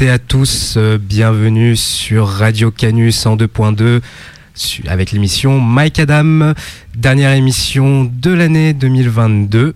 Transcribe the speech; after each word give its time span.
toutes 0.00 0.06
et 0.06 0.10
à 0.10 0.18
tous, 0.18 0.74
euh, 0.78 0.96
bienvenue 0.96 1.76
sur 1.76 2.26
Radio 2.26 2.70
Canus 2.70 3.26
en 3.26 3.36
2.2 3.36 4.00
avec 4.86 5.12
l'émission 5.12 5.60
Mike 5.60 5.98
Adam, 5.98 6.54
dernière 6.96 7.32
émission 7.32 8.10
de 8.10 8.30
l'année 8.30 8.72
2022. 8.72 9.74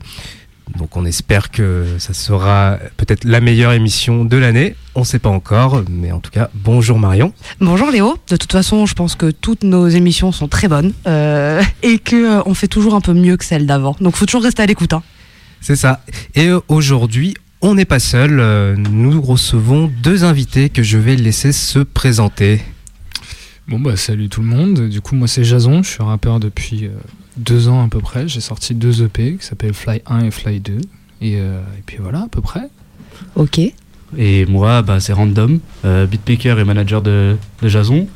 Donc 0.79 0.97
on 0.97 1.05
espère 1.05 1.51
que 1.51 1.85
ça 1.99 2.15
sera 2.15 2.79
peut-être 2.97 3.25
la 3.25 3.41
meilleure 3.41 3.73
émission 3.73 4.25
de 4.25 4.39
l'année. 4.39 4.77
On 4.95 5.01
ne 5.01 5.05
sait 5.05 5.19
pas 5.19 5.29
encore, 5.29 5.83
mais 5.91 6.11
en 6.11 6.21
tout 6.21 6.31
cas, 6.31 6.49
bonjour 6.55 6.99
Marion. 6.99 7.35
Bonjour 7.61 7.91
Léo. 7.91 8.17
De 8.29 8.37
toute 8.37 8.53
façon, 8.53 8.87
je 8.87 8.95
pense 8.95 9.17
que 9.17 9.31
toutes 9.31 9.63
nos 9.63 9.89
émissions 9.89 10.33
sont 10.33 10.49
très 10.49 10.69
bonnes 10.69 10.95
euh, 11.07 11.63
et 11.83 11.99
que 11.99 12.41
euh, 12.49 12.55
fait 12.55 12.69
toujours 12.69 12.95
un 12.95 13.03
peu 13.03 13.13
mieux 13.13 13.37
que 13.37 13.45
celles 13.45 13.67
d'avant. 13.67 13.95
Donc 14.01 14.17
faut 14.17 14.25
toujours 14.25 14.45
rester 14.45 14.63
à 14.63 14.67
l'écoute. 14.67 14.95
Hein. 14.95 15.03
C'est 15.61 15.77
ça. 15.77 16.03
Et 16.35 16.49
aujourd'hui, 16.69 17.35
on 17.65 17.75
n'est 17.75 17.87
pas 17.87 17.99
seul. 17.99 18.41
Euh, 18.41 18.77
nous 18.77 19.23
recevons 19.23 19.91
deux 20.03 20.25
invités 20.25 20.69
que 20.69 20.83
je 20.83 20.99
vais 20.99 21.17
laisser 21.17 21.51
se 21.51 21.79
présenter. 21.79 22.61
Bon 23.67 23.81
bah 23.81 23.97
salut 23.97 24.29
tout 24.29 24.43
le 24.43 24.47
monde. 24.47 24.89
Du 24.91 25.01
coup 25.01 25.15
moi 25.15 25.27
c'est 25.27 25.45
Jason, 25.45 25.83
je 25.83 25.89
suis 25.89 26.03
rappeur 26.03 26.41
depuis 26.41 26.85
euh, 26.85 26.91
deux 27.39 27.69
ans 27.69 27.83
à 27.83 27.89
peu 27.89 28.01
près. 28.01 28.29
J'ai 28.29 28.43
sorti 28.43 28.75
deux 28.75 29.03
EP 29.03 29.37
qui 29.37 29.47
s'appellent 29.47 29.73
Fly 29.73 30.03
1 30.07 30.27
et 30.27 30.31
Fly 30.31 30.61
2. 30.61 30.73
Et, 31.23 31.37
euh, 31.37 31.61
et, 31.79 31.83
puis 31.87 31.97
voilà 32.01 32.21
à 32.21 32.29
peu 32.29 32.43
près. 32.43 32.69
Ok. 33.35 33.59
Et 34.19 34.45
moi 34.45 34.83
bah, 34.83 35.01
c'est 35.01 35.15
Random, 35.15 35.59
beatmaker 35.83 36.59
et 36.59 36.65
manager 36.65 37.01
de, 37.01 37.37
de 37.63 37.69
Jason. 37.69 38.07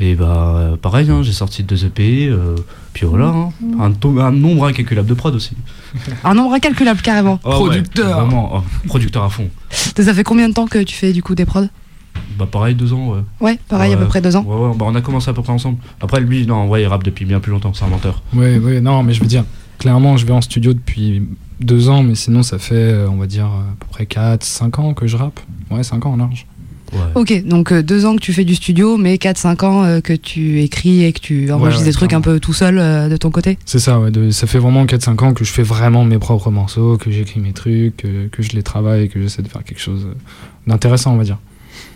Et 0.00 0.14
bah 0.14 0.76
pareil, 0.80 1.10
hein, 1.10 1.22
j'ai 1.22 1.32
sorti 1.32 1.64
deux 1.64 1.84
EP, 1.84 2.32
puis 2.92 3.04
voilà, 3.04 3.26
hein. 3.26 3.50
un, 3.80 3.92
un, 4.20 4.30
nombre 4.30 4.66
incalculable 4.66 5.08
de 5.08 5.14
prod 5.14 5.34
aussi. 5.34 5.56
Un 6.22 6.34
nombre 6.34 6.54
incalculable 6.54 7.00
carrément. 7.00 7.40
Oh, 7.44 7.50
producteur. 7.50 8.20
vraiment, 8.20 8.58
oh, 8.58 8.86
producteur 8.86 9.24
à 9.24 9.28
fond. 9.28 9.48
Ça 9.70 10.14
fait 10.14 10.22
combien 10.22 10.48
de 10.48 10.54
temps 10.54 10.68
que 10.68 10.80
tu 10.84 10.94
fais 10.94 11.12
du 11.12 11.22
coup 11.22 11.34
des 11.34 11.44
prods? 11.44 11.66
Bah 12.38 12.46
pareil, 12.50 12.76
deux 12.76 12.92
ans. 12.92 13.08
Ouais, 13.08 13.20
ouais 13.40 13.58
pareil, 13.68 13.92
à 13.92 13.96
peu 13.96 14.06
près 14.06 14.20
deux 14.20 14.36
ans. 14.36 14.44
Ouais, 14.44 14.68
ouais, 14.68 14.76
bah, 14.76 14.86
on 14.88 14.94
a 14.94 15.00
commencé 15.00 15.30
à 15.30 15.32
peu 15.32 15.42
près 15.42 15.52
ensemble. 15.52 15.78
Après 16.00 16.20
lui, 16.20 16.46
non, 16.46 16.68
ouais, 16.68 16.82
il 16.82 16.86
rappe 16.86 17.02
depuis 17.02 17.24
bien 17.24 17.40
plus 17.40 17.50
longtemps, 17.50 17.74
c'est 17.74 17.84
un 17.84 17.88
menteur. 17.88 18.22
Ouais, 18.34 18.58
ouais, 18.58 18.80
non, 18.80 19.02
mais 19.02 19.12
je 19.12 19.20
veux 19.20 19.26
dire, 19.26 19.44
clairement, 19.78 20.16
je 20.16 20.26
vais 20.26 20.32
en 20.32 20.40
studio 20.40 20.74
depuis 20.74 21.22
deux 21.60 21.88
ans, 21.88 22.02
mais 22.02 22.14
sinon 22.14 22.42
ça 22.44 22.58
fait, 22.58 22.74
euh, 22.74 23.08
on 23.10 23.16
va 23.16 23.26
dire, 23.26 23.46
à 23.46 23.74
peu 23.80 23.86
près 23.90 24.06
4, 24.06 24.44
5 24.44 24.78
ans 24.78 24.94
que 24.94 25.06
je 25.06 25.16
rappe. 25.16 25.40
Ouais, 25.70 25.82
5 25.82 26.06
ans 26.06 26.12
en 26.12 26.16
large. 26.16 26.46
Ok, 27.14 27.44
donc 27.44 27.72
euh, 27.72 27.82
deux 27.82 28.06
ans 28.06 28.16
que 28.16 28.20
tu 28.20 28.32
fais 28.32 28.44
du 28.44 28.54
studio, 28.54 28.96
mais 28.96 29.16
4-5 29.16 29.64
ans 29.64 29.84
euh, 29.84 30.00
que 30.00 30.12
tu 30.12 30.62
écris 30.62 31.04
et 31.04 31.12
que 31.12 31.20
tu 31.20 31.50
enregistres 31.50 31.84
des 31.84 31.92
trucs 31.92 32.12
un 32.12 32.20
peu 32.20 32.40
tout 32.40 32.52
seul 32.52 32.78
euh, 32.78 33.08
de 33.08 33.16
ton 33.16 33.30
côté 33.30 33.58
C'est 33.64 33.78
ça, 33.78 33.98
ouais, 33.98 34.10
ça 34.30 34.46
fait 34.46 34.58
vraiment 34.58 34.84
4-5 34.84 35.24
ans 35.24 35.34
que 35.34 35.44
je 35.44 35.52
fais 35.52 35.62
vraiment 35.62 36.04
mes 36.04 36.18
propres 36.18 36.50
morceaux, 36.50 36.96
que 36.96 37.10
j'écris 37.10 37.40
mes 37.40 37.52
trucs, 37.52 37.96
que 37.96 38.42
je 38.42 38.52
les 38.52 38.62
travaille 38.62 39.04
et 39.04 39.08
que 39.08 39.20
j'essaie 39.20 39.42
de 39.42 39.48
faire 39.48 39.64
quelque 39.64 39.80
chose 39.80 40.06
d'intéressant, 40.66 41.14
on 41.14 41.16
va 41.16 41.24
dire. 41.24 41.38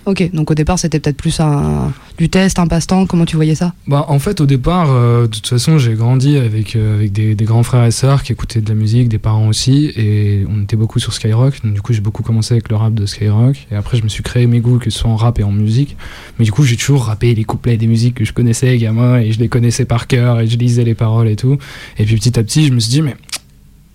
Ok, 0.05 0.31
donc 0.33 0.51
au 0.51 0.55
départ 0.55 0.79
c'était 0.79 0.99
peut-être 0.99 1.17
plus 1.17 1.39
un, 1.39 1.93
du 2.19 2.29
test, 2.29 2.59
un 2.59 2.67
passe-temps, 2.67 3.07
comment 3.07 3.25
tu 3.25 3.37
voyais 3.37 3.55
ça? 3.55 3.73
Bah, 3.87 4.05
En 4.09 4.19
fait 4.19 4.41
au 4.41 4.47
départ, 4.47 4.91
euh, 4.91 5.23
de 5.23 5.27
toute 5.29 5.47
façon 5.47 5.79
j'ai 5.79 5.95
grandi 5.95 6.37
avec, 6.37 6.75
euh, 6.75 6.97
avec 6.97 7.13
des, 7.13 7.37
des, 7.37 7.45
grands 7.45 7.63
frères 7.63 7.85
et 7.85 7.93
sœurs 7.93 8.25
qui 8.25 8.33
écoutaient 8.33 8.61
de 8.61 8.69
la 8.69 8.75
musique, 8.75 9.09
des 9.09 9.19
parents 9.19 9.47
aussi, 9.47 9.93
et 9.97 10.45
on 10.49 10.63
était 10.63 10.77
beaucoup 10.77 10.99
sur 10.99 11.13
Skyrock, 11.13 11.63
donc 11.63 11.75
du 11.75 11.83
coup 11.83 11.93
j'ai 11.93 12.01
beaucoup 12.01 12.25
commencé 12.25 12.55
avec 12.55 12.69
le 12.69 12.77
rap 12.77 12.95
de 12.95 13.07
Skyrock, 13.07 13.69
et 13.71 13.77
après 13.77 13.97
je 13.97 14.03
me 14.03 14.09
suis 14.09 14.25
créé 14.25 14.47
mes 14.49 14.59
goûts 14.59 14.79
que 14.79 14.91
ce 14.91 14.99
soit 14.99 15.11
en 15.11 15.17
rap 15.17 15.39
et 15.39 15.45
en 15.45 15.53
musique, 15.53 15.97
mais 16.39 16.45
du 16.45 16.51
coup 16.51 16.65
j'ai 16.65 16.77
toujours 16.77 17.05
rappé 17.05 17.33
les 17.35 17.45
couplets 17.45 17.77
des 17.77 17.87
musiques 17.87 18.17
que 18.17 18.25
je 18.25 18.33
connaissais 18.33 18.77
gamin, 18.79 19.19
et 19.19 19.31
je 19.31 19.39
les 19.39 19.49
connaissais 19.49 19.85
par 19.85 20.09
cœur, 20.09 20.41
et 20.41 20.49
je 20.49 20.57
lisais 20.57 20.85
les 20.85 20.95
paroles 20.95 21.29
et 21.29 21.37
tout, 21.37 21.59
et 21.99 22.05
puis 22.05 22.17
petit 22.17 22.37
à 22.39 22.43
petit 22.43 22.67
je 22.67 22.73
me 22.73 22.81
suis 22.81 22.91
dit 22.91 23.03
mais 23.03 23.15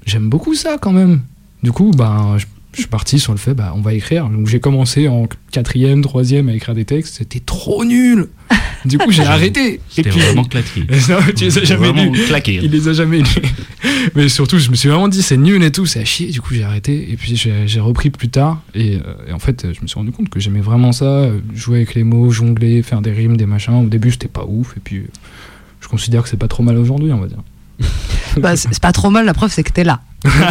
j'aime 0.05 0.29
beaucoup 0.29 0.55
ça 0.55 0.77
quand 0.81 0.93
même. 0.93 1.21
Du 1.63 1.71
coup, 1.71 1.91
bah, 1.91 2.35
je 2.37 2.45
je 2.77 2.83
suis 2.83 2.89
parti 2.89 3.17
sur 3.17 3.31
le 3.31 3.39
fait, 3.39 3.55
bah, 3.55 3.73
on 3.75 3.81
va 3.81 3.95
écrire. 3.95 4.29
Donc 4.29 4.45
j'ai 4.45 4.59
commencé 4.59 5.07
en 5.07 5.27
quatrième, 5.51 6.03
troisième 6.03 6.47
à 6.47 6.53
écrire 6.53 6.75
des 6.75 6.85
textes. 6.85 7.15
C'était 7.17 7.39
trop 7.39 7.83
nul. 7.83 8.29
Du 8.85 8.99
coup, 8.99 9.11
j'ai 9.11 9.23
arrêté. 9.25 9.79
C'était 9.89 10.11
vraiment 10.11 10.43
claqué. 10.43 10.81
non, 11.09 11.17
tu 11.35 11.45
les 11.45 11.57
as 11.57 11.63
jamais 11.63 11.91
lus. 11.91 12.25
Claqué. 12.27 12.59
Il 12.61 12.69
les 12.69 12.87
a 12.87 12.93
jamais 12.93 13.17
lus. 13.17 13.41
Mais 14.15 14.29
surtout, 14.29 14.59
je 14.59 14.69
me 14.69 14.75
suis 14.75 14.89
vraiment 14.89 15.07
dit, 15.07 15.23
c'est 15.23 15.37
nul 15.37 15.63
et 15.63 15.71
tout, 15.71 15.87
c'est 15.87 16.01
à 16.01 16.05
chier. 16.05 16.29
Du 16.29 16.39
coup, 16.39 16.53
j'ai 16.53 16.63
arrêté. 16.63 17.11
Et 17.11 17.17
puis, 17.17 17.35
j'ai 17.35 17.79
repris 17.79 18.11
plus 18.11 18.29
tard. 18.29 18.61
Et, 18.75 18.97
euh, 18.97 19.29
et, 19.29 19.33
en 19.33 19.39
fait, 19.39 19.65
je 19.73 19.81
me 19.81 19.87
suis 19.87 19.95
rendu 19.95 20.11
compte 20.11 20.29
que 20.29 20.39
j'aimais 20.39 20.61
vraiment 20.61 20.91
ça. 20.91 21.31
Jouer 21.55 21.77
avec 21.77 21.95
les 21.95 22.03
mots, 22.03 22.29
jongler, 22.29 22.83
faire 22.83 23.01
des 23.01 23.11
rimes, 23.11 23.37
des 23.37 23.47
machins. 23.47 23.73
Au 23.73 23.87
début, 23.87 24.11
c'était 24.11 24.27
pas 24.27 24.45
ouf. 24.47 24.77
Et 24.77 24.81
puis, 24.83 25.05
je 25.81 25.87
considère 25.87 26.21
que 26.21 26.29
c'est 26.29 26.37
pas 26.37 26.47
trop 26.47 26.61
mal 26.61 26.77
aujourd'hui, 26.77 27.11
on 27.11 27.19
va 27.19 27.27
dire. 27.27 27.39
bah, 28.41 28.55
c'est 28.55 28.79
pas 28.79 28.91
trop 28.91 29.09
mal, 29.09 29.25
la 29.25 29.33
preuve 29.33 29.51
c'est 29.51 29.63
que 29.63 29.71
t'es 29.71 29.83
là. 29.83 30.01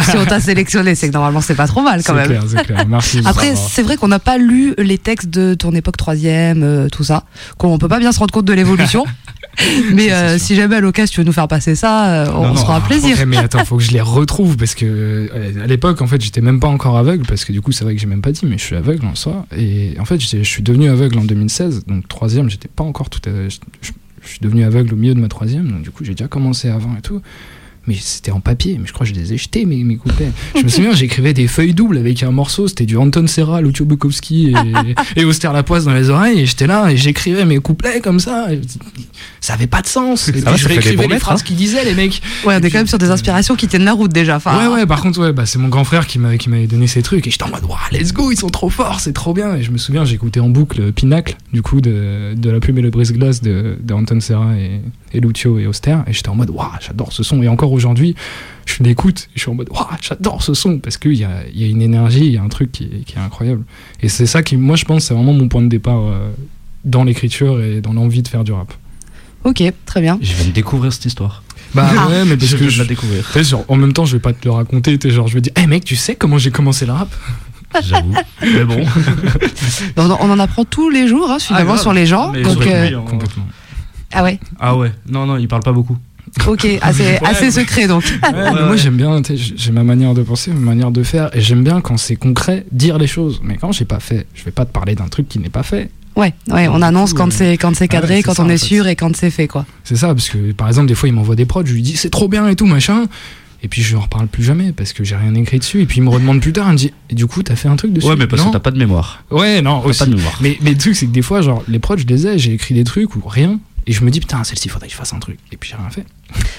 si 0.03 0.17
on 0.17 0.25
t'a 0.25 0.39
sélectionné, 0.39 0.95
c'est 0.95 1.07
que 1.07 1.13
normalement 1.13 1.41
c'est 1.41 1.55
pas 1.55 1.67
trop 1.67 1.81
mal 1.81 2.01
quand 2.03 2.13
même. 2.13 2.27
Clair, 2.27 2.63
clair. 2.63 2.85
Merci, 2.87 3.21
Après, 3.25 3.55
c'est 3.55 3.83
vrai 3.83 3.97
qu'on 3.97 4.07
n'a 4.07 4.19
pas 4.19 4.37
lu 4.37 4.73
les 4.77 4.97
textes 4.97 5.29
de 5.29 5.53
ton 5.53 5.73
époque 5.73 5.97
troisième, 5.97 6.63
euh, 6.63 6.87
tout 6.89 7.03
ça. 7.03 7.25
qu'on 7.57 7.77
peut 7.77 7.89
pas 7.89 7.99
bien 7.99 8.11
se 8.11 8.19
rendre 8.19 8.31
compte 8.31 8.45
de 8.45 8.53
l'évolution. 8.53 9.05
mais 9.93 10.11
euh, 10.11 10.37
si 10.37 10.55
jamais 10.55 10.77
à 10.77 10.79
l'occasion 10.79 11.11
tu 11.11 11.19
veux 11.21 11.25
nous 11.25 11.33
faire 11.33 11.47
passer 11.47 11.75
ça, 11.75 12.25
euh, 12.25 12.31
on 12.33 12.55
sera 12.55 12.77
un 12.77 12.81
plaisir. 12.81 13.17
mais 13.27 13.37
attends, 13.37 13.65
faut 13.65 13.77
que 13.77 13.83
je 13.83 13.91
les 13.91 14.01
retrouve 14.01 14.55
parce 14.55 14.75
que 14.75 15.29
à 15.61 15.67
l'époque, 15.67 16.01
en 16.01 16.07
fait, 16.07 16.21
j'étais 16.21 16.41
même 16.41 16.59
pas 16.59 16.67
encore 16.67 16.97
aveugle 16.97 17.25
parce 17.25 17.43
que 17.43 17.51
du 17.51 17.61
coup, 17.61 17.71
c'est 17.71 17.83
vrai 17.83 17.95
que 17.95 18.01
j'ai 18.01 18.07
même 18.07 18.21
pas 18.21 18.31
dit, 18.31 18.45
mais 18.45 18.57
je 18.57 18.63
suis 18.63 18.75
aveugle 18.75 19.05
en 19.05 19.15
soi. 19.15 19.45
Et 19.55 19.95
en 19.99 20.05
fait, 20.05 20.19
je 20.19 20.43
suis 20.43 20.63
devenu 20.63 20.89
aveugle 20.89 21.19
en 21.19 21.23
2016, 21.23 21.85
donc 21.85 22.07
troisième, 22.07 22.49
j'étais 22.49 22.69
pas 22.69 22.83
encore 22.83 23.09
tout. 23.09 23.21
À, 23.27 23.31
je 24.27 24.33
suis 24.33 24.39
devenu 24.41 24.63
aveugle 24.63 24.93
au 24.93 24.97
milieu 24.97 25.13
de 25.13 25.19
ma 25.19 25.29
troisième, 25.29 25.71
donc 25.71 25.81
du 25.83 25.91
coup 25.91 26.03
j'ai 26.03 26.11
déjà 26.13 26.27
commencé 26.27 26.69
avant 26.69 26.95
et 26.97 27.01
tout 27.01 27.21
mais 27.87 27.95
c'était 27.99 28.31
en 28.31 28.39
papier, 28.39 28.77
mais 28.79 28.87
je 28.87 28.93
crois 28.93 29.05
que 29.05 29.13
je 29.13 29.19
les 29.19 29.33
ai 29.33 29.37
jetés, 29.37 29.65
mes, 29.65 29.83
mes 29.83 29.95
couplets. 29.95 30.31
je 30.55 30.61
me 30.61 30.67
souviens, 30.67 30.93
j'écrivais 30.93 31.33
des 31.33 31.47
feuilles 31.47 31.73
doubles 31.73 31.97
avec 31.97 32.21
un 32.23 32.31
morceau, 32.31 32.67
c'était 32.67 32.85
du 32.85 32.97
Anton 32.97 33.27
Serra, 33.27 33.61
Lucio 33.61 33.85
Bukowski 33.85 34.53
et, 35.15 35.21
et 35.21 35.25
Auster 35.25 35.49
Lapoisse 35.53 35.85
dans 35.85 35.93
les 35.93 36.09
oreilles, 36.09 36.41
et 36.41 36.45
j'étais 36.45 36.67
là, 36.67 36.91
et 36.91 36.97
j'écrivais 36.97 37.45
mes 37.45 37.59
couplets 37.59 38.01
comme 38.01 38.19
ça. 38.19 38.47
ça 39.39 39.53
avait 39.53 39.67
pas 39.67 39.81
de 39.81 39.87
sens. 39.87 40.27
Et 40.29 40.33
je 40.33 40.67
réécrivais 40.67 41.07
les 41.07 41.19
phrases 41.19 41.43
qu'ils 41.43 41.55
disaient, 41.55 41.85
les 41.85 41.95
mecs. 41.95 42.21
Ouais, 42.45 42.55
on 42.59 42.63
est 42.63 42.69
quand 42.69 42.79
même 42.79 42.87
sur 42.87 42.97
des 42.97 43.09
inspirations 43.09 43.55
qui 43.55 43.67
tiennent 43.67 43.85
la 43.85 43.93
route 43.93 44.11
déjà. 44.11 44.35
Enfin, 44.35 44.57
ouais, 44.57 44.75
ouais, 44.75 44.85
par 44.85 45.01
contre, 45.01 45.21
ouais, 45.21 45.31
bah, 45.31 45.45
c'est 45.45 45.59
mon 45.59 45.69
grand 45.69 45.83
frère 45.83 46.07
qui 46.07 46.19
m'avait 46.19 46.67
donné 46.67 46.87
ces 46.87 47.01
trucs, 47.01 47.25
et 47.27 47.31
j'étais 47.31 47.43
en 47.43 47.49
mode, 47.49 47.63
wow, 47.63 47.75
let's 47.91 48.13
go, 48.13 48.31
ils 48.31 48.37
sont 48.37 48.49
trop 48.49 48.69
forts, 48.69 48.99
c'est 48.99 49.13
trop 49.13 49.33
bien. 49.33 49.55
Et 49.55 49.63
je 49.63 49.71
me 49.71 49.77
souviens, 49.77 50.03
j'écoutais 50.05 50.39
en 50.39 50.49
boucle 50.49 50.91
Pinacle, 50.91 51.37
du 51.53 51.61
coup, 51.61 51.81
de, 51.81 52.33
de 52.35 52.49
La 52.49 52.59
plume 52.59 52.77
et 52.79 52.81
le 52.81 52.89
brise-glace 52.89 53.41
de, 53.41 53.77
de 53.81 53.93
Anton 53.93 54.19
Serra 54.19 54.55
et 54.57 54.81
Lucio 55.19 55.59
et 55.59 55.67
Auster, 55.67 55.97
et 56.07 56.13
j'étais 56.13 56.29
en 56.29 56.35
mode, 56.35 56.49
waouh, 56.49 56.67
j'adore 56.79 57.11
ce 57.11 57.23
son. 57.23 57.41
Et 57.43 57.47
encore 57.47 57.71
aujourd'hui, 57.71 58.15
je 58.65 58.83
l'écoute, 58.83 59.29
je 59.35 59.41
suis 59.41 59.49
en 59.49 59.55
mode, 59.55 59.69
waouh, 59.69 59.85
j'adore 60.01 60.41
ce 60.43 60.53
son, 60.53 60.79
parce 60.79 60.97
qu'il 60.97 61.15
y 61.15 61.23
a, 61.23 61.43
y 61.53 61.63
a, 61.63 61.67
une 61.67 61.81
énergie, 61.81 62.25
il 62.25 62.31
y 62.33 62.37
a 62.37 62.43
un 62.43 62.49
truc 62.49 62.71
qui, 62.71 62.83
est 62.83 63.19
incroyable. 63.19 63.63
Et 64.01 64.09
c'est 64.09 64.25
ça 64.25 64.43
qui, 64.43 64.57
moi, 64.57 64.75
je 64.75 64.85
pense, 64.85 65.05
c'est 65.05 65.13
vraiment 65.13 65.33
mon 65.33 65.47
point 65.47 65.61
de 65.61 65.69
départ 65.69 66.01
euh, 66.01 66.29
dans 66.85 67.03
l'écriture 67.03 67.61
et 67.61 67.81
dans 67.81 67.93
l'envie 67.93 68.21
de 68.21 68.27
faire 68.27 68.43
du 68.43 68.51
rap. 68.51 68.73
Ok, 69.43 69.63
très 69.85 70.01
bien. 70.01 70.19
Je 70.21 70.33
viens 70.33 70.45
de 70.45 70.51
découvrir 70.51 70.91
cette 70.91 71.05
histoire. 71.05 71.43
Bah 71.73 71.89
ah. 71.97 72.07
ouais, 72.07 72.25
mais 72.25 72.37
parce 72.37 72.51
je 72.51 72.57
que 72.57 72.69
je 72.69 72.81
la 72.81 72.87
découvrir. 72.87 73.25
Genre, 73.35 73.65
en 73.67 73.75
même 73.75 73.93
temps, 73.93 74.05
je 74.05 74.15
vais 74.15 74.21
pas 74.21 74.33
te 74.33 74.45
le 74.45 74.51
raconter. 74.51 74.97
Es 75.03 75.09
genre, 75.09 75.27
je 75.27 75.35
vais 75.35 75.41
dire, 75.41 75.53
hé 75.55 75.61
hey, 75.61 75.67
mec, 75.67 75.85
tu 75.85 75.95
sais 75.95 76.15
comment 76.15 76.37
j'ai 76.37 76.51
commencé 76.51 76.85
le 76.85 76.93
rap? 76.93 77.09
J'avoue. 77.83 78.13
mais 78.41 78.63
bon. 78.63 78.83
on, 79.97 80.31
en 80.31 80.39
apprend 80.39 80.65
tous 80.65 80.89
les 80.89 81.07
jours, 81.07 81.29
hein, 81.29 81.39
finalement, 81.39 81.73
ah, 81.75 81.77
sur 81.77 81.93
les 81.93 82.05
gens. 82.05 82.31
donc, 82.31 82.65
euh... 82.65 82.99
complètement. 83.01 83.45
Ah 84.11 84.23
ouais. 84.23 84.39
Ah 84.59 84.75
ouais. 84.75 84.91
Non, 85.07 85.25
non, 85.25 85.37
il 85.37 85.47
parle 85.47 85.63
pas 85.63 85.71
beaucoup. 85.71 85.97
Ok, 86.45 86.67
assez, 86.81 87.17
assez 87.23 87.51
secret 87.51 87.87
donc. 87.87 88.03
moi 88.31 88.75
j'aime 88.75 88.97
bien, 88.97 89.21
j'ai 89.33 89.71
ma 89.71 89.83
manière 89.83 90.13
de 90.13 90.21
penser, 90.21 90.51
ma 90.51 90.59
manière 90.59 90.91
de 90.91 91.03
faire, 91.03 91.29
et 91.35 91.41
j'aime 91.41 91.63
bien 91.63 91.81
quand 91.81 91.97
c'est 91.97 92.15
concret, 92.15 92.65
dire 92.71 92.97
les 92.97 93.07
choses. 93.07 93.39
Mais 93.43 93.57
quand 93.57 93.71
j'ai 93.71 93.85
pas 93.85 93.99
fait, 93.99 94.27
je 94.33 94.43
vais 94.43 94.51
pas 94.51 94.65
te 94.65 94.71
parler 94.71 94.95
d'un 94.95 95.07
truc 95.07 95.27
qui 95.29 95.39
n'est 95.39 95.49
pas 95.49 95.63
fait. 95.63 95.89
Ouais, 96.15 96.33
ouais, 96.49 96.67
on 96.67 96.81
annonce 96.81 97.13
quand 97.13 97.31
c'est 97.31 97.57
quand 97.57 97.75
c'est 97.75 97.87
cadré, 97.87 98.23
quand 98.23 98.39
on 98.39 98.49
est 98.49 98.57
sûr 98.57 98.87
et 98.87 98.95
quand 98.95 99.15
c'est 99.15 99.29
fait 99.29 99.47
quoi. 99.47 99.65
C'est 99.83 99.95
ça, 99.95 100.07
parce 100.07 100.29
que 100.29 100.51
par 100.51 100.67
exemple 100.67 100.87
des 100.87 100.95
fois 100.95 101.07
il 101.07 101.13
m'envoie 101.13 101.35
des 101.35 101.45
prods, 101.45 101.65
je 101.65 101.73
lui 101.73 101.81
dis 101.81 101.95
c'est 101.95 102.09
trop 102.09 102.27
bien 102.27 102.47
et 102.47 102.55
tout 102.55 102.65
machin. 102.65 103.05
Et 103.63 103.67
puis 103.67 103.81
je 103.81 103.89
lui 103.89 103.95
en 103.95 104.01
reparle 104.01 104.27
plus 104.27 104.43
jamais 104.43 104.71
parce 104.71 104.93
que 104.93 105.03
j'ai 105.03 105.15
rien 105.15 105.33
écrit 105.35 105.59
dessus. 105.59 105.81
Et 105.81 105.85
puis 105.85 105.97
il 105.97 106.03
me 106.03 106.09
redemande 106.09 106.41
plus 106.41 106.53
tard, 106.53 106.67
il 106.69 106.73
me 106.73 106.77
dit 106.77 106.93
Et 107.09 107.15
du 107.15 107.25
coup, 107.25 107.41
t'as 107.41 107.55
fait 107.55 107.67
un 107.67 107.75
truc 107.75 107.91
dessus 107.91 108.07
Ouais, 108.07 108.15
mais 108.15 108.27
parce 108.27 108.43
que 108.43 108.51
t'as 108.51 108.59
pas 108.59 108.71
de 108.71 108.77
mémoire. 108.77 109.23
Ouais, 109.31 109.61
non, 109.61 109.83
aussi. 109.83 109.99
Pas 109.99 110.05
de 110.05 110.15
mémoire. 110.15 110.37
Mais, 110.41 110.57
mais 110.61 110.71
le 110.71 110.77
truc, 110.77 110.95
c'est 110.95 111.07
que 111.07 111.11
des 111.11 111.23
fois, 111.23 111.41
genre, 111.41 111.63
les 111.67 111.79
prods, 111.79 111.97
je 111.97 112.05
les 112.05 112.27
ai, 112.27 112.37
j'ai 112.37 112.53
écrit 112.53 112.75
des 112.75 112.83
trucs 112.83 113.15
ou 113.15 113.27
rien. 113.27 113.59
Et 113.87 113.93
je 113.93 114.03
me 114.03 114.11
dis, 114.11 114.19
putain, 114.19 114.43
celle-ci, 114.43 114.67
faudrait 114.67 114.87
que 114.87 114.93
je 114.93 114.97
fasse 114.97 115.13
un 115.13 115.19
truc. 115.19 115.39
Et 115.53 115.55
puis 115.57 115.69
j'ai 115.69 115.77
rien 115.77 115.89
fait. 115.89 116.05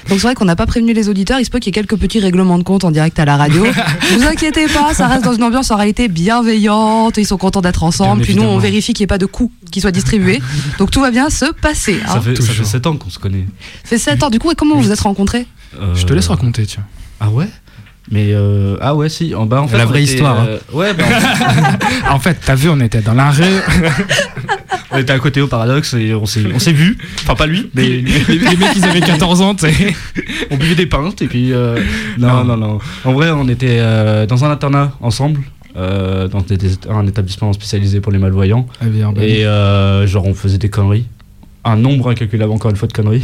Donc 0.08 0.18
c'est 0.18 0.26
vrai 0.26 0.34
qu'on 0.34 0.46
n'a 0.46 0.56
pas 0.56 0.64
prévenu 0.64 0.94
les 0.94 1.10
auditeurs. 1.10 1.38
Il 1.38 1.44
se 1.44 1.50
peut 1.50 1.58
qu'il 1.58 1.68
y 1.68 1.78
ait 1.78 1.82
quelques 1.82 1.98
petits 1.98 2.20
règlements 2.20 2.56
de 2.56 2.62
compte 2.62 2.84
en 2.84 2.90
direct 2.90 3.18
à 3.18 3.26
la 3.26 3.36
radio. 3.36 3.66
ne 3.66 3.70
vous 4.18 4.26
inquiétez 4.26 4.66
pas, 4.66 4.94
ça 4.94 5.08
reste 5.08 5.24
dans 5.24 5.34
une 5.34 5.42
ambiance 5.42 5.70
en 5.70 5.76
réalité 5.76 6.08
bienveillante. 6.08 7.18
Ils 7.18 7.26
sont 7.26 7.36
contents 7.36 7.60
d'être 7.60 7.82
ensemble. 7.82 8.22
Puis 8.22 8.34
nous, 8.34 8.44
on 8.44 8.56
vérifie 8.56 8.94
qu'il 8.94 9.02
n'y 9.02 9.04
ait 9.04 9.08
pas 9.08 9.18
de 9.18 9.26
coups 9.26 9.52
qui 9.70 9.82
soient 9.82 9.90
distribués. 9.90 10.40
Donc 10.78 10.90
tout 10.90 11.02
va 11.02 11.10
bien 11.10 11.28
se 11.28 11.52
passer. 11.52 12.00
Hein. 12.06 12.14
Ça, 12.14 12.20
fait, 12.22 12.40
ça, 12.40 12.52
fait, 12.52 12.64
7 12.64 12.86
ans 12.86 12.96
qu'on 12.96 13.10
se 13.10 13.18
connaît. 13.18 13.46
Ça 13.84 13.90
fait 13.90 13.98
7 13.98 14.22
ans. 14.22 14.30
Du 14.30 14.38
coup, 14.38 14.50
et 14.50 14.54
comment 14.54 14.76
vous 14.76 14.82
vous 14.82 14.92
êtes 14.92 15.00
rencontrés? 15.00 15.46
Euh... 15.78 15.94
Je 15.94 16.06
te 16.06 16.14
laisse 16.14 16.28
raconter, 16.28 16.64
tiens. 16.64 16.84
Ah 17.20 17.28
ouais? 17.28 17.48
Mais 18.10 18.32
euh, 18.32 18.76
ah 18.80 18.94
ouais 18.94 19.08
si 19.08 19.34
en 19.34 19.46
bas 19.46 19.60
en 19.60 19.68
fait 19.68 19.76
la 19.76 19.84
vraie 19.84 20.02
histoire 20.02 20.44
euh, 20.46 20.56
hein. 20.56 20.76
ouais 20.76 20.94
bah, 20.94 21.04
en 22.10 22.18
fait 22.18 22.38
t'as 22.44 22.54
vu 22.54 22.68
on 22.68 22.80
était 22.80 23.00
dans 23.00 23.14
la 23.14 23.30
rue 23.30 23.42
on 24.90 24.98
était 24.98 25.12
à 25.12 25.18
côté 25.18 25.40
au 25.40 25.46
paradoxe 25.46 25.94
et 25.94 26.14
on 26.14 26.24
s'est 26.26 26.42
on 26.54 26.58
s'est 26.58 26.72
vu 26.72 26.96
enfin 27.22 27.34
pas 27.34 27.46
lui 27.46 27.70
mais 27.74 27.82
les, 27.88 28.00
les, 28.00 28.56
mecs 28.56 28.76
ils 28.76 28.84
avaient 28.84 29.00
14 29.00 29.42
ans 29.42 29.56
on 30.50 30.56
buvait 30.56 30.74
des 30.74 30.86
pintes 30.86 31.20
et 31.20 31.26
puis 31.26 31.52
euh, 31.52 31.78
non, 32.18 32.44
non 32.44 32.56
non 32.56 32.78
en 33.04 33.12
vrai 33.12 33.30
on 33.30 33.48
était 33.48 33.78
dans 34.26 34.44
un 34.44 34.50
internat 34.50 34.92
ensemble 35.00 35.40
dans 35.74 36.44
un 36.90 37.06
établissement 37.06 37.52
spécialisé 37.52 38.00
pour 38.00 38.10
les 38.10 38.18
malvoyants. 38.18 38.66
Ah, 38.80 38.86
bien, 38.86 39.12
bah 39.12 39.22
et 39.22 39.42
genre, 40.08 40.26
on 40.26 40.34
faisait 40.34 40.58
des 40.58 40.70
conneries 40.70 41.06
un 41.64 41.76
nombre 41.76 42.10
incalculable 42.10 42.50
encore 42.50 42.70
une 42.70 42.76
fois 42.76 42.88
de 42.88 42.92
conneries. 42.92 43.22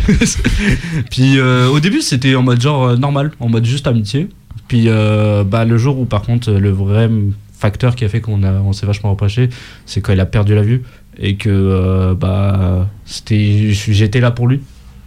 puis 1.11 1.41
au 1.41 1.81
début 1.81 2.01
c'était 2.01 2.37
en 2.37 2.43
mode 2.43 2.61
genre 2.61 2.97
normal, 2.97 3.33
en 3.41 3.49
mode 3.49 3.65
juste 3.65 3.89
amitié. 3.89 4.29
Puis 4.69 4.89
bah, 4.89 5.65
le 5.65 5.77
jour 5.77 5.99
où 5.99 6.05
par 6.05 6.23
contre 6.23 6.51
le 6.53 6.71
vrai 6.71 7.09
facteur 7.53 7.97
qui 7.97 8.05
a 8.05 8.09
fait 8.09 8.21
qu'on 8.21 8.43
on 8.43 8.73
s'est 8.73 8.87
vachement 8.87 9.11
reproché, 9.11 9.49
c'est 9.87 10.01
quand 10.01 10.13
il 10.13 10.21
a 10.21 10.27
perdu 10.27 10.55
la 10.55 10.63
vue 10.63 10.83
et 11.19 11.37
que 11.37 11.49
euh, 11.51 12.15
bah 12.15 12.89
c'était 13.05 13.73
j'étais 13.73 14.21
là 14.21 14.31
pour 14.31 14.49
lui. 14.49 14.61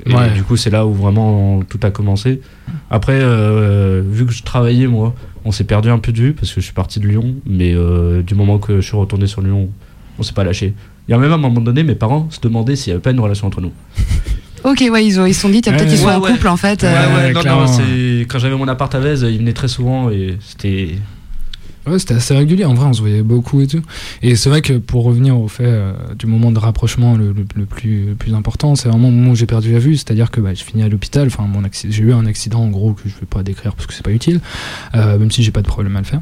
Et 0.05 0.29
du 0.33 0.43
coup, 0.43 0.55
c'est 0.55 0.69
là 0.69 0.85
où 0.85 0.93
vraiment 0.93 1.61
tout 1.67 1.79
a 1.83 1.91
commencé. 1.91 2.39
Après, 2.89 3.19
euh, 3.19 4.01
vu 4.05 4.25
que 4.25 4.31
je 4.31 4.41
travaillais, 4.43 4.87
moi, 4.87 5.13
on 5.43 5.51
s'est 5.51 5.65
perdu 5.65 5.89
un 5.89 5.99
peu 5.99 6.13
de 6.13 6.21
vue 6.21 6.33
parce 6.33 6.53
que 6.53 6.61
je 6.61 6.65
suis 6.65 6.73
parti 6.73 6.99
de 6.99 7.07
Lyon. 7.07 7.35
Mais 7.45 7.73
euh, 7.73 8.21
du 8.21 8.33
moment 8.33 8.57
que 8.57 8.79
je 8.79 8.87
suis 8.87 8.95
retourné 8.95 9.27
sur 9.27 9.41
Lyon, 9.41 9.69
on 10.17 10.23
s'est 10.23 10.33
pas 10.33 10.45
lâché. 10.45 10.73
Il 11.07 11.11
y 11.11 11.13
a 11.13 11.17
même 11.17 11.31
à 11.31 11.35
un 11.35 11.39
moment 11.39 11.59
donné, 11.59 11.83
mes 11.83 11.95
parents 11.95 12.27
se 12.29 12.39
demandaient 12.39 12.75
s'il 12.77 12.91
n'y 12.91 12.95
avait 12.95 13.01
pas 13.01 13.11
une 13.11 13.19
relation 13.19 13.47
entre 13.47 13.59
nous. 13.59 13.73
Ok, 14.63 14.83
ouais, 14.91 15.05
ils, 15.05 15.19
ont, 15.19 15.25
ils 15.25 15.33
se 15.33 15.41
sont 15.41 15.49
dit, 15.49 15.61
peut-être 15.61 15.87
qu'ils 15.87 15.97
sont 15.97 16.07
en 16.07 16.21
couple 16.21 16.47
en 16.47 16.57
fait. 16.57 16.83
Ouais, 16.83 17.33
non, 17.33 17.43
non, 17.43 17.65
quand 18.27 18.39
j'avais 18.39 18.55
mon 18.55 18.67
appart 18.67 18.93
à 18.93 18.99
Vez, 18.99 19.19
ils 19.31 19.39
venaient 19.39 19.53
très 19.53 19.67
souvent 19.67 20.09
et 20.09 20.37
c'était 20.41 20.95
Ouais, 21.87 21.99
c'était 21.99 22.15
assez 22.15 22.35
régulier. 22.35 22.65
En 22.65 22.73
vrai, 22.73 22.85
on 22.85 22.93
se 22.93 22.99
voyait 22.99 23.21
beaucoup 23.21 23.61
et 23.61 23.67
tout. 23.67 23.81
Et 24.21 24.35
c'est 24.35 24.49
vrai 24.49 24.61
que 24.61 24.73
pour 24.73 25.05
revenir 25.05 25.39
au 25.39 25.47
fait 25.47 25.65
euh, 25.65 25.93
du 26.17 26.25
moment 26.25 26.51
de 26.51 26.59
rapprochement 26.59 27.15
le, 27.15 27.33
plus, 27.65 28.15
plus 28.19 28.33
important, 28.33 28.75
c'est 28.75 28.89
vraiment 28.89 29.07
le 29.07 29.15
moment 29.15 29.31
où 29.31 29.35
j'ai 29.35 29.45
perdu 29.45 29.71
la 29.71 29.79
vue. 29.79 29.95
C'est-à-dire 29.95 30.29
que 30.29 30.41
bah, 30.41 30.53
je 30.53 30.63
finis 30.63 30.83
à 30.83 30.89
l'hôpital. 30.89 31.27
Enfin, 31.27 31.47
j'ai 31.89 32.03
eu 32.03 32.13
un 32.13 32.25
accident 32.25 32.61
en 32.61 32.67
gros 32.67 32.93
que 32.93 33.03
je 33.05 33.15
vais 33.15 33.25
pas 33.25 33.41
décrire 33.41 33.73
parce 33.73 33.87
que 33.87 33.93
c'est 33.93 34.03
pas 34.03 34.11
utile, 34.11 34.41
euh, 34.95 35.17
même 35.17 35.31
si 35.31 35.43
j'ai 35.43 35.51
pas 35.51 35.61
de 35.61 35.67
problème 35.67 35.95
à 35.95 35.99
le 35.99 36.05
faire. 36.05 36.21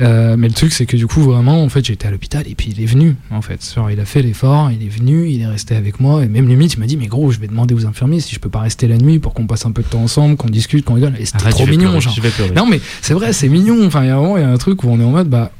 Euh, 0.00 0.36
mais 0.38 0.48
le 0.48 0.54
truc, 0.54 0.72
c'est 0.72 0.86
que 0.86 0.96
du 0.96 1.06
coup, 1.06 1.20
vraiment, 1.20 1.62
en 1.62 1.68
fait, 1.68 1.84
j'étais 1.84 2.08
à 2.08 2.10
l'hôpital 2.10 2.44
et 2.48 2.54
puis 2.54 2.72
il 2.74 2.82
est 2.82 2.86
venu, 2.86 3.16
en 3.30 3.42
fait. 3.42 3.60
Genre, 3.74 3.90
il 3.90 4.00
a 4.00 4.04
fait 4.04 4.22
l'effort, 4.22 4.70
il 4.70 4.84
est 4.84 4.88
venu, 4.88 5.28
il 5.28 5.42
est 5.42 5.46
resté 5.46 5.76
avec 5.76 6.00
moi. 6.00 6.24
Et 6.24 6.28
même 6.28 6.48
limite, 6.48 6.74
il 6.74 6.80
m'a 6.80 6.86
dit, 6.86 6.96
mais 6.96 7.06
gros, 7.06 7.30
je 7.30 7.38
vais 7.38 7.48
demander 7.48 7.74
aux 7.74 7.86
infirmiers 7.86 8.20
si 8.20 8.34
je 8.34 8.40
peux 8.40 8.48
pas 8.48 8.60
rester 8.60 8.88
la 8.88 8.96
nuit 8.96 9.18
pour 9.18 9.34
qu'on 9.34 9.46
passe 9.46 9.66
un 9.66 9.72
peu 9.72 9.82
de 9.82 9.88
temps 9.88 10.02
ensemble, 10.02 10.36
qu'on 10.36 10.48
discute, 10.48 10.84
qu'on 10.84 10.94
rigole. 10.94 11.14
Et 11.18 11.24
c'était 11.26 11.50
trop 11.50 11.66
mignon, 11.66 12.00
genre. 12.00 12.14
Non, 12.54 12.66
mais 12.66 12.80
c'est 13.02 13.14
vrai, 13.14 13.32
c'est 13.32 13.48
mignon. 13.48 13.86
Enfin, 13.86 14.02
il 14.02 14.08
y 14.08 14.10
a 14.10 14.16
vraiment, 14.16 14.36
il 14.36 14.42
y 14.42 14.46
a 14.46 14.50
un 14.50 14.58
truc 14.58 14.84
où 14.84 14.88
on 14.88 15.00
est 15.00 15.04
en 15.04 15.10
mode, 15.10 15.28
bah, 15.28 15.50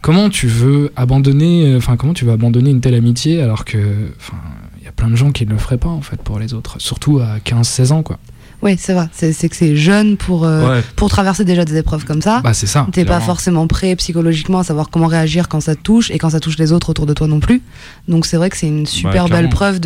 comment 0.00 0.30
tu 0.30 0.46
veux 0.46 0.92
abandonner, 0.96 1.74
enfin, 1.76 1.96
comment 1.96 2.14
tu 2.14 2.24
veux 2.24 2.32
abandonner 2.32 2.70
une 2.70 2.80
telle 2.80 2.94
amitié 2.94 3.42
alors 3.42 3.64
que, 3.64 3.78
enfin, 4.18 4.38
il 4.78 4.84
y 4.84 4.88
a 4.88 4.92
plein 4.92 5.10
de 5.10 5.16
gens 5.16 5.30
qui 5.30 5.44
ne 5.46 5.50
le 5.50 5.58
feraient 5.58 5.78
pas, 5.78 5.88
en 5.88 6.00
fait, 6.00 6.22
pour 6.22 6.38
les 6.38 6.54
autres. 6.54 6.76
Surtout 6.80 7.20
à 7.20 7.38
15-16 7.38 7.92
ans, 7.92 8.02
quoi. 8.02 8.18
Oui, 8.62 8.76
c'est 8.78 8.92
vrai. 8.92 9.08
C'est 9.12 9.48
que 9.48 9.56
c'est 9.56 9.76
jeune 9.76 10.16
pour, 10.16 10.44
euh, 10.44 10.80
pour 10.96 11.08
traverser 11.08 11.44
déjà 11.44 11.64
des 11.64 11.76
épreuves 11.76 12.04
comme 12.04 12.20
ça. 12.20 12.40
Bah, 12.42 12.54
c'est 12.54 12.66
ça. 12.66 12.86
T'es 12.92 13.04
pas 13.04 13.20
forcément 13.20 13.66
prêt 13.66 13.96
psychologiquement 13.96 14.58
à 14.58 14.64
savoir 14.64 14.90
comment 14.90 15.06
réagir 15.06 15.48
quand 15.48 15.60
ça 15.60 15.74
te 15.74 15.80
touche 15.80 16.10
et 16.10 16.18
quand 16.18 16.30
ça 16.30 16.40
touche 16.40 16.58
les 16.58 16.72
autres 16.72 16.90
autour 16.90 17.06
de 17.06 17.14
toi 17.14 17.26
non 17.26 17.40
plus. 17.40 17.62
Donc 18.08 18.26
c'est 18.26 18.36
vrai 18.36 18.50
que 18.50 18.56
c'est 18.56 18.68
une 18.68 18.86
super 18.86 19.28
belle 19.28 19.48
preuve 19.48 19.80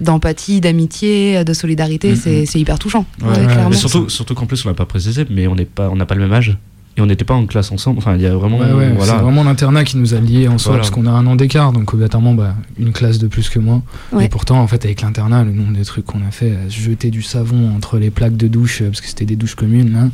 d'empathie, 0.00 0.60
d'amitié, 0.60 1.44
de 1.44 1.52
solidarité. 1.52 2.14
Mm-hmm. 2.14 2.46
C'est 2.46 2.60
hyper 2.60 2.78
touchant. 2.78 3.04
Mais 3.20 3.76
surtout, 3.76 4.08
surtout 4.08 4.34
qu'en 4.34 4.46
plus, 4.46 4.64
on 4.64 4.68
l'a 4.68 4.74
pas 4.74 4.86
précisé, 4.86 5.24
mais 5.30 5.46
on 5.46 5.54
n'a 5.54 5.64
pas, 5.64 5.88
on 5.88 5.96
pas 5.96 6.14
le 6.14 6.22
même 6.22 6.32
âge 6.32 6.56
et 6.96 7.00
on 7.00 7.06
n'était 7.06 7.24
pas 7.24 7.34
en 7.34 7.46
classe 7.46 7.72
ensemble. 7.72 7.98
Enfin, 7.98 8.16
il 8.16 8.22
y 8.22 8.26
a 8.26 8.34
vraiment. 8.34 8.58
voilà. 8.58 8.96
C'est 9.04 9.12
vraiment 9.22 9.44
l'internat 9.44 9.84
qui 9.84 9.96
nous 9.96 10.12
a 10.12 10.20
liés 10.20 10.48
en 10.48 10.58
soi, 10.58 10.76
parce 10.76 10.90
qu'on 10.90 11.06
a 11.06 11.10
un 11.10 11.26
an 11.26 11.36
d'écart, 11.36 11.72
donc 11.72 11.92
obligatoirement, 11.94 12.34
bah, 12.34 12.54
une 12.78 12.92
classe 12.92 13.18
de 13.18 13.28
plus 13.28 13.48
que 13.48 13.58
moi. 13.58 13.82
Et 14.20 14.28
pourtant, 14.28 14.60
en 14.60 14.66
fait, 14.66 14.84
avec 14.84 15.00
l'internat, 15.00 15.44
le 15.44 15.52
nombre 15.52 15.76
de 15.76 15.84
trucs 15.84 16.04
qu'on 16.04 16.20
a 16.26 16.30
fait, 16.30 16.50
à 16.50 16.68
jeter 16.68 17.10
du 17.10 17.22
savon 17.22 17.74
entre 17.74 17.98
les 17.98 18.10
plaques 18.10 18.36
de 18.36 18.46
douche, 18.46 18.82
parce 18.82 19.00
que 19.00 19.06
c'était 19.06 19.24
des 19.24 19.36
douches 19.36 19.54
communes, 19.54 19.96
hein, 19.96 20.10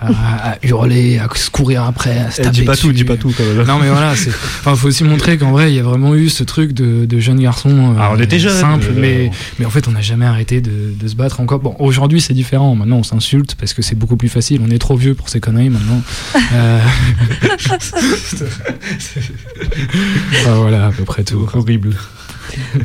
à, 0.00 0.56
hurler, 0.62 1.18
à 1.18 1.28
se 1.34 1.50
courir 1.50 1.84
après, 1.84 2.18
à 2.18 2.30
se 2.30 2.40
eh, 2.40 2.44
taper 2.44 2.56
Dis 2.56 2.64
pas 2.64 2.76
tout, 2.76 2.92
dis 2.92 3.04
pas 3.04 3.16
tout 3.16 3.32
quand 3.36 3.44
même. 3.44 3.66
Non, 3.66 3.78
mais 3.78 3.88
voilà, 3.88 4.14
il 4.14 4.76
faut 4.76 4.88
aussi 4.88 5.04
montrer 5.04 5.36
qu'en 5.36 5.52
vrai, 5.52 5.70
il 5.70 5.76
y 5.76 5.80
a 5.80 5.82
vraiment 5.82 6.14
eu 6.14 6.28
ce 6.28 6.44
truc 6.44 6.72
de, 6.72 7.04
de 7.04 7.20
jeunes 7.20 7.40
garçons. 7.40 7.68
Euh, 7.70 7.98
ah, 7.98 8.10
on 8.14 8.18
était 8.18 8.38
jeunes. 8.38 8.52
Simple, 8.52 8.92
mais, 8.96 9.30
mais 9.58 9.66
en 9.66 9.70
fait, 9.70 9.86
on 9.88 9.92
n'a 9.92 10.00
jamais 10.00 10.26
arrêté 10.26 10.60
de, 10.60 10.94
de, 10.98 11.08
se 11.08 11.14
battre 11.14 11.40
encore. 11.40 11.60
Bon, 11.60 11.74
aujourd'hui, 11.78 12.20
c'est 12.20 12.34
différent. 12.34 12.74
Maintenant, 12.74 12.96
on 12.96 13.02
s'insulte 13.02 13.54
parce 13.54 13.74
que 13.74 13.82
c'est 13.82 13.96
beaucoup 13.96 14.16
plus 14.16 14.28
facile. 14.28 14.60
On 14.66 14.70
est 14.70 14.78
trop 14.78 14.96
vieux 14.96 15.14
pour 15.14 15.28
ces 15.28 15.40
conneries 15.40 15.70
maintenant. 15.70 16.00
Euh, 16.54 16.80
voilà, 20.56 20.86
à 20.86 20.90
peu 20.92 21.04
près 21.04 21.24
tout. 21.24 21.48
Horrible. 21.54 21.94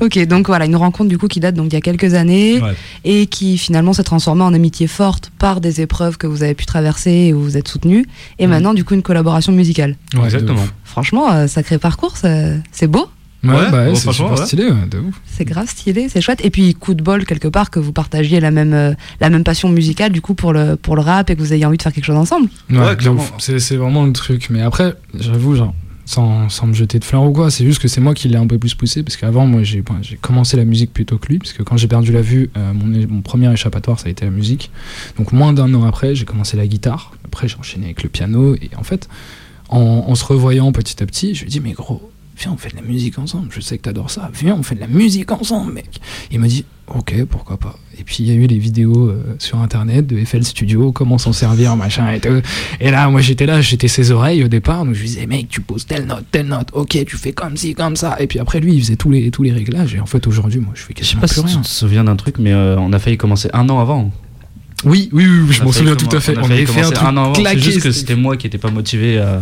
ok, 0.02 0.26
donc 0.28 0.48
voilà, 0.48 0.66
une 0.66 0.76
rencontre 0.76 1.10
du 1.10 1.18
coup 1.18 1.28
qui 1.28 1.40
date 1.40 1.56
donc 1.56 1.68
il 1.68 1.74
y 1.74 1.78
a 1.78 1.82
quelques 1.82 2.14
années 2.14 2.62
et 3.04 3.28
qui 3.28 3.58
finalement 3.58 3.94
s'est 3.94 4.04
transformée 4.04 4.44
en 4.44 4.54
amitié 4.54 4.88
forte 4.88 5.32
par 5.40 5.62
des 5.62 5.82
épreuves 5.82 6.18
que 6.18 6.28
vous 6.28 6.44
avez 6.44 6.54
pu 6.54 6.66
traverser 6.66 7.12
et 7.12 7.34
où 7.34 7.42
vous 7.42 7.58
êtes 7.58 7.68
soutenu 7.68 8.06
et 8.40 8.48
maintenant 8.48 8.74
du 8.74 8.84
coup 8.84 8.94
une 8.94 9.02
collaboration 9.02 9.52
musicale. 9.52 9.96
exactement. 10.24 10.66
Franchement, 10.84 11.32
euh, 11.32 11.48
sacré 11.48 11.78
parcours, 11.78 12.16
c'est 12.18 12.88
beau. 12.88 13.10
Ouais, 13.44 13.72
bah 13.72 13.94
c'est 13.94 14.12
stylé, 14.12 14.70
de 14.90 15.00
ouf. 15.00 15.22
C'est 15.26 15.46
grave 15.46 15.68
stylé, 15.70 16.10
c'est 16.10 16.22
chouette. 16.22 16.44
Et 16.44 16.50
puis 16.50 16.74
coup 16.74 16.94
de 16.94 17.04
bol 17.04 17.26
quelque 17.26 17.48
part 17.48 17.70
que 17.70 17.80
vous 17.80 17.94
partagiez 17.94 18.40
la 18.40 18.52
même 18.52 18.74
euh, 18.74 18.94
la 19.20 19.30
même 19.30 19.44
passion 19.44 19.70
musicale 19.70 20.12
du 20.12 20.22
coup 20.22 20.34
pour 20.34 20.54
le 20.54 20.76
pour 20.76 20.96
le 20.96 21.02
rap 21.02 21.30
et 21.30 21.36
que 21.36 21.40
vous 21.40 21.54
ayez 21.54 21.66
envie 21.66 21.78
de 21.78 21.84
faire 21.84 21.94
quelque 21.94 22.06
chose 22.06 22.18
ensemble. 22.18 22.50
Ouais, 22.70 22.96
c'est 23.38 23.76
vraiment 23.76 24.06
le 24.06 24.14
truc. 24.14 24.50
Mais 24.50 24.62
après, 24.62 24.96
j'avoue, 25.14 25.56
genre 25.56 25.74
sans, 26.06 26.48
sans, 26.48 26.68
me 26.68 26.74
jeter 26.74 27.00
de 27.00 27.04
fleurs 27.04 27.24
ou 27.24 27.34
quoi, 27.34 27.52
c'est 27.52 27.66
juste 27.66 27.82
que 27.82 27.90
c'est 27.90 28.00
moi 28.00 28.14
qui 28.14 28.30
l'ai 28.30 28.38
un 28.38 28.48
peu 28.48 28.58
plus 28.58 28.76
poussé 28.76 29.04
parce 29.04 29.18
qu'avant 29.18 29.46
moi 29.46 29.64
j'ai 29.64 29.84
commencé 30.22 30.56
la 30.56 30.64
musique 30.64 30.94
plutôt 30.94 31.18
que 31.18 31.28
lui 31.28 31.38
parce 31.38 31.52
que 31.52 31.64
quand 31.64 31.76
j'ai 31.76 31.90
perdu 31.90 32.14
la 32.14 32.22
vue, 32.22 32.50
euh, 32.56 32.74
mon, 32.74 32.86
mon, 32.86 33.22
premier 33.22 33.52
échappatoire 33.52 34.00
ça 34.00 34.08
a 34.08 34.10
été 34.10 34.24
la 34.24 34.32
musique. 34.32 34.72
Donc 35.18 35.34
moins 35.34 35.52
d'un 35.52 35.74
an 35.74 35.84
après, 35.84 36.16
j'ai 36.16 36.26
commencé 36.26 36.56
la 36.56 36.66
guitare. 36.66 37.12
Après 37.26 37.48
j'ai 37.50 37.58
enchaîné 37.58 37.86
avec 37.86 38.04
le 38.04 38.10
piano 38.10 38.56
et 38.56 38.72
en 38.78 38.84
fait 38.84 39.10
en, 39.68 40.06
en 40.08 40.16
se 40.16 40.24
revoyant 40.24 40.72
petit 40.72 41.04
à 41.04 41.06
petit, 41.06 41.36
je 41.36 41.44
lui 41.44 41.50
dis 41.50 41.60
mais 41.60 41.74
gros 41.74 42.10
viens, 42.40 42.52
on 42.52 42.58
fait 42.58 42.70
de 42.70 42.76
la 42.76 42.82
musique 42.82 43.18
ensemble. 43.18 43.48
Je 43.52 43.60
sais 43.60 43.78
que 43.78 43.84
t'adores 43.84 44.12
ça. 44.12 44.30
Viens, 44.34 44.56
on 44.56 44.64
fait 44.64 44.76
de 44.76 44.80
la 44.80 44.88
musique 44.88 45.32
ensemble, 45.32 45.74
mec. 45.74 46.00
Il 46.32 46.40
m'a 46.40 46.48
dit, 46.48 46.66
ok, 46.88 47.26
pourquoi 47.30 47.58
pas. 47.58 47.76
Et 48.00 48.04
puis 48.04 48.18
il 48.20 48.28
y 48.28 48.32
a 48.32 48.36
eu 48.36 48.46
les 48.46 48.60
vidéos 48.60 49.10
euh, 49.10 49.36
sur 49.40 49.60
internet 49.60 50.06
de 50.06 50.24
FL 50.24 50.44
Studio, 50.44 50.92
comment 50.92 51.18
s'en 51.18 51.34
servir, 51.34 51.76
machin 51.76 52.12
et 52.12 52.20
tout. 52.20 52.42
Et 52.80 52.92
là, 52.92 53.10
moi 53.10 53.22
j'étais 53.22 53.46
là, 53.46 53.62
j'étais 53.62 53.88
ses 53.88 54.12
oreilles 54.12 54.44
au 54.44 54.48
départ, 54.48 54.86
donc 54.86 54.94
je 54.94 55.02
lui 55.02 55.08
disais, 55.08 55.26
mec, 55.26 55.50
tu 55.50 55.62
poses 55.62 55.86
telle 55.86 56.06
note, 56.06 56.26
telle 56.32 56.48
note, 56.48 56.70
ok, 56.74 57.06
tu 57.06 57.18
fais 57.18 57.34
comme 57.34 57.58
ci, 57.58 57.74
comme 57.74 57.96
ça. 57.96 58.16
Et 58.20 58.28
puis 58.28 58.40
après, 58.40 58.60
lui, 58.60 58.74
il 58.74 58.82
faisait 58.82 58.96
tous 58.96 59.10
les, 59.10 59.32
tous 59.32 59.44
les 59.44 59.52
réglages. 59.52 59.96
Et 59.96 60.00
en 60.00 60.06
fait, 60.06 60.28
aujourd'hui, 60.28 60.60
moi, 60.60 60.74
je 60.76 60.84
fais 60.84 60.94
quasiment 60.94 61.22
je 61.24 61.28
sais 61.28 61.42
pas 61.42 61.48
si 61.48 61.56
Tu 61.56 61.62
te 61.62 61.68
souviens 61.68 62.04
d'un 62.04 62.16
truc, 62.16 62.38
mais 62.40 62.54
euh, 62.54 62.78
on 62.78 62.94
a 62.94 63.00
failli 63.00 63.18
commencer 63.18 63.50
un 63.54 63.68
an 63.70 63.80
avant. 63.80 64.12
Oui, 64.86 65.10
oui, 65.12 65.26
oui, 65.26 65.48
je 65.50 65.64
m'en 65.64 65.72
souviens 65.72 65.96
tout 65.96 66.16
à 66.16 66.20
fait. 66.20 66.38
On, 66.38 66.44
avait 66.44 66.68
fait 66.68 66.82
un 66.82 66.92
truc 66.92 67.08
an 67.08 67.18
avant. 67.18 67.34
C'est 67.34 67.58
juste 67.58 67.82
que 67.82 67.92
c'était 67.92 68.16
moi 68.16 68.38
qui 68.38 68.46
n'étais 68.46 68.60
pas 68.60 68.70
motivé 68.70 69.18
à 69.18 69.42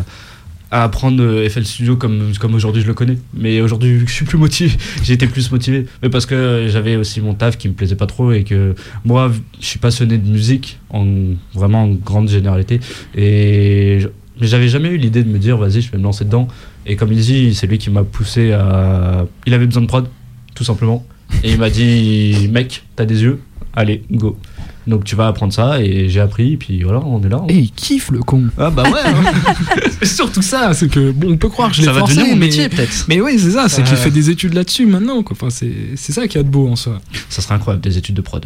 à 0.71 0.83
apprendre 0.83 1.21
euh, 1.21 1.49
FL 1.49 1.65
Studio 1.65 1.95
comme, 1.95 2.33
comme 2.39 2.55
aujourd'hui 2.55 2.81
je 2.81 2.87
le 2.87 2.93
connais. 2.93 3.17
Mais 3.33 3.61
aujourd'hui, 3.61 3.93
vu 3.93 4.05
que 4.05 4.09
je 4.09 4.15
suis 4.15 4.25
plus 4.25 4.37
motivé, 4.37 4.75
j'ai 5.03 5.13
été 5.13 5.27
plus 5.27 5.51
motivé. 5.51 5.85
Mais 6.01 6.09
parce 6.09 6.25
que 6.25 6.67
j'avais 6.69 6.95
aussi 6.95 7.21
mon 7.21 7.33
taf 7.33 7.57
qui 7.57 7.67
me 7.67 7.73
plaisait 7.73 7.95
pas 7.95 8.07
trop 8.07 8.31
et 8.31 8.43
que 8.43 8.75
moi, 9.03 9.31
je 9.59 9.65
suis 9.65 9.79
passionné 9.79 10.17
de 10.17 10.29
musique, 10.29 10.79
en, 10.89 11.05
vraiment 11.53 11.83
en 11.83 11.89
grande 11.89 12.29
généralité. 12.29 12.79
Et 13.15 13.99
mais 14.39 14.47
j'avais 14.47 14.67
jamais 14.67 14.89
eu 14.89 14.97
l'idée 14.97 15.23
de 15.23 15.29
me 15.29 15.39
dire, 15.39 15.57
vas-y, 15.57 15.81
je 15.81 15.91
vais 15.91 15.97
me 15.97 16.03
lancer 16.03 16.25
dedans. 16.25 16.47
Et 16.85 16.95
comme 16.95 17.11
il 17.11 17.19
dit, 17.19 17.55
c'est 17.55 17.67
lui 17.67 17.77
qui 17.77 17.89
m'a 17.89 18.03
poussé 18.03 18.51
à. 18.51 19.25
Il 19.45 19.53
avait 19.53 19.65
besoin 19.65 19.81
de 19.81 19.87
prod, 19.87 20.09
tout 20.53 20.63
simplement. 20.63 21.05
Et 21.43 21.51
il 21.51 21.59
m'a 21.59 21.69
dit, 21.69 22.49
mec, 22.51 22.83
t'as 22.95 23.05
des 23.05 23.23
yeux, 23.23 23.39
allez, 23.73 24.03
go. 24.11 24.37
Donc 24.87 25.03
tu 25.03 25.15
vas 25.15 25.27
apprendre 25.27 25.51
ça 25.51 25.81
et 25.81 26.09
j'ai 26.09 26.19
appris 26.19 26.53
et 26.53 26.57
puis 26.57 26.83
voilà, 26.83 26.99
on 26.99 27.21
est 27.23 27.29
là. 27.29 27.43
Et 27.49 27.57
il 27.57 27.71
kiffe 27.71 28.11
le 28.11 28.19
con. 28.19 28.45
Ah 28.57 28.69
bah 28.69 28.83
ouais. 28.83 28.99
Hein. 29.03 29.33
c'est 29.99 30.05
surtout 30.05 30.41
ça, 30.41 30.73
c'est 30.73 30.89
que 30.89 31.11
bon, 31.11 31.31
on 31.31 31.37
peut 31.37 31.49
croire 31.49 31.69
que 31.69 31.75
je 31.75 31.81
l'ai 31.81 31.87
forcé, 31.87 32.15
devenir 32.15 32.35
mon 32.35 32.39
métier 32.39 32.69
peut-être. 32.69 33.05
Mais 33.07 33.19
oui, 33.19 33.39
c'est 33.39 33.51
ça, 33.51 33.67
c'est 33.67 33.83
qu'il 33.83 33.97
fait 33.97 34.11
des 34.11 34.29
études 34.29 34.53
là-dessus 34.53 34.85
maintenant. 34.85 35.23
Quoi. 35.23 35.35
Enfin, 35.39 35.49
c'est 35.49 36.11
ça 36.13 36.27
qui 36.27 36.37
a 36.37 36.43
de 36.43 36.49
beau 36.49 36.67
en 36.67 36.75
soi. 36.75 36.99
Ça 37.29 37.41
serait 37.41 37.55
incroyable 37.55 37.83
des 37.83 37.97
études 37.97 38.15
de 38.15 38.21
prod. 38.21 38.45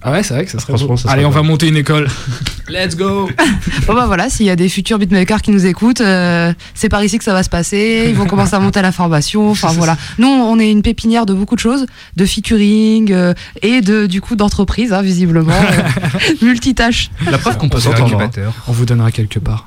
Ah 0.00 0.12
ouais, 0.12 0.22
c'est 0.22 0.34
vrai 0.34 0.44
que 0.44 0.50
ça 0.50 0.60
serait 0.60 0.74
Franchement, 0.76 0.96
ça 0.96 1.10
Allez, 1.10 1.24
on 1.24 1.30
va 1.30 1.42
monter 1.42 1.66
une 1.66 1.76
école. 1.76 2.08
Let's 2.68 2.96
go 2.96 3.28
Bon 3.86 3.94
bah 3.94 4.04
voilà, 4.06 4.28
s'il 4.28 4.44
y 4.46 4.50
a 4.50 4.56
des 4.56 4.68
futurs 4.68 4.98
beatmakers 4.98 5.40
qui 5.40 5.50
nous 5.50 5.64
écoutent, 5.64 6.02
euh, 6.02 6.52
c'est 6.74 6.88
par 6.88 7.02
ici 7.02 7.18
que 7.18 7.24
ça 7.24 7.32
va 7.32 7.42
se 7.42 7.48
passer. 7.48 8.06
Ils 8.08 8.14
vont 8.14 8.26
commencer 8.26 8.54
à 8.54 8.60
monter 8.60 8.78
à 8.78 8.82
la 8.82 8.92
formation. 8.92 9.50
Enfin 9.58 9.68
voilà. 9.72 9.96
Nous, 10.18 10.28
on 10.28 10.58
est 10.60 10.70
une 10.70 10.82
pépinière 10.82 11.26
de 11.26 11.32
beaucoup 11.34 11.54
de 11.54 11.60
choses, 11.60 11.86
de 12.16 12.26
featuring 12.26 13.10
euh, 13.12 13.32
et 13.62 13.80
de 13.80 14.06
du 14.06 14.20
coup 14.20 14.36
d'entreprise, 14.36 14.92
hein, 14.92 15.02
visiblement, 15.02 15.50
euh, 15.52 16.18
multitâche. 16.42 17.10
La 17.28 17.38
preuve 17.38 17.56
qu'on 17.56 17.68
peut 17.68 17.80
s'entendre. 17.80 18.20
Hein. 18.20 18.30
On 18.68 18.72
vous 18.72 18.84
donnera 18.84 19.10
quelque 19.10 19.38
part. 19.38 19.66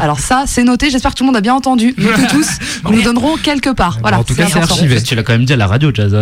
Alors 0.00 0.20
ça, 0.20 0.44
c'est 0.46 0.64
noté. 0.64 0.88
J'espère 0.90 1.10
que 1.10 1.16
tout 1.16 1.24
le 1.24 1.28
monde 1.28 1.36
a 1.36 1.40
bien 1.40 1.54
entendu. 1.54 1.94
Nous 1.98 2.08
tous, 2.30 2.48
nous 2.84 2.96
nous 2.96 3.02
donnerons 3.02 3.36
quelque 3.36 3.70
part. 3.70 3.98
Voilà. 4.00 4.20
En 4.20 4.24
tout 4.24 4.34
cas, 4.34 4.46
c'est 4.46 4.60
archivé. 4.60 5.02
Tu 5.02 5.14
l'as 5.14 5.24
quand 5.24 5.32
même 5.32 5.44
dit 5.44 5.52
à 5.52 5.56
la 5.56 5.66
radio, 5.66 5.90
Jazz. 5.92 6.16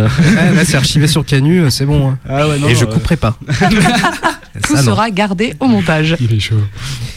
c'est 0.65 0.75
archivé 0.75 1.07
sur 1.07 1.23
Canu, 1.23 1.69
c'est 1.69 1.85
bon. 1.85 2.09
Hein. 2.09 2.17
Ah 2.27 2.47
ouais, 2.47 2.57
non, 2.57 2.67
et 2.67 2.75
je 2.75 2.85
couperai 2.85 3.17
pas. 3.21 3.37
Tout 4.63 4.75
sera 4.75 5.09
gardé 5.09 5.53
au 5.59 5.67
montage. 5.67 6.17
Il 6.19 6.33
est 6.33 6.39
chaud. 6.39 6.61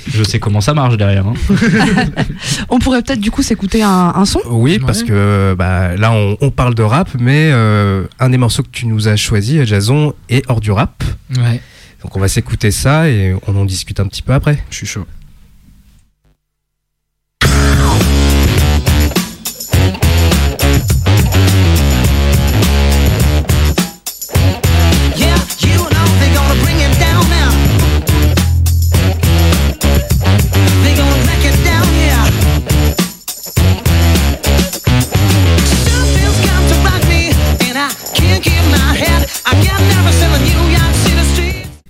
Je 0.07 0.23
sais 0.23 0.39
comment 0.39 0.61
ça 0.61 0.75
marche 0.75 0.97
derrière. 0.97 1.27
Hein. 1.27 1.35
on 2.69 2.79
pourrait 2.79 3.03
peut-être 3.03 3.21
du 3.21 3.31
coup 3.31 3.43
s'écouter 3.43 3.83
un, 3.83 4.25
son 4.25 4.41
Oui, 4.49 4.79
parce 4.79 5.03
que 5.03 5.55
bah, 5.59 5.97
là 5.97 6.13
on, 6.13 6.51
parle 6.51 6.75
de 6.75 6.83
rap, 6.83 7.09
mais 7.19 7.51
euh, 7.53 8.05
un 8.21 8.31
des 8.31 8.39
morceaux 8.39 8.63
que 8.63 8.71
tu 8.71 8.87
nous 8.87 9.09
as 9.09 9.17
choisi, 9.17 9.65
Jason, 9.67 10.15
est 10.29 10.49
hors 10.49 10.61
du 10.61 10.71
rap. 10.71 11.03
Ouais. 11.37 11.61
Donc 12.03 12.17
on 12.17 12.21
va 12.21 12.29
s'écouter 12.29 12.71
ça 12.71 13.09
et 13.09 13.35
on 13.49 13.57
en 13.57 13.65
discute 13.65 13.99
un 13.99 14.07
petit 14.07 14.23
peu 14.23 14.33
après. 14.33 14.63
Je 14.71 14.77
suis 14.77 14.87
chaud. 14.87 15.07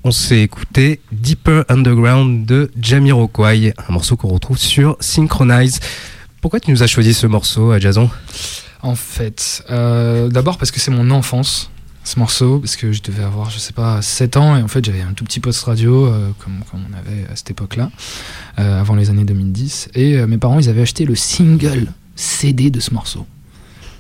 On 0.05 0.11
s'est 0.11 0.41
écouté 0.41 1.01
Deeper 1.13 1.65
Underground 1.71 2.45
de 2.45 2.71
Jamiroquai, 2.81 3.73
un 3.89 3.93
morceau 3.93 4.17
qu'on 4.17 4.29
retrouve 4.29 4.59
sur 4.59 4.97
Synchronize. 5.01 5.81
Pourquoi 6.43 6.61
tu 6.61 6.71
nous 6.71 6.83
as 6.83 6.87
choisi 6.87 7.15
ce 7.15 7.27
morceau, 7.27 7.79
Jason? 7.81 8.11
En 8.83 8.97
fait, 8.97 9.65
euh, 9.71 10.29
d'abord 10.29 10.59
parce 10.59 10.71
que 10.71 10.79
c'est 10.79 10.91
mon 10.91 11.11
enfance 11.11 11.71
ce 12.05 12.19
morceau 12.19 12.59
parce 12.59 12.77
que 12.77 12.93
je 12.93 13.03
devais 13.03 13.25
avoir 13.25 13.49
je 13.49 13.59
sais 13.59 13.73
pas 13.73 14.03
7 14.03 14.37
ans 14.37 14.59
et 14.59 14.63
en 14.63 14.69
fait 14.69 14.85
j'avais 14.85 15.01
un 15.01 15.15
tout 15.15 15.25
petit 15.25 15.41
poste 15.41 15.65
radio 15.65 16.05
euh, 16.05 16.33
comme, 16.39 16.61
comme, 16.71 16.85
on 16.91 16.99
avait 16.99 17.27
à 17.33 17.37
cette 17.37 17.51
époque 17.51 17.77
là 17.77 17.91
euh, 18.59 18.79
avant 18.79 18.95
les 18.95 19.09
années 19.09 19.25
2010 19.25 19.89
et 19.95 20.19
mes 20.27 20.37
parents 20.37 20.59
ils 20.59 20.69
avaient 20.69 20.83
acheté 20.83 21.07
le 21.07 21.15
single 21.15 21.91
CD 22.15 22.69
de 22.69 22.79
ce 22.79 22.93
morceau 22.93 23.25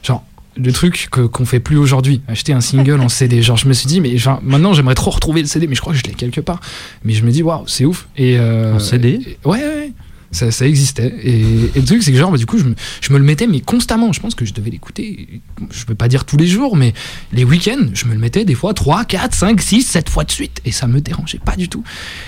genre 0.02 0.22
le 0.56 0.72
truc 0.72 1.08
qu'on 1.10 1.44
fait 1.44 1.60
plus 1.60 1.76
aujourd'hui 1.76 2.20
acheter 2.28 2.52
un 2.52 2.60
single 2.60 3.00
en 3.00 3.08
CD 3.08 3.42
genre 3.42 3.56
je 3.56 3.66
me 3.68 3.72
suis 3.72 3.86
dit 3.86 4.00
mais 4.00 4.16
genre, 4.18 4.40
maintenant 4.42 4.72
j'aimerais 4.72 4.94
trop 4.94 5.10
retrouver 5.10 5.40
le 5.40 5.48
CD 5.48 5.66
mais 5.66 5.74
je 5.74 5.80
crois 5.80 5.92
que 5.92 5.98
je 5.98 6.04
l'ai 6.04 6.14
quelque 6.14 6.40
part 6.40 6.60
mais 7.04 7.12
je 7.12 7.24
me 7.24 7.30
dis 7.30 7.42
waouh 7.42 7.64
c'est 7.66 7.84
ouf 7.84 8.08
et 8.16 8.38
en 8.38 8.78
CD 8.78 9.20
et, 9.26 9.48
ouais, 9.48 9.58
ouais 9.58 9.92
ça, 10.34 10.50
ça, 10.50 10.66
existait. 10.66 11.14
Et, 11.22 11.40
et, 11.74 11.80
le 11.80 11.84
truc, 11.84 12.02
c'est 12.02 12.10
que 12.10 12.18
genre, 12.18 12.32
bah, 12.32 12.36
du 12.36 12.44
coup, 12.44 12.58
je 12.58 12.64
me, 12.64 12.74
je 13.00 13.12
me, 13.12 13.18
le 13.18 13.24
mettais, 13.24 13.46
mais 13.46 13.60
constamment. 13.60 14.12
Je 14.12 14.20
pense 14.20 14.34
que 14.34 14.44
je 14.44 14.52
devais 14.52 14.70
l'écouter, 14.70 15.40
je 15.70 15.84
peux 15.84 15.94
pas 15.94 16.08
dire 16.08 16.24
tous 16.24 16.36
les 16.36 16.46
jours, 16.46 16.76
mais 16.76 16.92
les 17.32 17.44
week-ends, 17.44 17.86
je 17.94 18.06
me 18.06 18.14
le 18.14 18.18
mettais 18.18 18.44
des 18.44 18.54
fois 18.54 18.74
3, 18.74 19.04
4, 19.04 19.32
5, 19.32 19.60
6, 19.60 19.82
7 19.82 20.08
fois 20.08 20.24
de 20.24 20.30
suite. 20.30 20.60
Et 20.64 20.72
ça 20.72 20.86
me 20.86 21.00
dérangeait 21.00 21.38
pas 21.38 21.56
du 21.56 21.68
tout. 21.68 21.84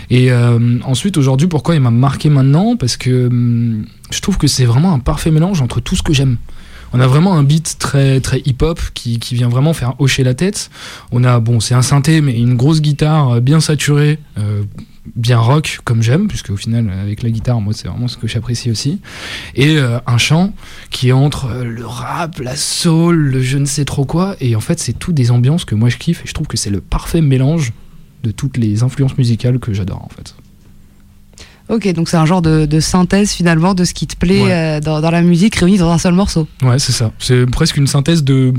Et 0.08 0.30
euh, 0.30 0.78
ensuite, 0.84 1.16
aujourd'hui, 1.16 1.48
pourquoi 1.48 1.74
il 1.74 1.80
m'a 1.80 1.90
marqué 1.90 2.30
maintenant? 2.30 2.76
Parce 2.76 2.96
que 2.96 3.26
hum, 3.26 3.86
je 4.10 4.20
trouve 4.20 4.38
que 4.38 4.46
c'est 4.46 4.64
vraiment 4.64 4.92
un 4.92 5.00
parfait 5.00 5.32
mélange 5.32 5.60
entre 5.60 5.80
tout 5.80 5.96
ce 5.96 6.02
que 6.02 6.12
j'aime. 6.12 6.36
On 6.92 7.00
a 7.00 7.06
vraiment 7.06 7.34
un 7.34 7.42
beat 7.42 7.76
très 7.78 8.20
très 8.20 8.40
hip-hop 8.44 8.80
qui, 8.94 9.18
qui, 9.18 9.34
vient 9.34 9.48
vraiment 9.48 9.72
faire 9.72 9.94
hocher 9.98 10.24
la 10.24 10.34
tête. 10.34 10.70
On 11.12 11.24
a 11.24 11.40
bon, 11.40 11.60
c'est 11.60 11.74
un 11.74 11.82
synthé 11.82 12.20
mais 12.20 12.38
une 12.38 12.56
grosse 12.56 12.80
guitare 12.80 13.40
bien 13.40 13.60
saturée, 13.60 14.18
euh, 14.38 14.64
bien 15.14 15.38
rock 15.38 15.80
comme 15.84 16.02
j'aime, 16.02 16.28
puisque 16.28 16.50
au 16.50 16.56
final 16.56 16.90
avec 16.90 17.22
la 17.22 17.30
guitare, 17.30 17.60
moi 17.60 17.72
c'est 17.74 17.88
vraiment 17.88 18.08
ce 18.08 18.16
que 18.16 18.26
j'apprécie 18.26 18.70
aussi. 18.70 19.00
Et 19.54 19.76
euh, 19.76 19.98
un 20.06 20.18
chant 20.18 20.52
qui 20.90 21.08
est 21.08 21.12
entre 21.12 21.46
euh, 21.46 21.64
le 21.64 21.86
rap, 21.86 22.38
la 22.40 22.56
soul, 22.56 23.16
le 23.16 23.42
je 23.42 23.58
ne 23.58 23.66
sais 23.66 23.84
trop 23.84 24.04
quoi. 24.04 24.36
Et 24.40 24.56
en 24.56 24.60
fait, 24.60 24.78
c'est 24.78 24.92
tout 24.92 25.12
des 25.12 25.30
ambiances 25.30 25.64
que 25.64 25.74
moi 25.74 25.88
je 25.88 25.96
kiffe 25.96 26.22
et 26.24 26.26
je 26.28 26.34
trouve 26.34 26.46
que 26.46 26.56
c'est 26.56 26.70
le 26.70 26.80
parfait 26.80 27.20
mélange 27.20 27.72
de 28.22 28.30
toutes 28.30 28.56
les 28.56 28.82
influences 28.82 29.16
musicales 29.18 29.58
que 29.58 29.72
j'adore 29.72 30.02
en 30.02 30.08
fait. 30.08 30.34
Ok, 31.68 31.92
donc 31.92 32.08
c'est 32.08 32.16
un 32.16 32.26
genre 32.26 32.42
de, 32.42 32.64
de, 32.64 32.80
synthèse 32.80 33.32
finalement 33.32 33.74
de 33.74 33.84
ce 33.84 33.92
qui 33.92 34.06
te 34.06 34.16
plaît 34.16 34.42
ouais. 34.42 34.52
euh, 34.52 34.80
dans, 34.80 35.00
dans, 35.00 35.10
la 35.10 35.22
musique 35.22 35.56
réunie 35.56 35.78
dans 35.78 35.90
un 35.90 35.98
seul 35.98 36.14
morceau. 36.14 36.46
Ouais, 36.62 36.78
c'est 36.78 36.92
ça. 36.92 37.12
C'est 37.18 37.46
presque 37.46 37.76
une 37.76 37.88
synthèse 37.88 38.22
de 38.22 38.54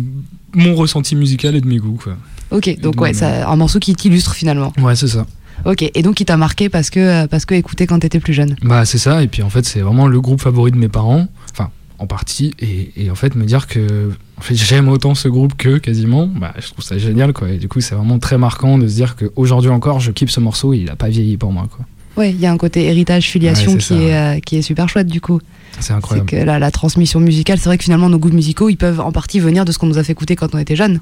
mon 0.54 0.76
ressenti 0.76 1.16
musical 1.16 1.56
et 1.56 1.62
de 1.62 1.68
mes 1.68 1.78
goûts. 1.78 2.00
Quoi. 2.04 2.18
Ok, 2.52 2.80
donc 2.80 3.00
ouais, 3.00 3.14
c'est 3.14 3.26
un 3.26 3.56
morceau 3.56 3.80
qui 3.80 3.96
t'illustre 3.96 4.34
finalement. 4.34 4.74
Ouais, 4.78 4.96
c'est 4.96 5.08
ça. 5.08 5.26
Ok, 5.66 5.90
et 5.94 6.02
donc 6.02 6.20
il 6.20 6.26
t'a 6.26 6.38
marqué 6.38 6.70
parce 6.70 6.90
que, 6.90 7.26
parce 7.26 7.46
que 7.46 7.56
écouté 7.56 7.88
quand 7.88 8.00
t'étais 8.00 8.20
plus 8.20 8.34
jeune? 8.34 8.56
Bah 8.62 8.86
c'est 8.86 8.98
ça, 8.98 9.24
et 9.24 9.28
puis 9.28 9.42
en 9.42 9.50
fait 9.50 9.66
c'est 9.66 9.80
vraiment 9.80 10.08
le 10.08 10.22
groupe 10.22 10.42
favori 10.42 10.72
de 10.72 10.78
mes 10.78 10.88
parents, 10.88 11.28
enfin 11.52 11.72
en 12.00 12.06
partie, 12.06 12.54
et, 12.60 12.92
et 12.96 13.10
en 13.10 13.16
fait 13.16 13.36
me 13.36 13.44
dire 13.44 13.66
que 13.66 14.12
en 14.38 14.42
fait, 14.42 14.54
j'aime 14.54 14.88
autant 14.88 15.16
ce 15.16 15.28
groupe 15.28 15.58
que 15.58 15.80
quasiment, 15.80 16.28
bah, 16.28 16.54
je 16.60 16.68
trouve 16.68 16.86
ça 16.86 16.98
génial 17.00 17.34
quoi, 17.34 17.50
et 17.50 17.58
du 17.58 17.68
coup 17.68 17.82
c'est 17.82 17.96
vraiment 17.96 18.20
très 18.20 18.38
marquant 18.38 18.78
de 18.78 18.88
se 18.88 18.94
dire 18.94 19.16
qu'aujourd'hui 19.16 19.72
encore 19.72 20.00
je 20.00 20.12
kiffe 20.12 20.30
ce 20.30 20.40
morceau 20.40 20.74
et 20.74 20.78
il 20.78 20.90
a 20.92 20.96
pas 20.96 21.10
vieilli 21.10 21.38
pour 21.38 21.52
moi 21.52 21.68
quoi. 21.76 21.86
Ouais, 22.18 22.32
il 22.32 22.40
y 22.40 22.46
a 22.48 22.52
un 22.52 22.58
côté 22.58 22.86
héritage, 22.86 23.30
filiation 23.30 23.74
ouais, 23.74 23.78
qui, 23.78 23.86
ça, 23.86 23.96
est, 23.96 23.98
ouais. 24.00 24.14
euh, 24.14 24.40
qui 24.40 24.58
est 24.58 24.62
super 24.62 24.90
chouette 24.90 25.08
du 25.08 25.22
coup. 25.22 25.40
C'est 25.80 25.94
incroyable. 25.94 26.28
C'est 26.30 26.38
que 26.38 26.44
la, 26.44 26.58
la, 26.58 26.72
transmission 26.72 27.20
musicale, 27.20 27.60
c'est 27.60 27.70
vrai 27.70 27.78
que 27.78 27.84
finalement 27.84 28.10
nos 28.10 28.18
goûts 28.18 28.32
musicaux, 28.32 28.70
ils 28.70 28.78
peuvent 28.78 29.00
en 29.00 29.12
partie 29.12 29.40
venir 29.40 29.64
de 29.64 29.72
ce 29.72 29.78
qu'on 29.78 29.86
nous 29.86 30.00
a 30.00 30.04
fait 30.04 30.14
écouter 30.14 30.36
quand 30.36 30.56
on 30.56 30.58
était 30.58 30.76
jeune. 30.76 31.00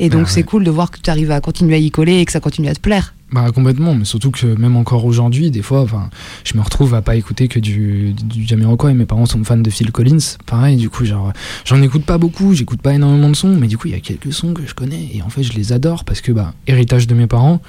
Et 0.00 0.08
donc 0.08 0.28
c'est 0.28 0.40
ouais. 0.40 0.42
cool 0.42 0.64
de 0.64 0.70
voir 0.70 0.90
que 0.90 0.98
tu 1.00 1.08
arrives 1.08 1.30
à 1.30 1.40
continuer 1.40 1.76
à 1.76 1.78
y 1.78 1.90
coller 1.90 2.18
et 2.18 2.24
que 2.24 2.32
ça 2.32 2.40
continue 2.40 2.68
à 2.68 2.74
te 2.74 2.80
plaire. 2.80 3.14
Bah 3.32 3.50
complètement, 3.52 3.94
mais 3.94 4.04
surtout 4.04 4.30
que 4.30 4.46
même 4.46 4.76
encore 4.76 5.04
aujourd'hui, 5.04 5.50
des 5.50 5.62
fois, 5.62 5.84
je 6.44 6.56
me 6.56 6.62
retrouve 6.62 6.94
à 6.94 7.02
pas 7.02 7.16
écouter 7.16 7.48
que 7.48 7.58
du, 7.58 8.14
du 8.14 8.46
Jamiroquai. 8.46 8.92
Mes 8.94 9.04
parents 9.04 9.26
sont 9.26 9.42
fans 9.42 9.56
de 9.56 9.70
Phil 9.70 9.90
Collins, 9.90 10.36
pareil. 10.46 10.76
Du 10.76 10.90
coup, 10.90 11.04
genre, 11.04 11.32
j'en 11.64 11.82
écoute 11.82 12.04
pas 12.04 12.18
beaucoup, 12.18 12.54
j'écoute 12.54 12.80
pas 12.80 12.94
énormément 12.94 13.28
de 13.28 13.34
sons, 13.34 13.56
mais 13.58 13.66
du 13.66 13.78
coup, 13.78 13.88
il 13.88 13.94
y 13.94 13.96
a 13.96 14.00
quelques 14.00 14.32
sons 14.32 14.54
que 14.54 14.64
je 14.66 14.74
connais 14.74 15.10
et 15.12 15.22
en 15.22 15.28
fait, 15.28 15.42
je 15.42 15.52
les 15.54 15.72
adore 15.72 16.04
parce 16.04 16.20
que 16.20 16.30
bah 16.30 16.54
héritage 16.66 17.06
de 17.06 17.14
mes 17.14 17.26
parents. 17.26 17.60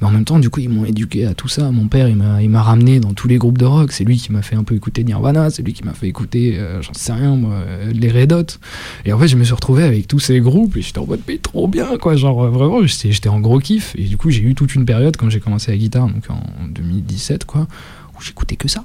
Mais 0.00 0.06
en 0.06 0.10
même 0.10 0.24
temps, 0.24 0.38
du 0.38 0.50
coup, 0.50 0.60
ils 0.60 0.68
m'ont 0.68 0.84
éduqué 0.84 1.26
à 1.26 1.34
tout 1.34 1.48
ça. 1.48 1.70
Mon 1.70 1.86
père, 1.88 2.08
il 2.08 2.16
m'a, 2.16 2.62
ramené 2.62 3.00
dans 3.00 3.12
tous 3.12 3.28
les 3.28 3.38
groupes 3.38 3.58
de 3.58 3.64
rock. 3.64 3.92
C'est 3.92 4.04
lui 4.04 4.16
qui 4.16 4.32
m'a 4.32 4.42
fait 4.42 4.56
un 4.56 4.64
peu 4.64 4.74
écouter 4.74 5.04
Nirvana. 5.04 5.50
C'est 5.50 5.62
lui 5.62 5.72
qui 5.72 5.84
m'a 5.84 5.92
fait 5.92 6.08
écouter, 6.08 6.58
euh, 6.58 6.82
j'en 6.82 6.94
sais 6.94 7.12
rien, 7.12 7.36
moi, 7.36 7.56
les 7.92 8.10
Red 8.10 8.32
Hot. 8.32 8.58
Et 9.04 9.12
en 9.12 9.18
fait, 9.18 9.28
je 9.28 9.36
me 9.36 9.44
suis 9.44 9.54
retrouvé 9.54 9.82
avec 9.82 10.08
tous 10.08 10.18
ces 10.18 10.40
groupes 10.40 10.76
et 10.76 10.82
j'étais 10.82 10.98
en 10.98 11.06
mode, 11.06 11.20
mais 11.28 11.38
trop 11.38 11.68
bien, 11.68 11.98
quoi. 11.98 12.16
Genre, 12.16 12.48
vraiment, 12.48 12.86
j'étais, 12.86 13.12
j'étais 13.12 13.28
en 13.28 13.40
gros 13.40 13.58
kiff. 13.58 13.94
Et 13.96 14.04
du 14.04 14.16
coup, 14.16 14.30
j'ai 14.30 14.42
eu 14.42 14.54
toute 14.54 14.74
une 14.74 14.84
période 14.84 15.16
quand 15.16 15.30
j'ai 15.30 15.40
commencé 15.40 15.70
la 15.70 15.76
guitare, 15.76 16.08
donc 16.08 16.24
en 16.30 16.68
2017, 16.68 17.44
quoi, 17.44 17.66
où 18.18 18.22
j'écoutais 18.22 18.56
que 18.56 18.68
ça. 18.68 18.84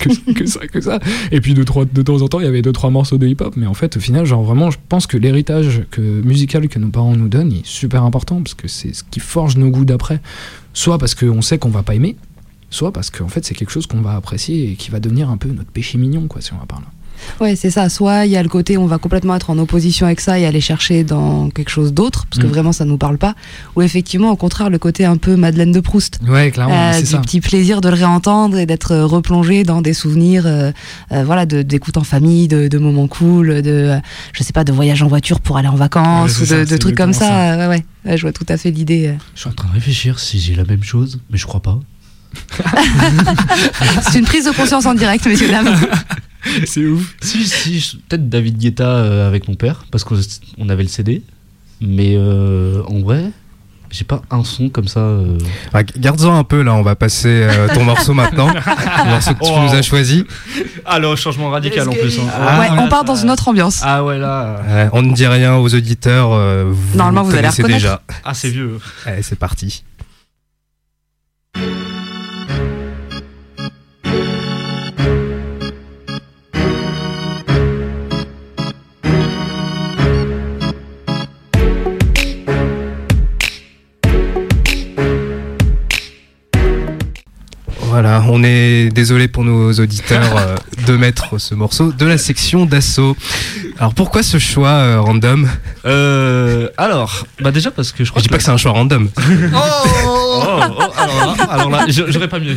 Que, 0.00 0.32
que, 0.32 0.46
ça, 0.46 0.66
que 0.66 0.80
ça. 0.80 0.98
Et 1.30 1.40
puis 1.40 1.54
de, 1.54 1.62
de 1.62 2.02
temps 2.02 2.22
en 2.22 2.28
temps, 2.28 2.40
il 2.40 2.44
y 2.44 2.48
avait 2.48 2.62
deux 2.62 2.72
trois 2.72 2.90
morceaux 2.90 3.18
de 3.18 3.26
hip-hop, 3.26 3.54
mais 3.56 3.66
en 3.66 3.74
fait, 3.74 3.96
au 3.96 4.00
final, 4.00 4.24
genre 4.24 4.42
vraiment, 4.42 4.70
je 4.70 4.78
pense 4.88 5.06
que 5.06 5.16
l'héritage 5.16 5.82
musical 5.98 6.68
que 6.68 6.78
nos 6.78 6.88
parents 6.88 7.14
nous 7.14 7.28
donnent 7.28 7.52
est 7.52 7.66
super 7.66 8.02
important 8.04 8.42
parce 8.42 8.54
que 8.54 8.68
c'est 8.68 8.94
ce 8.94 9.04
qui 9.04 9.20
forge 9.20 9.56
nos 9.56 9.70
goûts 9.70 9.84
d'après. 9.84 10.20
Soit 10.72 10.98
parce 10.98 11.14
qu'on 11.14 11.42
sait 11.42 11.58
qu'on 11.58 11.70
va 11.70 11.82
pas 11.82 11.94
aimer, 11.94 12.16
soit 12.70 12.92
parce 12.92 13.10
qu'en 13.10 13.28
fait, 13.28 13.44
c'est 13.44 13.54
quelque 13.54 13.72
chose 13.72 13.86
qu'on 13.86 14.00
va 14.00 14.14
apprécier 14.14 14.70
et 14.70 14.74
qui 14.74 14.90
va 14.90 15.00
devenir 15.00 15.30
un 15.30 15.36
peu 15.36 15.48
notre 15.48 15.70
péché 15.70 15.98
mignon, 15.98 16.26
quoi, 16.28 16.40
si 16.40 16.52
on 16.52 16.58
va 16.58 16.66
par 16.66 16.80
là. 16.80 16.86
Ouais, 17.40 17.56
c'est 17.56 17.70
ça. 17.70 17.88
Soit 17.88 18.26
il 18.26 18.32
y 18.32 18.36
a 18.36 18.42
le 18.42 18.48
côté 18.48 18.78
on 18.78 18.86
va 18.86 18.98
complètement 18.98 19.34
être 19.36 19.50
en 19.50 19.58
opposition 19.58 20.06
avec 20.06 20.20
ça 20.20 20.38
et 20.38 20.46
aller 20.46 20.60
chercher 20.60 21.04
dans 21.04 21.50
quelque 21.50 21.70
chose 21.70 21.92
d'autre, 21.92 22.26
parce 22.26 22.40
que 22.42 22.46
mmh. 22.46 22.50
vraiment 22.50 22.72
ça 22.72 22.84
nous 22.84 22.98
parle 22.98 23.18
pas. 23.18 23.34
Ou 23.76 23.82
effectivement, 23.82 24.30
au 24.30 24.36
contraire, 24.36 24.70
le 24.70 24.78
côté 24.78 25.04
un 25.04 25.16
peu 25.16 25.36
Madeleine 25.36 25.72
de 25.72 25.80
Proust. 25.80 26.20
Ouais, 26.26 26.50
clairement. 26.50 26.92
Euh, 26.92 27.00
du 27.00 27.06
ça. 27.06 27.18
petit 27.18 27.40
plaisir 27.40 27.80
de 27.80 27.88
le 27.88 27.94
réentendre 27.94 28.58
et 28.58 28.66
d'être 28.66 28.96
replongé 28.96 29.64
dans 29.64 29.82
des 29.82 29.94
souvenirs, 29.94 30.46
euh, 30.46 30.72
euh, 31.12 31.24
voilà, 31.24 31.46
d'écoute 31.46 31.96
en 31.96 32.04
famille, 32.04 32.48
de, 32.48 32.68
de, 32.68 32.78
moments 32.78 33.08
cool, 33.08 33.62
de, 33.62 33.98
je 34.32 34.42
sais 34.42 34.52
pas, 34.52 34.64
de 34.64 34.72
voyage 34.72 35.02
en 35.02 35.08
voiture 35.08 35.40
pour 35.40 35.56
aller 35.56 35.68
en 35.68 35.76
vacances 35.76 36.38
ouais, 36.38 36.42
ou 36.42 36.46
de, 36.46 36.46
ça, 36.46 36.64
de 36.64 36.76
trucs 36.76 36.96
comme 36.96 37.12
ça. 37.12 37.26
ça. 37.26 37.56
Ouais, 37.56 37.66
ouais, 37.66 37.84
ouais. 38.06 38.16
Je 38.16 38.22
vois 38.22 38.32
tout 38.32 38.46
à 38.48 38.56
fait 38.56 38.70
l'idée. 38.70 39.14
Je 39.34 39.40
suis 39.40 39.48
en 39.48 39.52
train 39.52 39.68
de 39.68 39.74
réfléchir 39.74 40.18
si 40.18 40.40
j'ai 40.40 40.54
la 40.54 40.64
même 40.64 40.82
chose, 40.82 41.20
mais 41.30 41.38
je 41.38 41.46
crois 41.46 41.60
pas. 41.60 41.78
c'est 44.10 44.18
une 44.18 44.24
prise 44.24 44.44
de 44.44 44.52
conscience 44.52 44.86
en 44.86 44.94
direct, 44.94 45.26
messieurs 45.26 45.50
dames. 45.50 45.74
c'est 46.64 46.86
ouf. 46.86 47.16
Si, 47.20 47.46
si, 47.46 48.00
peut-être 48.08 48.28
David 48.28 48.58
Guetta 48.58 48.88
euh, 48.88 49.28
avec 49.28 49.48
mon 49.48 49.54
père, 49.54 49.84
parce 49.90 50.04
qu'on 50.04 50.68
avait 50.68 50.82
le 50.82 50.88
CD. 50.88 51.22
Mais 51.80 52.14
euh, 52.16 52.82
en 52.84 53.00
vrai, 53.00 53.30
j'ai 53.90 54.04
pas 54.04 54.22
un 54.30 54.44
son 54.44 54.68
comme 54.68 54.86
ça. 54.86 55.00
Euh... 55.00 55.38
Ah, 55.74 55.82
Garde-en 55.82 56.36
un 56.36 56.44
peu 56.44 56.62
là, 56.62 56.74
on 56.74 56.82
va 56.82 56.94
passer 56.94 57.28
euh, 57.28 57.68
ton 57.74 57.84
morceau 57.84 58.14
maintenant. 58.14 58.48
le 59.04 59.10
morceau 59.10 59.34
que 59.34 59.44
tu 59.44 59.50
oh. 59.52 59.60
nous 59.62 59.74
as 59.74 59.82
choisi. 59.82 60.24
Alors, 60.86 61.16
changement 61.16 61.50
radical 61.50 61.88
en 61.88 61.92
plus. 61.92 62.18
Hein. 62.18 62.28
Ah, 62.32 62.60
ouais, 62.60 62.68
on 62.78 62.88
part 62.88 63.04
dans 63.04 63.16
une 63.16 63.30
autre 63.30 63.48
ambiance. 63.48 63.80
Ah 63.82 64.04
ouais, 64.04 64.18
là. 64.18 64.62
Euh, 64.64 64.88
on 64.92 65.02
ne 65.02 65.12
dit 65.12 65.26
rien 65.26 65.56
aux 65.56 65.74
auditeurs. 65.74 66.32
Euh, 66.32 66.70
vous 66.70 66.96
Normalement, 66.96 67.22
vous 67.22 67.34
allez 67.34 67.48
reconnaître. 67.48 67.74
déjà. 67.74 68.02
Ah, 68.24 68.32
c'est 68.32 68.50
vieux. 68.50 68.78
Allez, 69.04 69.22
c'est 69.22 69.38
parti. 69.38 69.82
On 88.40 88.44
est 88.44 88.88
désolé 88.88 89.28
pour 89.28 89.44
nos 89.44 89.70
auditeurs 89.72 90.36
euh, 90.36 90.56
de 90.86 90.96
mettre 90.96 91.38
ce 91.38 91.54
morceau 91.54 91.92
de 91.92 92.06
la 92.06 92.16
section 92.16 92.64
d'assaut. 92.64 93.14
Alors 93.78 93.92
pourquoi 93.92 94.22
ce 94.22 94.38
choix 94.38 94.68
euh, 94.68 95.00
random? 95.00 95.46
Euh, 95.84 96.68
Alors, 96.78 97.26
bah 97.40 97.50
déjà 97.50 97.70
parce 97.70 97.92
que 97.92 98.02
je 98.02 98.10
crois. 98.10 98.20
Je 98.20 98.24
dis 98.24 98.28
pas 98.30 98.38
que 98.38 98.42
c'est 98.42 98.50
un 98.50 98.56
choix 98.56 98.72
random. 98.72 99.10
oh, 99.18 99.56
oh, 99.56 100.60
oh, 100.78 100.82
alors 100.96 101.26
là, 101.26 101.44
alors 101.50 101.70
là 101.70 101.84
j'aurais 101.88 102.28
pas 102.28 102.38
mieux. 102.38 102.56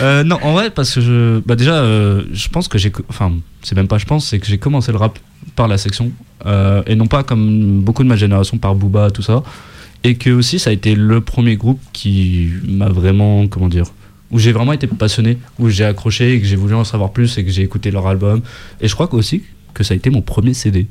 Euh, 0.00 0.24
non, 0.24 0.38
en 0.42 0.52
vrai, 0.52 0.70
parce 0.70 0.94
que 0.94 1.00
je, 1.00 1.38
bah 1.46 1.54
déjà, 1.54 1.74
euh, 1.74 2.24
je 2.32 2.48
pense 2.48 2.66
que 2.66 2.78
j'ai, 2.78 2.90
enfin, 3.08 3.32
c'est 3.62 3.76
même 3.76 3.88
pas 3.88 3.98
je 3.98 4.06
pense, 4.06 4.26
c'est 4.26 4.40
que 4.40 4.46
j'ai 4.46 4.58
commencé 4.58 4.90
le 4.90 4.98
rap 4.98 5.16
par 5.54 5.68
la 5.68 5.78
section 5.78 6.10
et 6.86 6.94
non 6.96 7.06
pas 7.06 7.22
comme 7.22 7.82
beaucoup 7.82 8.02
de 8.02 8.08
ma 8.08 8.16
génération 8.16 8.56
par 8.56 8.74
Booba 8.74 9.10
tout 9.10 9.22
ça, 9.22 9.42
et 10.04 10.14
que 10.14 10.30
aussi 10.30 10.58
ça 10.58 10.70
a 10.70 10.72
été 10.72 10.94
le 10.94 11.20
premier 11.20 11.56
groupe 11.56 11.80
qui 11.92 12.48
m'a 12.66 12.88
vraiment, 12.88 13.46
comment 13.46 13.68
dire 13.68 13.84
où 14.30 14.38
j'ai 14.38 14.52
vraiment 14.52 14.72
été 14.72 14.86
passionné, 14.86 15.38
où 15.58 15.68
j'ai 15.68 15.84
accroché 15.84 16.34
et 16.34 16.40
que 16.40 16.46
j'ai 16.46 16.56
voulu 16.56 16.74
en 16.74 16.84
savoir 16.84 17.10
plus 17.10 17.38
et 17.38 17.44
que 17.44 17.50
j'ai 17.50 17.62
écouté 17.62 17.90
leur 17.90 18.06
album. 18.06 18.42
Et 18.80 18.88
je 18.88 18.94
crois 18.94 19.12
aussi 19.14 19.42
que 19.74 19.84
ça 19.84 19.94
a 19.94 19.96
été 19.96 20.10
mon 20.10 20.22
premier 20.22 20.54
CD. 20.54 20.86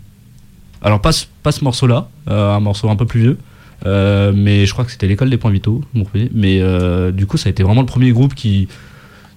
Alors 0.81 1.01
pas, 1.01 1.11
pas 1.43 1.51
ce 1.51 1.63
morceau-là, 1.63 2.09
euh, 2.29 2.53
un 2.53 2.59
morceau 2.59 2.89
un 2.89 2.95
peu 2.95 3.05
plus 3.05 3.21
vieux, 3.21 3.37
euh, 3.85 4.31
mais 4.33 4.65
je 4.65 4.73
crois 4.73 4.85
que 4.85 4.91
c'était 4.91 5.07
l'école 5.07 5.29
des 5.29 5.37
points 5.37 5.51
vitaux, 5.51 5.83
mon 5.93 6.03
premier. 6.03 6.29
Mais 6.33 6.61
euh, 6.61 7.11
du 7.11 7.25
coup, 7.25 7.37
ça 7.37 7.47
a 7.47 7.51
été 7.51 7.63
vraiment 7.63 7.81
le 7.81 7.87
premier 7.87 8.11
groupe 8.11 8.33
qui, 8.33 8.67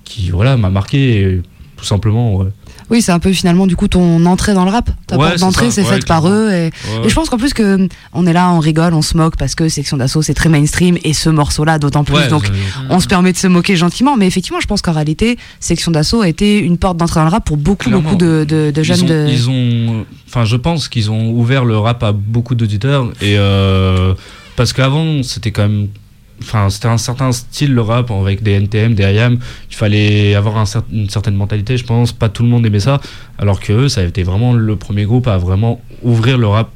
qui 0.04 0.30
voilà, 0.30 0.56
m'a 0.56 0.70
marqué. 0.70 1.40
Tout 1.82 1.88
simplement. 1.88 2.36
Ouais. 2.36 2.46
Oui, 2.90 3.02
c'est 3.02 3.10
un 3.10 3.18
peu 3.18 3.32
finalement 3.32 3.66
du 3.66 3.74
coup 3.74 3.88
ton 3.88 4.24
entrée 4.24 4.54
dans 4.54 4.64
le 4.64 4.70
rap. 4.70 4.88
Ta 5.08 5.16
Ouais, 5.16 5.28
porte 5.30 5.40
d'entrée, 5.40 5.70
c'est 5.72 5.82
ouais, 5.82 5.88
faite 5.88 6.06
par 6.06 6.28
eux. 6.28 6.50
Et, 6.52 6.70
je 7.08 7.12
pense 7.12 7.28
qu'en 7.28 7.38
plus 7.38 7.52
que 7.54 7.88
on 8.12 8.24
est 8.24 8.32
là, 8.32 8.50
on 8.52 8.60
rigole, 8.60 8.94
on 8.94 9.02
se 9.02 9.16
moque 9.16 9.36
parce 9.36 9.56
que 9.56 9.68
Section 9.68 9.96
d'Assaut 9.96 10.22
c'est 10.22 10.34
très 10.34 10.48
mainstream 10.48 10.96
et 11.02 11.12
ce 11.12 11.28
morceau-là 11.28 11.80
d'autant 11.80 12.04
plus. 12.04 12.28
Donc 12.28 12.48
on 12.88 13.00
se 13.00 13.08
permet 13.08 13.32
de 13.32 13.36
se 13.36 13.48
moquer 13.48 13.74
gentiment, 13.74 14.16
mais 14.16 14.28
effectivement, 14.28 14.60
je 14.60 14.66
pense 14.68 14.80
qu'en 14.80 14.92
réalité, 14.92 15.38
Section 15.58 15.90
d'Assaut 15.90 16.20
a 16.22 16.28
été 16.28 16.58
une 16.60 16.78
porte 16.78 16.96
d'entrée 16.98 17.18
dans 17.20 17.24
le 17.26 17.30
rap 17.32 17.44
pour 17.44 17.56
beaucoup, 17.56 17.88
Clairement. 17.88 18.02
beaucoup 18.02 18.16
de, 18.16 18.46
de- 18.48 18.70
de 18.72 18.82
jeunes. 18.84 18.98
ils 18.98 19.02
ont, 19.02 19.06
de... 19.08 19.28
ils 19.28 19.50
ont- 19.50 20.04
enfin, 20.28 20.44
je 20.44 20.56
pense 20.56 20.88
qu'ils 20.88 21.10
ont 21.10 21.30
ouvert 21.30 21.64
le 21.64 21.76
rap 21.78 22.02
à 22.04 22.12
beaucoup 22.12 22.54
d'auditeurs 22.54 23.06
et 23.20 23.36
euh, 23.38 24.14
parce 24.54 24.72
qu'avant 24.72 25.22
c'était 25.24 25.50
quand 25.50 25.62
même, 25.62 25.88
enfin, 26.40 26.70
c'était 26.70 26.88
un 26.88 26.98
certain 26.98 27.32
style 27.32 27.74
le 27.74 27.80
rap 27.82 28.10
avec 28.10 28.42
des 28.42 28.52
NTM, 28.52 28.94
des 28.94 29.02
IAM. 29.04 29.38
Il 29.70 29.76
fallait 29.76 30.34
avoir 30.34 30.64
une 30.92 31.08
certaine 31.08 31.34
mentalité, 31.34 31.76
je 31.76 31.84
pense. 31.84 32.12
Pas 32.12 32.28
tout 32.28 32.42
le 32.42 32.48
monde 32.48 32.64
aimait 32.66 32.80
ça, 32.80 33.00
alors 33.38 33.60
que 33.60 33.72
eux, 33.72 33.88
ça 33.88 34.00
a 34.00 34.04
été 34.04 34.22
vraiment 34.22 34.52
le 34.52 34.76
premier 34.76 35.04
groupe 35.04 35.26
à 35.28 35.38
vraiment 35.38 35.80
ouvrir 36.02 36.38
le 36.38 36.46
rap 36.46 36.70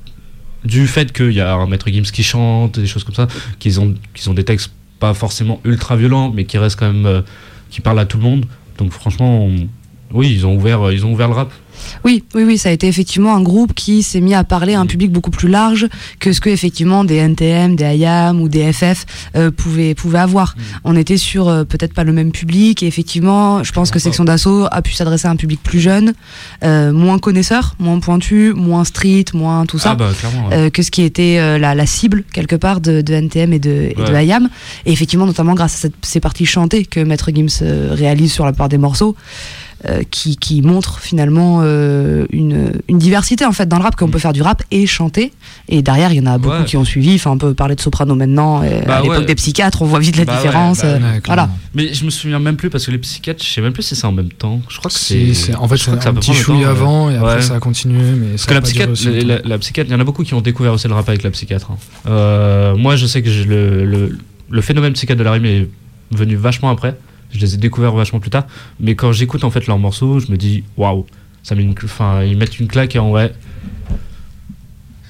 du 0.64 0.86
fait 0.86 1.12
qu'il 1.12 1.32
y 1.32 1.40
a 1.40 1.54
un 1.54 1.66
maître 1.66 1.88
Gims 1.88 2.02
qui 2.12 2.22
chante, 2.22 2.78
des 2.80 2.86
choses 2.86 3.04
comme 3.04 3.14
ça, 3.14 3.28
qu'ils 3.58 3.78
ont, 3.80 3.94
ont 4.26 4.34
des 4.34 4.44
textes 4.44 4.72
pas 4.98 5.14
forcément 5.14 5.60
ultra 5.64 5.94
violents, 5.96 6.32
mais 6.34 6.44
qui 6.44 6.58
restent 6.58 6.78
quand 6.78 6.90
même, 6.92 7.06
euh, 7.06 7.22
qui 7.70 7.80
parlent 7.80 7.98
à 8.00 8.06
tout 8.06 8.16
le 8.16 8.24
monde. 8.24 8.46
Donc 8.78 8.90
franchement, 8.92 9.44
on- 9.44 9.68
oui, 10.12 10.30
ils 10.32 10.46
ont 10.46 10.54
ouvert, 10.56 10.90
ils 10.92 11.04
ont 11.04 11.12
ouvert 11.12 11.28
le 11.28 11.34
rap. 11.34 11.52
Oui, 12.04 12.24
oui, 12.34 12.44
oui, 12.44 12.56
ça 12.56 12.70
a 12.70 12.72
été 12.72 12.88
effectivement 12.88 13.36
un 13.36 13.42
groupe 13.42 13.74
qui 13.74 14.02
s'est 14.02 14.22
mis 14.22 14.34
à 14.34 14.44
parler 14.44 14.74
à 14.74 14.80
un 14.80 14.86
public 14.86 15.12
beaucoup 15.12 15.30
plus 15.30 15.48
large 15.48 15.86
que 16.20 16.32
ce 16.32 16.40
que 16.40 16.48
effectivement 16.48 17.04
des 17.04 17.16
NTM, 17.16 17.76
des 17.76 17.96
IAM 17.96 18.40
ou 18.40 18.48
des 18.48 18.72
FF 18.72 19.04
euh, 19.36 19.50
pouvaient, 19.50 19.94
pouvaient 19.94 20.18
avoir. 20.20 20.56
On 20.84 20.96
était 20.96 21.18
sur 21.18 21.48
euh, 21.48 21.64
peut-être 21.64 21.92
pas 21.92 22.02
le 22.02 22.12
même 22.12 22.32
public 22.32 22.82
et 22.82 22.86
effectivement, 22.86 23.62
je 23.62 23.72
pense 23.72 23.90
que 23.90 23.98
Section 23.98 24.24
d'Assaut 24.24 24.66
a 24.70 24.80
pu 24.80 24.94
s'adresser 24.94 25.28
à 25.28 25.30
un 25.30 25.36
public 25.36 25.60
plus 25.62 25.78
jeune, 25.80 26.14
euh, 26.64 26.92
moins 26.94 27.18
connaisseur, 27.18 27.74
moins 27.78 28.00
pointu, 28.00 28.54
moins 28.54 28.84
street, 28.84 29.26
moins 29.34 29.66
tout 29.66 29.78
ça. 29.78 29.90
Ah 29.90 29.94
bah 29.96 30.08
ouais. 30.50 30.56
euh, 30.56 30.70
que 30.70 30.82
ce 30.82 30.90
qui 30.90 31.02
était 31.02 31.36
euh, 31.38 31.58
la, 31.58 31.74
la 31.74 31.84
cible 31.86 32.24
quelque 32.32 32.56
part 32.56 32.80
de, 32.80 33.02
de 33.02 33.12
NTM 33.12 33.52
et 33.52 33.58
de, 33.58 33.90
et 33.90 33.94
de 33.94 34.12
Ouais. 34.12 34.26
IAM. 34.26 34.48
Et 34.86 34.92
effectivement, 34.92 35.26
notamment 35.26 35.52
grâce 35.54 35.74
à 35.74 35.78
cette- 35.78 35.94
ces 36.06 36.20
parties 36.20 36.46
chantées 36.46 36.86
que 36.86 37.00
Maître 37.00 37.30
Gims 37.34 37.48
euh, 37.62 37.90
réalise 37.92 38.32
sur 38.32 38.46
la 38.46 38.52
part 38.54 38.70
des 38.70 38.78
morceaux, 38.78 39.14
euh, 39.14 39.65
qui, 40.10 40.36
qui 40.36 40.62
montrent 40.62 40.98
finalement 41.00 41.60
euh, 41.62 42.26
une, 42.32 42.72
une 42.88 42.98
diversité 42.98 43.44
en 43.44 43.52
fait 43.52 43.66
dans 43.66 43.76
le 43.78 43.82
rap, 43.84 43.96
qu'on 43.96 44.08
peut 44.08 44.18
faire 44.18 44.32
du 44.32 44.42
rap 44.42 44.62
et 44.70 44.86
chanter. 44.86 45.32
Et 45.68 45.82
derrière, 45.82 46.12
il 46.12 46.16
y 46.16 46.20
en 46.20 46.26
a 46.26 46.38
beaucoup 46.38 46.56
Ouais. 46.56 46.64
qui 46.64 46.76
ont 46.76 46.84
suivi. 46.84 47.14
Enfin, 47.14 47.30
on 47.32 47.38
peut 47.38 47.54
parler 47.54 47.74
de 47.76 47.80
soprano 47.80 48.14
maintenant. 48.14 48.62
et 48.62 48.82
Bah 48.86 48.96
à 48.96 49.02
l'époque 49.02 49.18
ouais. 49.20 49.24
des 49.26 49.34
psychiatres, 49.34 49.82
on 49.82 49.86
voit 49.86 49.98
vite 49.98 50.16
la 50.16 50.24
Bah 50.24 50.32
ouais, 50.32 50.38
différence. 50.38 50.80
bah 50.82 50.86
euh, 50.88 51.20
voilà. 51.26 51.48
Mais 51.74 51.92
je 51.94 52.04
me 52.04 52.10
souviens 52.10 52.38
même 52.38 52.56
plus 52.56 52.70
parce 52.70 52.86
que 52.86 52.90
les 52.90 52.98
psychiatres, 52.98 53.42
je 53.44 53.48
sais 53.50 53.60
même 53.60 53.72
plus 53.72 53.82
si 53.82 53.94
c'est 53.96 54.06
en 54.06 54.12
même 54.12 54.30
temps. 54.30 54.60
Je 54.68 54.78
crois 54.78 54.90
que 54.90 54.96
Si, 54.96 55.34
c'est. 55.34 55.54
en 55.54 55.68
fait, 55.68 55.76
je 55.76 55.82
crois 55.82 55.94
c'est 55.94 55.98
que 55.98 56.04
ça 56.04 56.10
un 56.10 56.14
petit 56.14 56.34
chouille 56.34 56.64
avant 56.64 57.10
et 57.10 57.16
après 57.16 57.36
Ouais. 57.36 57.42
ça 57.42 57.54
a 57.54 57.60
continué. 57.60 58.02
Mais 58.16 58.28
Parce 58.30 58.46
que 58.46 58.54
la 58.54 58.60
psychiatre, 58.62 58.92
la, 59.06 59.22
la- 59.36 59.42
la 59.44 59.58
psychiatre, 59.58 59.90
il 59.90 59.92
y 59.92 59.96
en 59.96 60.00
a 60.00 60.04
beaucoup 60.04 60.22
qui 60.24 60.34
ont 60.34 60.40
découvert 60.40 60.72
aussi 60.72 60.88
le 60.88 60.94
rap 60.94 61.08
avec 61.08 61.22
la 61.22 61.30
psychiatre. 61.30 61.70
hein. 61.70 61.76
Euh, 62.08 62.76
moi, 62.76 62.96
je 62.96 63.06
sais 63.06 63.22
que 63.22 63.28
le, 63.28 64.18
le 64.50 64.60
phénomène 64.62 64.92
psychiatre 64.94 65.18
de 65.18 65.24
la 65.24 65.32
rime 65.32 65.44
est 65.44 65.68
venu 66.12 66.36
vachement 66.36 66.70
après. 66.70 66.96
Je 67.30 67.38
les 67.38 67.54
ai 67.54 67.56
découverts 67.56 67.92
vachement 67.92 68.20
plus 68.20 68.30
tard. 68.30 68.46
Mais 68.80 68.94
quand 68.94 69.12
j'écoute 69.12 69.44
en 69.44 69.50
fait 69.50 69.66
leurs 69.66 69.78
morceaux, 69.78 70.20
je 70.20 70.30
me 70.30 70.36
dis 70.36 70.64
waouh, 70.76 71.06
ça 71.42 71.54
met 71.54 71.62
une, 71.62 71.74
enfin, 71.84 72.22
ils 72.24 72.36
mettent 72.36 72.58
une 72.58 72.68
claque 72.68 72.96
et 72.96 72.98
en 72.98 73.10
vrai, 73.10 73.32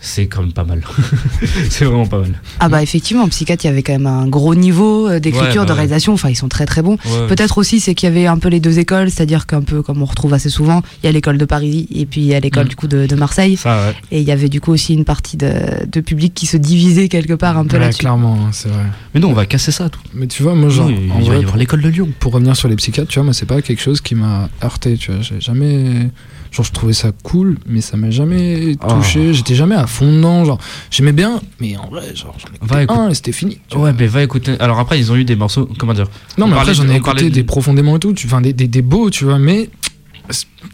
c'est 0.01 0.27
quand 0.27 0.43
même 0.43 0.53
pas 0.53 0.65
mal. 0.65 0.83
c'est 1.71 1.85
vraiment 1.85 2.07
pas 2.07 2.19
mal. 2.21 2.41
Ah 2.61 2.69
bah 2.69 2.83
effectivement, 2.83 3.27
Psychiatre, 3.29 3.65
il 3.65 3.69
y 3.69 3.71
avait 3.71 3.83
quand 3.83 3.93
même 3.93 4.07
un 4.07 4.27
gros 4.29 4.55
niveau 4.55 5.09
euh, 5.09 5.19
d'écriture, 5.19 5.49
Ouais, 5.49 5.57
bah 5.57 5.65
de 5.65 5.69
ouais. 5.71 5.75
réalisation. 5.77 6.13
Enfin, 6.13 6.29
ils 6.29 6.37
sont 6.37 6.49
très 6.49 6.65
très 6.67 6.83
bons. 6.83 6.97
Ouais. 7.05 7.27
Peut-être 7.29 7.59
aussi, 7.59 7.81
c'est 7.81 7.95
qu'il 7.95 8.09
y 8.09 8.13
avait 8.13 8.27
un 8.27 8.39
peu 8.39 8.49
les 8.49 8.61
deux 8.61 8.79
écoles, 8.79 9.11
c'est-à-dire 9.11 9.47
qu'un 9.47 9.63
peu 9.63 9.83
comme 9.83 10.01
on 10.03 10.05
retrouve 10.05 10.33
assez 10.35 10.49
souvent, 10.51 10.83
il 11.03 11.07
y 11.07 11.09
a 11.09 11.13
l'école 11.13 11.39
de 11.39 11.45
Paris 11.45 11.89
et 11.93 12.07
puis 12.07 12.21
il 12.21 12.27
y 12.29 12.35
a 12.35 12.41
l'école 12.41 12.67
Mm. 12.67 12.69
du 12.69 12.77
coup 12.77 12.87
de, 12.89 13.07
de 13.07 13.17
Marseille. 13.17 13.57
Ça, 13.57 13.89
ouais. 13.89 13.95
Et 14.13 14.21
il 14.21 14.27
y 14.27 14.33
avait 14.33 14.49
du 14.49 14.61
coup 14.61 14.73
aussi 14.73 14.95
une 14.95 15.05
partie 15.05 15.37
de, 15.37 15.51
de 15.91 16.01
public 16.01 16.33
qui 16.35 16.47
se 16.47 16.57
divisait 16.57 17.09
quelque 17.09 17.35
part 17.35 17.59
un 17.59 17.65
peu 17.67 17.77
Ouais, 17.77 17.83
là-dessus. 17.85 17.99
clairement, 18.01 18.35
hein, 18.47 18.51
c'est 18.53 18.69
vrai. 18.69 18.85
Mais 19.15 19.21
non, 19.21 19.31
on 19.31 19.35
va 19.35 19.47
casser 19.47 19.73
ça 19.73 19.89
tout. 19.89 20.01
Mais 20.15 20.27
tu 20.27 20.43
vois, 20.43 20.55
moi, 20.55 20.69
genre, 20.69 20.87
Oui, 20.87 21.11
en 21.13 21.21
il 21.21 21.29
va 21.29 21.37
y 21.37 21.39
avoir 21.41 21.57
l'école 21.57 21.83
de 21.83 21.89
Lyon. 21.89 22.09
pour 22.21 22.33
revenir 22.33 22.55
sur 22.57 22.69
les 22.69 22.77
psychiatres, 22.77 23.09
tu 23.11 23.19
vois, 23.19 23.25
moi, 23.25 23.35
c'est 23.35 23.47
pas 23.47 23.61
quelque 23.63 23.83
chose 23.83 24.01
qui 24.01 24.15
m'a 24.15 24.49
heurté, 24.63 24.97
tu 24.97 25.11
vois. 25.11 25.21
J'ai 25.23 25.41
jamais. 25.41 26.09
Genre, 26.53 26.65
je 26.65 26.73
trouvais 26.73 26.93
ça 26.93 27.13
cool, 27.23 27.59
mais 27.67 27.81
ça 27.81 27.97
m'a 27.97 28.11
jamais 28.11 28.77
Oh. 28.83 28.93
touché. 28.95 29.33
J'étais 29.35 29.55
jamais 29.55 29.75
à 29.75 29.87
fond 29.87 30.11
dedans. 30.11 30.45
Genre, 30.45 30.59
j'aimais 30.91 31.13
bien, 31.13 31.41
mais 31.61 31.77
en 31.77 31.89
vrai, 31.89 32.15
genre, 32.15 32.37
j'en 32.39 32.49
ai 32.49 32.59
Va 32.69 32.83
écouté 32.83 33.01
un 33.01 33.11
et 33.11 33.15
c'était 33.15 33.33
fini. 33.33 33.59
Ouais, 33.75 33.93
mais 33.99 34.07
va 34.07 34.23
écouter. 34.23 34.55
Alors 34.61 34.79
après, 34.79 34.99
ils 34.99 35.11
ont 35.13 35.17
eu 35.17 35.25
des 35.25 35.37
morceaux. 35.37 35.69
Comment 35.79 35.95
dire 35.95 36.07
Non, 36.39 36.47
On 36.47 36.49
mais 36.49 36.57
après, 36.57 36.75
j'en 36.75 36.89
ai 36.89 36.97
écouté 36.97 37.25
de- 37.25 37.35
des 37.35 37.45
profondément 37.45 37.97
et 37.97 38.01
tout. 38.01 38.13
tu- 38.13 38.27
Enfin, 38.27 38.41
des, 38.41 38.53
des, 38.53 38.69
des 38.69 38.83
beaux, 38.83 39.11
tu 39.11 39.25
vois, 39.25 39.39
mais 39.39 39.69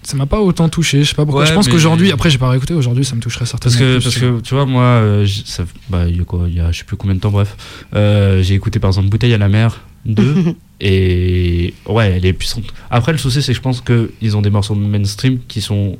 ça 0.02 0.16
m'a 0.16 0.24
pas 0.26 0.40
autant 0.40 0.68
touché. 0.70 1.02
Je 1.04 1.10
sais 1.10 1.14
pas 1.14 1.24
pourquoi. 1.24 1.42
Ouais, 1.42 1.48
je 1.48 1.52
pense 1.54 1.68
qu'aujourd'hui, 1.68 2.10
après, 2.12 2.30
j'ai 2.30 2.38
pas 2.38 2.48
réécouté. 2.48 2.72
Aujourd'hui, 2.74 3.04
ça 3.04 3.14
me 3.14 3.20
toucherait 3.20 3.44
certainement. 3.46 3.76
Parce 3.78 3.84
que, 3.84 3.94
plus, 3.96 4.02
parce 4.04 4.14
tu 4.14 4.26
vois. 4.30 4.38
que 4.40 4.42
tu 4.44 4.54
vois, 4.54 4.66
moi, 4.66 4.82
euh, 4.82 5.26
ça, 5.44 5.64
bah, 5.90 6.04
il 6.08 6.16
y 6.16 6.20
a 6.20 6.24
quoi 6.24 6.44
Il 6.48 6.54
y 6.54 6.60
a 6.60 6.72
je 6.72 6.78
sais 6.78 6.84
plus 6.84 6.96
combien 6.96 7.14
de 7.14 7.20
temps, 7.20 7.30
bref. 7.30 7.54
Euh, 7.94 8.42
j'ai 8.42 8.54
écouté 8.54 8.78
par 8.78 8.88
exemple 8.88 9.08
Bouteille 9.08 9.34
à 9.34 9.38
la 9.38 9.48
mer 9.48 9.80
2 10.06 10.54
et 10.84 11.74
ouais, 11.88 12.14
elle 12.16 12.26
est 12.26 12.32
puissante. 12.32 12.64
Après, 12.90 13.12
le 13.12 13.18
souci, 13.18 13.40
c'est 13.40 13.52
que 13.52 13.56
je 13.56 13.62
pense 13.62 13.80
qu'ils 13.80 14.36
ont 14.36 14.42
des 14.42 14.50
morceaux 14.50 14.74
mainstream 14.74 15.38
qui 15.48 15.60
sont. 15.60 15.96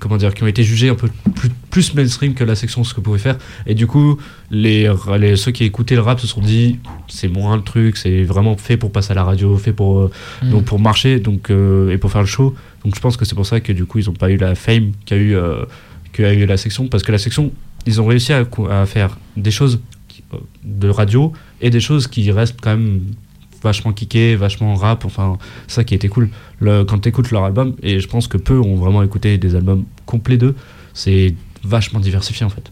Comment 0.00 0.16
dire, 0.16 0.34
qui 0.34 0.42
ont 0.42 0.48
été 0.48 0.64
jugés 0.64 0.88
un 0.88 0.96
peu 0.96 1.08
plus, 1.36 1.48
plus 1.70 1.94
mainstream 1.94 2.34
que 2.34 2.42
la 2.42 2.56
section 2.56 2.82
ce 2.82 2.92
que 2.92 3.00
pouvait 3.00 3.20
faire. 3.20 3.38
Et 3.66 3.74
du 3.74 3.86
coup, 3.86 4.18
les, 4.50 4.92
les, 5.20 5.36
ceux 5.36 5.52
qui 5.52 5.62
écoutaient 5.62 5.94
le 5.94 6.00
rap 6.00 6.18
se 6.18 6.26
sont 6.26 6.40
dit 6.40 6.80
c'est 7.06 7.28
moins 7.28 7.56
le 7.56 7.62
truc, 7.62 7.96
c'est 7.96 8.24
vraiment 8.24 8.56
fait 8.56 8.76
pour 8.76 8.90
passer 8.90 9.12
à 9.12 9.14
la 9.14 9.22
radio, 9.22 9.56
fait 9.56 9.72
pour, 9.72 9.98
euh, 9.98 10.10
Mm. 10.42 10.50
donc 10.50 10.64
pour 10.64 10.78
marcher 10.78 11.20
donc, 11.20 11.50
euh, 11.50 11.90
et 11.90 11.98
pour 11.98 12.10
faire 12.10 12.20
le 12.20 12.26
show. 12.26 12.54
Donc 12.84 12.94
je 12.94 13.00
pense 13.00 13.16
que 13.16 13.24
c'est 13.24 13.34
pour 13.34 13.46
ça 13.46 13.60
que 13.60 13.72
du 13.72 13.86
coup, 13.86 13.98
ils 13.98 14.06
n'ont 14.06 14.14
pas 14.14 14.30
eu 14.30 14.36
la 14.36 14.54
fame 14.54 14.92
qu'a 15.04 15.16
eu, 15.16 15.34
euh, 15.34 15.64
qu'a 16.12 16.32
eu 16.32 16.46
la 16.46 16.56
section. 16.56 16.88
Parce 16.88 17.02
que 17.02 17.12
la 17.12 17.18
section, 17.18 17.52
ils 17.86 18.00
ont 18.00 18.06
réussi 18.06 18.32
à, 18.32 18.44
faire 18.86 19.18
des 19.36 19.50
choses 19.50 19.80
euh, 20.34 20.38
de 20.64 20.88
radio 20.88 21.32
et 21.60 21.70
des 21.70 21.80
choses 21.80 22.06
qui 22.06 22.30
restent 22.30 22.60
quand 22.60 22.76
même 22.76 23.02
vachement 23.62 23.92
kické, 23.92 24.36
vachement 24.36 24.74
rap, 24.74 25.04
enfin 25.04 25.38
ça 25.66 25.84
qui 25.84 25.94
était 25.94 26.08
cool. 26.08 26.30
Le, 26.60 26.84
quand 26.84 26.98
tu 27.00 27.08
écoutes 27.08 27.30
leur 27.30 27.44
album, 27.44 27.74
et 27.82 28.00
je 28.00 28.08
pense 28.08 28.28
que 28.28 28.36
peu 28.36 28.58
ont 28.58 28.76
vraiment 28.76 29.02
écouté 29.02 29.38
des 29.38 29.54
albums 29.54 29.84
complets 30.06 30.36
d'eux, 30.38 30.54
c'est 30.94 31.34
vachement 31.64 32.00
diversifié 32.00 32.44
en 32.46 32.50
fait. 32.50 32.70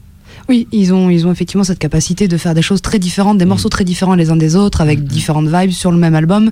Oui, 0.48 0.66
ils 0.72 0.92
ont, 0.92 1.10
ils 1.10 1.26
ont 1.26 1.32
effectivement 1.32 1.64
cette 1.64 1.78
capacité 1.78 2.28
de 2.28 2.36
faire 2.36 2.54
des 2.54 2.60
choses 2.62 2.82
très 2.82 2.98
différentes, 2.98 3.38
des 3.38 3.44
Mm. 3.44 3.48
morceaux 3.48 3.68
très 3.68 3.84
différents 3.84 4.14
les 4.14 4.30
uns 4.30 4.36
des 4.36 4.56
autres, 4.56 4.80
avec 4.80 4.98
Mm. 5.00 5.04
différentes 5.04 5.48
vibes 5.48 5.70
sur 5.70 5.90
le 5.92 5.96
même 5.98 6.14
album, 6.14 6.50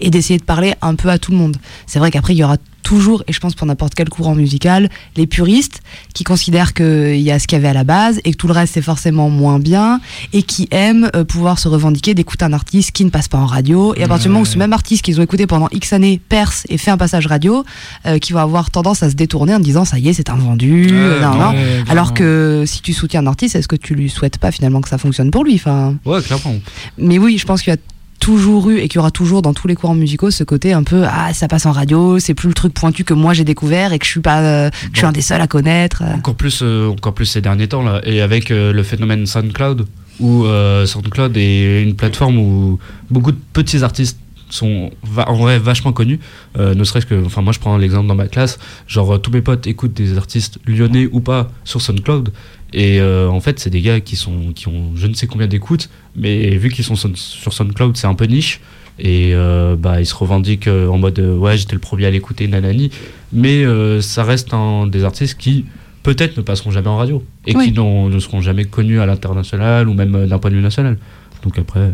et 0.00 0.10
d'essayer 0.10 0.38
de 0.38 0.44
parler 0.44 0.74
un 0.80 0.94
peu 0.94 1.08
à 1.10 1.18
tout 1.18 1.32
le 1.32 1.36
monde. 1.38 1.56
C'est 1.86 1.98
vrai 1.98 2.10
qu'après, 2.10 2.34
il 2.34 2.38
y 2.38 2.44
aura 2.44 2.56
toujours, 2.86 3.24
et 3.26 3.32
je 3.32 3.40
pense 3.40 3.56
pour 3.56 3.66
n'importe 3.66 3.96
quel 3.96 4.08
courant 4.08 4.36
musical, 4.36 4.88
les 5.16 5.26
puristes 5.26 5.80
qui 6.14 6.22
considèrent 6.22 6.72
qu'il 6.72 7.16
y 7.20 7.32
a 7.32 7.40
ce 7.40 7.48
qu'il 7.48 7.56
y 7.56 7.58
avait 7.58 7.66
à 7.68 7.72
la 7.72 7.82
base 7.82 8.20
et 8.24 8.30
que 8.30 8.36
tout 8.36 8.46
le 8.46 8.52
reste 8.52 8.74
c'est 8.74 8.82
forcément 8.82 9.28
moins 9.28 9.58
bien, 9.58 10.00
et 10.32 10.44
qui 10.44 10.68
aiment 10.70 11.10
euh, 11.16 11.24
pouvoir 11.24 11.58
se 11.58 11.66
revendiquer 11.66 12.14
d'écouter 12.14 12.44
un 12.44 12.52
artiste 12.52 12.92
qui 12.92 13.04
ne 13.04 13.10
passe 13.10 13.26
pas 13.26 13.38
en 13.38 13.46
radio. 13.46 13.92
Et 13.96 14.04
à 14.04 14.08
partir 14.08 14.26
du 14.26 14.28
moment 14.28 14.42
où 14.42 14.46
ce 14.46 14.56
même 14.56 14.72
artiste 14.72 15.02
qu'ils 15.04 15.18
ont 15.18 15.22
écouté 15.24 15.48
pendant 15.48 15.68
X 15.72 15.92
années 15.92 16.20
perce 16.28 16.62
et 16.68 16.78
fait 16.78 16.92
un 16.92 16.96
passage 16.96 17.26
radio, 17.26 17.64
euh, 18.06 18.18
qui 18.20 18.32
va 18.32 18.42
avoir 18.42 18.70
tendance 18.70 19.02
à 19.02 19.10
se 19.10 19.16
détourner 19.16 19.52
en 19.56 19.58
disant 19.58 19.84
ça 19.84 19.98
y 19.98 20.08
est, 20.08 20.12
c'est 20.12 20.30
un 20.30 20.36
vendu. 20.36 20.88
euh, 20.92 21.20
nan. 21.20 21.36
Ouais, 21.56 21.82
Alors 21.88 22.14
que 22.14 22.62
si 22.68 22.82
tu 22.82 22.92
soutiens 22.92 23.20
un 23.22 23.26
artiste, 23.26 23.56
est-ce 23.56 23.66
que 23.66 23.74
tu 23.74 23.96
lui 23.96 24.08
souhaites 24.08 24.38
pas 24.38 24.52
finalement 24.52 24.80
que 24.80 24.88
ça 24.88 24.98
fonctionne 24.98 25.32
pour 25.32 25.42
lui 25.42 25.56
enfin, 25.56 25.96
Ouais, 26.04 26.22
clairement. 26.22 26.54
Mais 26.98 27.18
oui, 27.18 27.36
je 27.36 27.46
pense 27.46 27.62
qu'il 27.62 27.72
y 27.72 27.76
a 27.76 27.80
toujours 28.26 28.70
eu 28.70 28.78
et 28.78 28.88
qu'il 28.88 28.96
y 28.96 28.98
aura 28.98 29.12
toujours 29.12 29.40
dans 29.40 29.54
tous 29.54 29.68
les 29.68 29.76
courants 29.76 29.94
musicaux 29.94 30.32
ce 30.32 30.42
côté 30.42 30.72
un 30.72 30.82
peu 30.82 31.04
ah 31.06 31.32
ça 31.32 31.46
passe 31.46 31.64
en 31.64 31.70
radio, 31.70 32.18
c'est 32.18 32.34
plus 32.34 32.48
le 32.48 32.54
truc 32.54 32.74
pointu 32.74 33.04
que 33.04 33.14
moi 33.14 33.34
j'ai 33.34 33.44
découvert 33.44 33.92
et 33.92 34.00
que 34.00 34.04
je 34.04 34.10
suis 34.10 34.20
pas 34.20 34.40
euh, 34.40 34.68
que 34.68 34.76
je 34.94 34.98
suis 34.98 35.06
un 35.06 35.12
des 35.12 35.20
seuls 35.20 35.40
à 35.40 35.46
connaître. 35.46 36.02
Encore 36.02 36.34
plus, 36.34 36.58
euh, 36.60 36.88
encore 36.88 37.14
plus 37.14 37.26
ces 37.26 37.40
derniers 37.40 37.68
temps 37.68 37.84
là, 37.84 38.00
et 38.02 38.20
avec 38.22 38.50
euh, 38.50 38.72
le 38.72 38.82
phénomène 38.82 39.26
SoundCloud, 39.26 39.86
où 40.18 40.44
SoundCloud 40.44 41.36
est 41.36 41.84
une 41.84 41.94
plateforme 41.94 42.38
où 42.38 42.80
beaucoup 43.10 43.30
de 43.30 43.38
petits 43.52 43.84
artistes 43.84 44.18
sont 44.50 44.90
en 45.16 45.34
vrai 45.34 45.58
vachement 45.58 45.92
connus. 45.92 46.20
Euh, 46.58 46.74
ne 46.74 46.84
serait-ce 46.84 47.06
que, 47.06 47.24
enfin 47.24 47.42
moi 47.42 47.52
je 47.52 47.58
prends 47.58 47.76
l'exemple 47.76 48.06
dans 48.06 48.14
ma 48.14 48.28
classe, 48.28 48.58
genre 48.86 49.20
tous 49.20 49.30
mes 49.30 49.42
potes 49.42 49.66
écoutent 49.66 49.94
des 49.94 50.16
artistes 50.16 50.58
lyonnais 50.66 51.08
ou 51.10 51.20
pas 51.20 51.50
sur 51.64 51.80
SoundCloud, 51.80 52.30
et 52.72 53.00
euh, 53.00 53.28
en 53.28 53.40
fait 53.40 53.58
c'est 53.58 53.70
des 53.70 53.80
gars 53.80 54.00
qui 54.00 54.16
sont 54.16 54.52
qui 54.54 54.68
ont 54.68 54.92
je 54.96 55.06
ne 55.06 55.14
sais 55.14 55.26
combien 55.26 55.46
d'écoutes, 55.46 55.88
mais 56.16 56.50
vu 56.56 56.70
qu'ils 56.70 56.84
sont 56.84 56.96
son- 56.96 57.14
sur 57.14 57.52
SoundCloud 57.52 57.96
c'est 57.96 58.06
un 58.06 58.14
peu 58.14 58.24
niche. 58.26 58.60
Et 58.98 59.32
euh, 59.34 59.76
bah, 59.76 60.00
ils 60.00 60.06
se 60.06 60.14
revendiquent 60.14 60.68
euh, 60.68 60.88
en 60.88 60.96
mode 60.96 61.18
ouais 61.20 61.58
j'étais 61.58 61.74
le 61.74 61.80
premier 61.80 62.06
à 62.06 62.10
l'écouter 62.10 62.48
nanani 62.48 62.90
mais 63.30 63.62
euh, 63.62 64.00
ça 64.00 64.24
reste 64.24 64.54
un 64.54 64.86
des 64.86 65.04
artistes 65.04 65.36
qui 65.38 65.66
peut-être 66.02 66.38
ne 66.38 66.42
passeront 66.42 66.70
jamais 66.70 66.88
en 66.88 66.96
radio 66.96 67.22
et 67.46 67.54
Oui. 67.54 67.66
qui 67.66 67.72
ne 67.78 68.18
seront 68.20 68.40
jamais 68.40 68.64
connus 68.64 68.98
à 69.00 69.04
l'international 69.06 69.86
ou 69.88 69.92
même 69.92 70.26
d'un 70.26 70.38
point 70.38 70.50
de 70.50 70.56
vue 70.56 70.62
national. 70.62 70.96
Donc 71.42 71.58
après, 71.58 71.90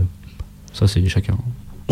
ça 0.72 0.87
c'est 0.87 1.04
chacun. 1.08 1.37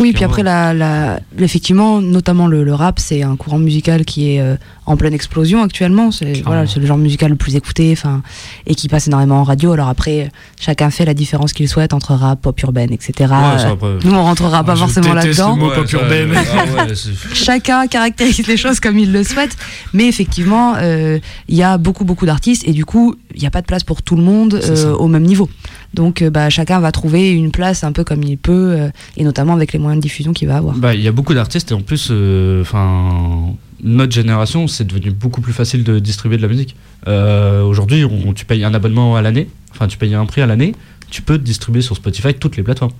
Oui, 0.01 0.13
puis 0.13 0.23
après, 0.23 0.43
la, 0.43 0.73
la, 0.73 1.19
effectivement, 1.39 2.01
notamment 2.01 2.47
le, 2.47 2.63
le 2.63 2.73
rap, 2.73 2.99
c'est 2.99 3.21
un 3.23 3.35
courant 3.35 3.59
musical 3.59 4.03
qui 4.03 4.33
est 4.35 4.41
euh, 4.41 4.55
en 4.87 4.97
pleine 4.97 5.13
explosion 5.13 5.61
actuellement. 5.63 6.11
C'est 6.11 6.41
voilà, 6.43 6.65
c'est 6.67 6.79
le 6.79 6.85
genre 6.87 6.97
musical 6.97 7.29
le 7.29 7.35
plus 7.37 7.55
écouté, 7.55 7.91
enfin, 7.93 8.21
et 8.65 8.73
qui 8.75 8.87
passe 8.87 9.07
énormément 9.07 9.39
en 9.41 9.43
radio. 9.43 9.71
Alors 9.73 9.87
après, 9.89 10.31
chacun 10.59 10.89
fait 10.89 11.05
la 11.05 11.13
différence 11.13 11.53
qu'il 11.53 11.67
souhaite 11.69 11.93
entre 11.93 12.13
rap, 12.15 12.41
pop 12.41 12.59
urbaine, 12.61 12.91
etc. 12.91 13.13
Ouais, 13.19 13.59
ça, 13.59 13.69
après- 13.69 13.97
Nous, 14.03 14.11
on 14.13 14.23
rentrera 14.23 14.63
pas 14.63 14.73
Je 14.75 14.79
forcément 14.79 15.13
là-dedans. 15.13 15.55
le 15.55 15.61
mot 15.61 15.69
Ouais, 15.69 15.75
pop 15.75 15.87
ça, 15.87 15.97
urbaine. 15.97 16.33
ah 16.35 16.85
ouais, 16.87 16.95
c'est- 16.95 17.35
Chacun 17.35 17.85
caractérise 17.87 18.47
les 18.47 18.57
choses 18.57 18.79
comme 18.79 18.97
il 18.97 19.11
le 19.11 19.23
souhaite, 19.23 19.55
mais 19.93 20.07
effectivement, 20.07 20.73
euh, 20.77 21.19
il 21.47 21.55
y 21.55 21.63
a 21.63 21.77
beaucoup 21.77 22.05
beaucoup 22.05 22.25
d'artistes 22.25 22.67
et 22.67 22.71
du 22.73 22.85
coup, 22.85 23.15
il 23.35 23.39
n'y 23.41 23.47
a 23.47 23.51
pas 23.51 23.61
de 23.61 23.67
place 23.67 23.83
pour 23.83 24.01
tout 24.01 24.15
le 24.15 24.23
monde 24.23 24.55
euh, 24.63 24.93
au 24.95 25.07
même 25.07 25.23
niveau. 25.23 25.47
Donc, 25.93 26.21
euh, 26.21 26.29
bah, 26.29 26.49
chacun 26.49 26.79
va 26.79 26.91
trouver 26.91 27.31
une 27.31 27.51
place 27.51 27.83
un 27.83 27.91
peu 27.91 28.03
comme 28.03 28.23
il 28.23 28.37
peut, 28.37 28.73
euh, 28.77 28.89
et 29.17 29.23
notamment 29.23 29.53
avec 29.53 29.73
les 29.73 29.79
moyens 29.79 29.99
de 30.01 30.07
diffusion 30.07 30.31
qu'il 30.33 30.47
va 30.47 30.57
avoir. 30.57 30.75
Bah, 30.77 30.93
il 30.95 31.01
y 31.01 31.07
a 31.07 31.11
beaucoup 31.11 31.33
d'artistes 31.33 31.71
et 31.71 31.73
en 31.73 31.81
plus, 31.81 32.07
euh, 32.11 32.61
enfin, 32.61 33.53
notre 33.83 34.13
génération, 34.13 34.67
c'est 34.67 34.85
devenu 34.85 35.11
beaucoup 35.11 35.41
plus 35.41 35.53
facile 35.53 35.83
de 35.83 35.99
distribuer 35.99 36.37
de 36.37 36.41
la 36.43 36.47
musique. 36.47 36.75
Euh, 37.07 37.61
Aujourd'hui, 37.63 38.05
on- 38.05 38.33
tu 38.33 38.45
payes 38.45 38.63
un 38.63 38.73
abonnement 38.73 39.15
à 39.15 39.21
l'année, 39.21 39.49
enfin, 39.71 39.87
tu 39.87 39.97
payes 39.97 40.15
un 40.15 40.25
prix 40.25 40.41
à 40.41 40.45
l'année, 40.45 40.73
tu 41.09 41.21
peux 41.21 41.37
distribuer 41.37 41.81
sur 41.81 41.95
Spotify 41.95 42.33
toutes 42.33 42.55
les 42.57 42.63
plateformes, 42.63 42.93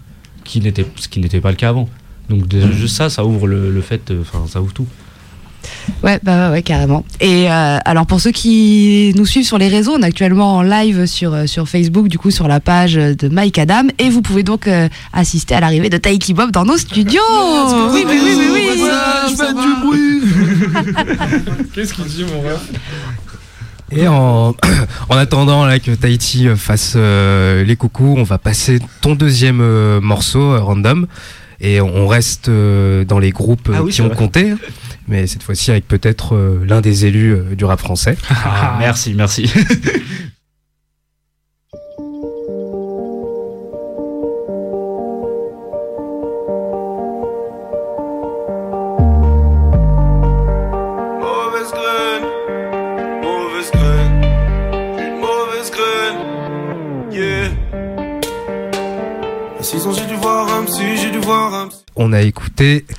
qui 0.43 0.61
ce 0.97 1.07
qui 1.07 1.19
n'était 1.19 1.39
pas 1.41 1.51
le 1.51 1.55
cas 1.57 1.69
avant. 1.69 1.87
Donc 2.29 2.47
déjà, 2.47 2.69
juste 2.71 2.95
ça, 2.97 3.09
ça 3.09 3.23
ouvre 3.25 3.47
le, 3.47 3.71
le 3.71 3.81
fait, 3.81 4.11
enfin, 4.21 4.45
ça 4.47 4.61
ouvre 4.61 4.73
tout. 4.73 4.87
Ouais, 6.03 6.19
bah 6.23 6.47
ouais, 6.47 6.53
ouais, 6.53 6.61
carrément. 6.61 7.05
Et 7.19 7.49
euh, 7.49 7.77
alors 7.85 8.05
pour 8.05 8.19
ceux 8.19 8.31
qui 8.31 9.13
nous 9.15 9.25
suivent 9.25 9.45
sur 9.45 9.57
les 9.57 9.67
réseaux, 9.67 9.93
on 9.97 10.01
est 10.01 10.05
actuellement 10.05 10.55
en 10.55 10.61
live 10.61 11.05
sur, 11.05 11.33
euh, 11.33 11.45
sur 11.45 11.67
Facebook, 11.67 12.07
du 12.07 12.17
coup 12.17 12.31
sur 12.31 12.47
la 12.47 12.59
page 12.59 12.95
de 12.95 13.29
Mike 13.29 13.59
Adam, 13.59 13.83
et 13.99 14.09
vous 14.09 14.21
pouvez 14.21 14.43
donc 14.43 14.67
euh, 14.67 14.89
assister 15.13 15.55
à 15.55 15.59
l'arrivée 15.59 15.89
de 15.89 15.97
Tahiti 15.97 16.33
Bob 16.33 16.51
dans 16.51 16.65
nos 16.65 16.77
studios. 16.77 17.21
Oui, 17.93 18.05
oui, 18.07 18.19
oui, 18.23 18.35
oui, 18.37 18.47
oui. 18.53 18.89
je 19.29 19.35
fais 19.35 19.53
du 19.53 19.75
bruit. 19.85 20.21
Qu'est-ce 21.73 21.93
qu'il 21.93 22.05
dit, 22.05 22.25
mon 22.25 22.41
ref? 22.41 22.61
Et 23.91 24.07
en, 24.07 24.55
en 25.09 25.17
attendant 25.17 25.65
là, 25.65 25.79
que 25.79 25.91
Tahiti 25.91 26.47
fasse 26.55 26.93
euh, 26.95 27.63
les 27.63 27.75
coucous, 27.75 28.15
on 28.17 28.23
va 28.23 28.37
passer 28.37 28.79
ton 29.01 29.15
deuxième 29.15 29.59
euh, 29.61 29.99
morceau 30.01 30.53
euh, 30.53 30.59
random. 30.59 31.07
Et 31.63 31.79
on 31.79 32.07
reste 32.07 32.49
euh, 32.49 33.05
dans 33.05 33.19
les 33.19 33.29
groupes 33.29 33.69
euh, 33.69 33.73
Ah 33.77 33.83
oui, 33.83 33.91
qui 33.91 34.01
ont 34.01 34.07
vrai. 34.07 34.15
compté, 34.15 34.53
mais 35.07 35.27
cette 35.27 35.43
fois-ci 35.43 35.69
avec 35.69 35.87
peut-être 35.87 36.35
euh, 36.35 36.63
l'un 36.65 36.81
des 36.81 37.05
élus 37.05 37.37
du 37.55 37.65
rap 37.65 37.79
français. 37.79 38.17
Ah, 38.29 38.77
merci, 38.79 39.13
merci. 39.13 39.51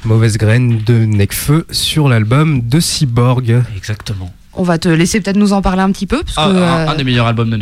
Mauvaise 0.04 0.38
Graine 0.38 0.80
de 0.84 1.04
Necfeu 1.04 1.66
sur 1.70 2.08
l'album 2.08 2.62
de 2.68 2.80
Cyborg. 2.80 3.62
Exactement. 3.76 4.32
On 4.54 4.64
va 4.64 4.78
te 4.78 4.88
laisser 4.88 5.20
peut-être 5.20 5.36
nous 5.36 5.52
en 5.52 5.62
parler 5.62 5.82
un 5.82 5.92
petit 5.92 6.06
peu, 6.06 6.22
parce 6.22 6.34
Ah, 6.36 6.46
que, 6.46 6.56
un, 6.56 6.56
euh, 6.56 6.88
un 6.88 6.94
des 6.96 7.04
meilleurs 7.04 7.26
albums 7.26 7.48
de. 7.48 7.56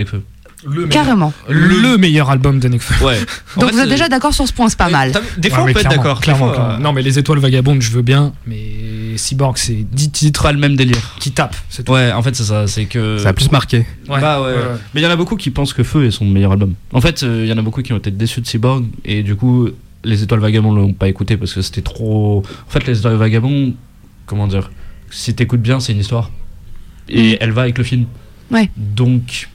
Le 0.63 0.73
meilleur, 0.73 0.89
carrément. 0.91 1.33
le 1.49 1.97
meilleur 1.97 2.29
album 2.31 2.59
de 2.59 2.69
Nekfeu. 2.69 3.05
Ouais. 3.05 3.19
Donc 3.57 3.69
fait, 3.71 3.73
vous 3.75 3.81
êtes 3.81 3.87
euh, 3.87 3.91
déjà 3.91 4.09
d'accord 4.09 4.35
sur 4.35 4.47
ce 4.47 4.53
point, 4.53 4.69
c'est 4.69 4.79
pas 4.79 4.89
mal. 4.91 5.13
Des 5.39 5.49
fois, 5.51 5.63
Ouais, 5.65 5.71
on 5.71 5.75
peut 5.75 5.81
être 5.81 5.89
d'accord. 5.91 6.21
Clairement, 6.21 6.53
euh, 6.53 6.77
Non, 6.79 6.93
mais 6.93 7.03
les 7.03 7.19
étoiles 7.19 7.39
vagabondes, 7.39 7.81
je 7.83 7.91
veux 7.91 8.03
bien, 8.03 8.33
mais 8.47 9.17
Cyborg, 9.17 9.57
c'est 9.57 9.85
10 9.91 10.11
titres 10.11 10.43
pas 10.43 10.53
le 10.53 10.59
même 10.59 10.77
délire. 10.77 11.17
qui 11.19 11.33
tapent. 11.33 11.57
C'est 11.69 11.85
tout. 11.85 11.93
Ouais, 11.93 12.13
en 12.13 12.23
fait, 12.23 12.35
c'est 12.35 12.45
ça. 12.45 12.67
C'est 12.67 12.87
que. 12.87 13.19
Ça 13.19 13.31
a 13.31 13.33
plus 13.35 13.51
marqué. 13.53 13.87
Ouais. 14.09 14.21
Bah 14.21 14.41
ouais. 14.43 14.55
Mais 14.95 15.01
il 15.01 15.05
y 15.05 15.07
en 15.07 15.11
a 15.11 15.17
beaucoup 15.17 15.37
qui 15.37 15.51
pensent 15.51 15.73
que 15.75 15.83
Feu 15.83 16.05
est 16.07 16.11
son 16.11 16.25
meilleur 16.27 16.53
album. 16.53 16.75
En 16.93 17.01
fait, 17.01 17.23
euh, 17.23 17.43
il 17.45 17.49
y 17.49 17.53
en 17.53 17.59
a 17.59 17.63
beaucoup 17.63 17.83
qui 17.83 17.93
ont 17.93 17.99
été 17.99 18.11
déçus 18.11 18.41
de 18.41 18.47
Cyborg 18.47 18.85
et 19.05 19.23
du 19.23 19.37
coup, 19.37 19.69
les 20.05 20.23
Étoiles 20.23 20.41
Vagabonds 20.41 20.73
l'ont 20.73 20.93
pas 20.93 21.09
écouté 21.09 21.37
parce 21.37 21.55
que 21.55 21.63
c'était 21.63 21.83
trop. 21.83 22.43
En 22.67 22.71
fait, 22.71 22.87
les 22.87 22.99
Étoiles 22.99 23.17
Vagabonds, 23.17 23.75
comment 24.27 24.47
dire 24.47 24.71
Si 25.11 25.35
t'écoutes 25.35 25.63
bien, 25.63 25.81
c'est 25.81 25.93
une 25.93 26.01
histoire 26.01 26.31
et 27.09 27.39
elle 27.41 27.51
va 27.51 27.63
avec 27.63 27.77
le 27.77 27.85
film. 27.85 28.07
Ouais. 28.51 28.71
Donc, 28.77 29.49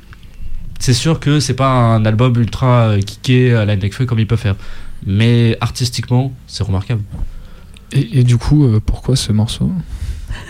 c'est 0.79 0.93
sûr 0.93 1.19
que 1.19 1.39
c'est 1.39 1.53
pas 1.53 1.69
un 1.69 2.05
album 2.05 2.35
ultra 2.37 2.89
euh, 2.89 3.01
kické 3.01 3.53
à 3.53 3.65
la 3.65 3.75
Nekfeu 3.75 4.05
comme 4.05 4.19
il 4.19 4.27
peut 4.27 4.35
faire. 4.35 4.55
Mais 5.05 5.57
artistiquement, 5.61 6.33
c'est 6.47 6.63
remarquable. 6.63 7.01
Et, 7.91 8.19
et 8.19 8.23
du 8.23 8.37
coup, 8.37 8.65
euh, 8.65 8.81
pourquoi 8.85 9.15
ce 9.15 9.31
morceau? 9.31 9.71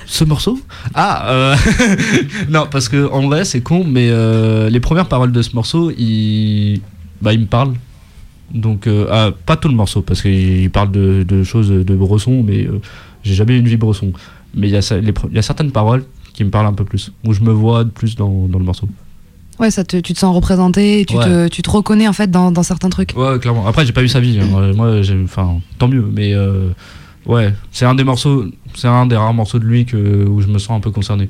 Ce 0.05 0.23
morceau? 0.23 0.59
Ah 0.93 1.29
euh, 1.31 1.55
Non, 2.49 2.67
parce 2.69 2.89
que 2.89 3.09
en 3.09 3.27
vrai, 3.27 3.45
c'est 3.45 3.61
con, 3.61 3.83
mais 3.85 4.09
euh, 4.09 4.69
les 4.69 4.79
premières 4.79 5.07
paroles 5.07 5.31
de 5.31 5.41
ce 5.41 5.55
morceau, 5.55 5.91
il, 5.91 6.81
bah, 7.21 7.33
il 7.33 7.41
me 7.41 7.45
parle. 7.45 7.73
Donc, 8.53 8.87
euh, 8.87 9.07
ah, 9.11 9.31
pas 9.45 9.55
tout 9.57 9.67
le 9.67 9.73
morceau, 9.75 10.01
parce 10.01 10.21
qu'il 10.21 10.69
parle 10.71 10.91
de, 10.91 11.23
de 11.27 11.43
choses 11.43 11.69
de 11.69 11.95
Bresson, 11.95 12.43
mais 12.45 12.65
euh, 12.65 12.79
j'ai 13.23 13.33
jamais 13.33 13.55
eu 13.55 13.59
une 13.59 13.67
vie 13.67 13.77
Bresson. 13.77 14.11
Mais 14.53 14.67
il 14.69 14.73
y, 14.73 14.77
a 14.77 14.97
les 14.99 15.13
y 15.39 15.43
certaines 15.43 15.71
paroles 15.71 16.05
qui 16.33 16.43
me 16.43 16.49
parlent 16.49 16.67
un 16.67 16.73
peu 16.73 16.85
plus, 16.85 17.11
où 17.25 17.33
je 17.33 17.41
me 17.41 17.51
vois 17.51 17.83
plus 17.85 18.15
dans, 18.15 18.47
dans 18.47 18.59
le 18.59 18.65
morceau. 18.65 18.87
Ouais, 19.59 19.71
ça 19.71 19.83
te, 19.83 19.97
tu 19.97 20.13
te 20.13 20.19
sens 20.19 20.35
représenté, 20.35 21.01
et 21.01 21.05
tu, 21.05 21.15
te, 21.15 21.47
tu 21.47 21.61
te 21.61 21.69
reconnais 21.69 22.07
en 22.07 22.13
fait 22.13 22.29
dans, 22.29 22.51
dans 22.51 22.63
certains 22.63 22.89
trucs. 22.89 23.13
Ouais, 23.15 23.39
clairement. 23.39 23.65
Après, 23.67 23.85
j'ai 23.85 23.93
pas 23.93 24.03
eu 24.03 24.07
sa 24.09 24.19
vie. 24.19 24.39
hein. 24.39 24.73
Moi, 24.75 25.01
j'ai- 25.01 25.21
enfin, 25.23 25.59
tant 25.79 25.87
mieux. 25.87 26.05
Mais 26.13 26.33
euh, 26.33 26.69
ouais, 27.25 27.53
c'est 27.71 27.85
un 27.85 27.95
des 27.95 28.03
morceaux, 28.03 28.45
c'est 28.75 28.87
un 28.87 29.05
des 29.05 29.15
rares 29.15 29.33
morceaux 29.33 29.59
de 29.59 29.65
lui 29.65 29.85
que, 29.85 30.25
où 30.27 30.41
je 30.41 30.47
me 30.47 30.59
sens 30.59 30.77
un 30.77 30.81
peu 30.81 30.91
concerné. 30.91 31.29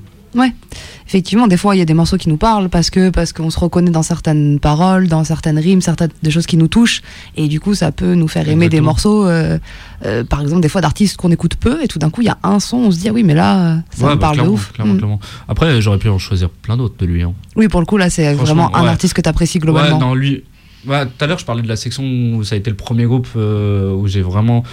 Effectivement, 1.07 1.47
des 1.47 1.57
fois, 1.57 1.75
il 1.75 1.79
y 1.79 1.81
a 1.81 1.85
des 1.85 1.93
morceaux 1.93 2.17
qui 2.17 2.29
nous 2.29 2.37
parlent 2.37 2.67
parce 2.69 2.89
que 2.89 3.09
parce 3.09 3.31
qu'on 3.31 3.49
se 3.49 3.59
reconnaît 3.59 3.91
dans 3.91 4.01
certaines 4.03 4.59
paroles, 4.59 5.07
dans 5.07 5.23
certaines 5.23 5.59
rimes, 5.59 5.81
certaines 5.81 6.09
des 6.23 6.31
choses 6.31 6.45
qui 6.47 6.57
nous 6.57 6.67
touchent, 6.67 7.01
et 7.37 7.47
du 7.47 7.59
coup, 7.59 7.75
ça 7.75 7.91
peut 7.91 8.15
nous 8.15 8.27
faire 8.27 8.47
aimer 8.49 8.67
des 8.69 8.81
morceaux. 8.81 9.25
euh, 9.27 9.57
euh, 10.05 10.23
par 10.23 10.41
exemple, 10.41 10.61
des 10.61 10.69
fois 10.69 10.81
d'artistes 10.81 11.15
qu'on 11.17 11.31
écoute 11.31 11.55
peu, 11.55 11.83
et 11.83 11.87
tout 11.87 11.99
d'un 11.99 12.09
coup, 12.09 12.21
il 12.21 12.25
y 12.25 12.29
a 12.29 12.37
un 12.43 12.59
son, 12.59 12.77
on 12.77 12.91
se 12.91 12.97
dit 12.99 13.09
ah 13.09 13.13
oui, 13.13 13.23
mais 13.23 13.33
là, 13.35 13.57
euh, 13.57 13.77
ça 13.91 14.05
Ouais, 14.05 14.11
me 14.11 14.15
bah, 14.15 14.21
parle 14.33 14.37
de 14.45 14.49
ouf. 14.49 14.71
clairement, 14.73 14.93
Mm. 14.93 14.97
clairement. 14.97 15.19
Après, 15.47 15.81
j'aurais 15.81 15.99
pu 15.99 16.09
en 16.09 16.17
choisir 16.19 16.49
plein 16.49 16.75
d'autres 16.75 16.95
de 16.97 17.05
lui. 17.05 17.21
hein. 17.23 17.33
Oui, 17.55 17.67
pour 17.67 17.79
le 17.79 17.85
coup, 17.85 17.97
là, 17.97 18.09
c'est 18.09 18.33
vraiment 18.33 18.75
un 18.75 18.83
ouais. 18.83 18.89
artiste 18.89 19.13
que 19.13 19.21
tu 19.21 19.29
apprécies 19.29 19.59
globalement. 19.59 19.97
Ouais, 19.97 20.01
non, 20.03 20.13
lui. 20.15 20.43
Ouais, 20.87 21.05
Tout 21.05 21.23
à 21.23 21.27
l'heure, 21.27 21.39
je 21.39 21.45
parlais 21.45 21.61
de 21.63 21.67
la 21.67 21.75
section 21.77 22.03
où 22.35 22.43
ça 22.43 22.55
a 22.55 22.57
été 22.57 22.69
le 22.69 22.75
premier 22.75 23.05
groupe 23.05 23.27
euh, 23.35 23.91
où 23.93 24.07
j'ai 24.07 24.21
vraiment. 24.21 24.63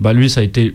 Bah, 0.00 0.12
lui, 0.12 0.28
ça 0.28 0.40
a 0.40 0.42
été. 0.42 0.74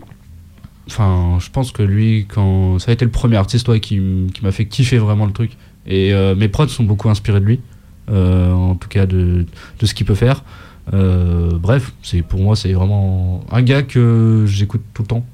Enfin, 0.88 1.38
je 1.40 1.50
pense 1.50 1.70
que 1.72 1.82
lui, 1.82 2.26
quand. 2.28 2.78
Ça 2.78 2.90
a 2.90 2.94
été 2.94 3.04
le 3.04 3.10
premier 3.10 3.36
artiste 3.36 3.68
ouais, 3.68 3.80
qui, 3.80 4.00
qui 4.34 4.42
m'a 4.42 4.52
fait 4.52 4.64
kiffer 4.66 4.98
vraiment 4.98 5.26
le 5.26 5.32
truc. 5.32 5.52
Et 5.86 6.12
euh, 6.12 6.34
mes 6.34 6.48
prods 6.48 6.68
sont 6.68 6.84
beaucoup 6.84 7.08
inspirés 7.08 7.40
de 7.40 7.44
lui. 7.44 7.60
euh, 8.10 8.52
en 8.52 8.74
tout 8.74 8.88
cas, 8.88 9.06
de, 9.06 9.44
de 9.80 9.86
ce 9.86 9.92
qu'il 9.94 10.06
peut 10.06 10.14
faire. 10.14 10.42
Euh, 10.94 11.50
bref, 11.58 11.92
c'est 12.02 12.22
pour 12.22 12.40
moi, 12.40 12.56
c'est 12.56 12.72
vraiment 12.72 13.44
un 13.52 13.60
gars 13.62 13.82
que 13.82 14.44
j'écoute 14.48 14.80
tout 14.94 15.02
le 15.02 15.08
temps 15.08 15.26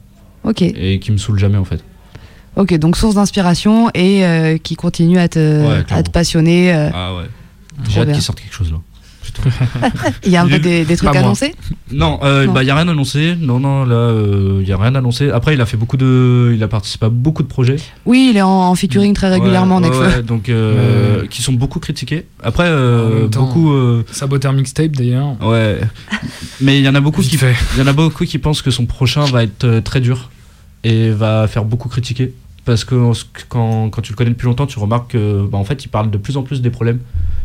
Ok, 0.43 0.63
et 0.63 0.99
qui 0.99 1.13
me 1.13 1.17
saoule 1.17 1.39
jamais 1.39 1.57
en 1.59 1.65
fait. 1.65 1.83
ok, 2.57 2.75
donc 2.79 2.97
source 2.97 3.15
d'inspiration 3.15 3.89
et 3.95 4.59
qui 4.65 4.75
continue 4.75 5.19
à 5.19 5.29
te, 5.29 5.65
Ouais, 5.67 5.85
à 5.91 6.03
te 6.03 6.11
passionner. 6.11 6.73
Ah 6.73 7.15
ouais. 7.15 7.25
J'ai 7.89 8.01
hâte 8.01 8.13
qu'il 8.13 8.23
sorte 8.23 8.41
quelque 8.41 8.55
chose 8.55 8.73
là. 8.73 8.79
Il 10.25 10.31
y 10.31 10.37
a 10.37 10.43
un 10.43 10.47
Il 10.47 10.53
peu 10.53 10.59
des, 10.59 10.85
des 10.85 10.97
trucs 10.97 11.15
annoncés 11.15 11.55
Non, 11.93 12.21
euh, 12.23 12.47
Non. 12.47 12.53
bah 12.53 12.63
y 12.65 12.71
a 12.71 12.75
rien 12.75 12.89
annoncé. 12.89 13.37
Non, 13.41 13.59
non, 13.61 13.85
là, 13.85 13.95
euh, 13.95 14.63
y 14.67 14.73
a 14.73 14.77
rien 14.77 14.95
annoncé. 14.95 15.31
Après, 15.31 15.55
il 15.55 15.61
a 15.61 15.67
fait 15.67 15.77
beaucoup 15.77 15.97
de, 15.97 16.53
il 16.55 16.63
a 16.63 16.69
participé 16.69 17.07
à 17.07 17.09
beaucoup 17.09 17.43
de 17.43 17.49
projets. 17.49 17.77
Oui, 18.07 18.29
il 18.31 18.37
est 18.37 18.43
en, 18.43 18.49
en 18.71 18.75
featuring 18.75 19.15
très 19.15 19.29
régulièrement, 19.29 19.79
Ouais, 19.81 19.89
ouais, 19.91 20.23
donc 20.23 20.49
euh, 20.49 21.27
qui 21.29 21.43
sont 21.43 21.53
beaucoup 21.53 21.81
critiqués. 21.81 22.27
Après, 22.43 22.67
euh, 22.67 23.29
temps. 23.29 23.47
beaucoup, 23.47 23.73
euh, 23.73 24.05
Saboteur 24.11 24.53
mixtape 24.53 24.93
d'ailleurs. 24.93 25.37
ouais. 25.43 25.81
Mais 26.61 26.79
il 26.79 26.85
y 26.85 26.89
en 26.89 26.95
a 26.95 27.01
beaucoup 27.01 27.23
qui, 27.23 27.37
fait. 27.37 27.55
il 27.75 27.81
y 27.81 27.83
en 27.83 27.87
a 27.87 27.93
beaucoup 27.93 28.25
qui 28.25 28.39
pensent 28.39 28.63
que 28.63 28.71
son 28.71 28.87
prochain 28.87 29.25
va 29.25 29.43
être 29.43 29.81
très 29.81 30.01
dur 30.01 30.31
et 30.85 31.11
va 31.11 31.47
faire 31.49 31.65
beaucoup 31.65 31.89
critiquer. 31.89 32.33
Parce 32.65 32.85
que 32.85 32.95
quand, 33.51 33.91
quand 33.91 34.01
tu 34.01 34.13
le 34.13 34.17
connais 34.17 34.31
depuis 34.31 34.47
longtemps, 34.47 34.67
tu 34.67 34.79
remarques 34.79 35.11
que, 35.13 35.47
bah, 35.47 35.59
en 35.59 35.65
fait, 35.65 35.85
il 35.85 35.89
parle 35.89 36.11
de 36.11 36.17
plus 36.17 36.39
en 36.39 36.43
plus 36.43 36.63
des 36.63 36.71
problèmes. 36.71 36.99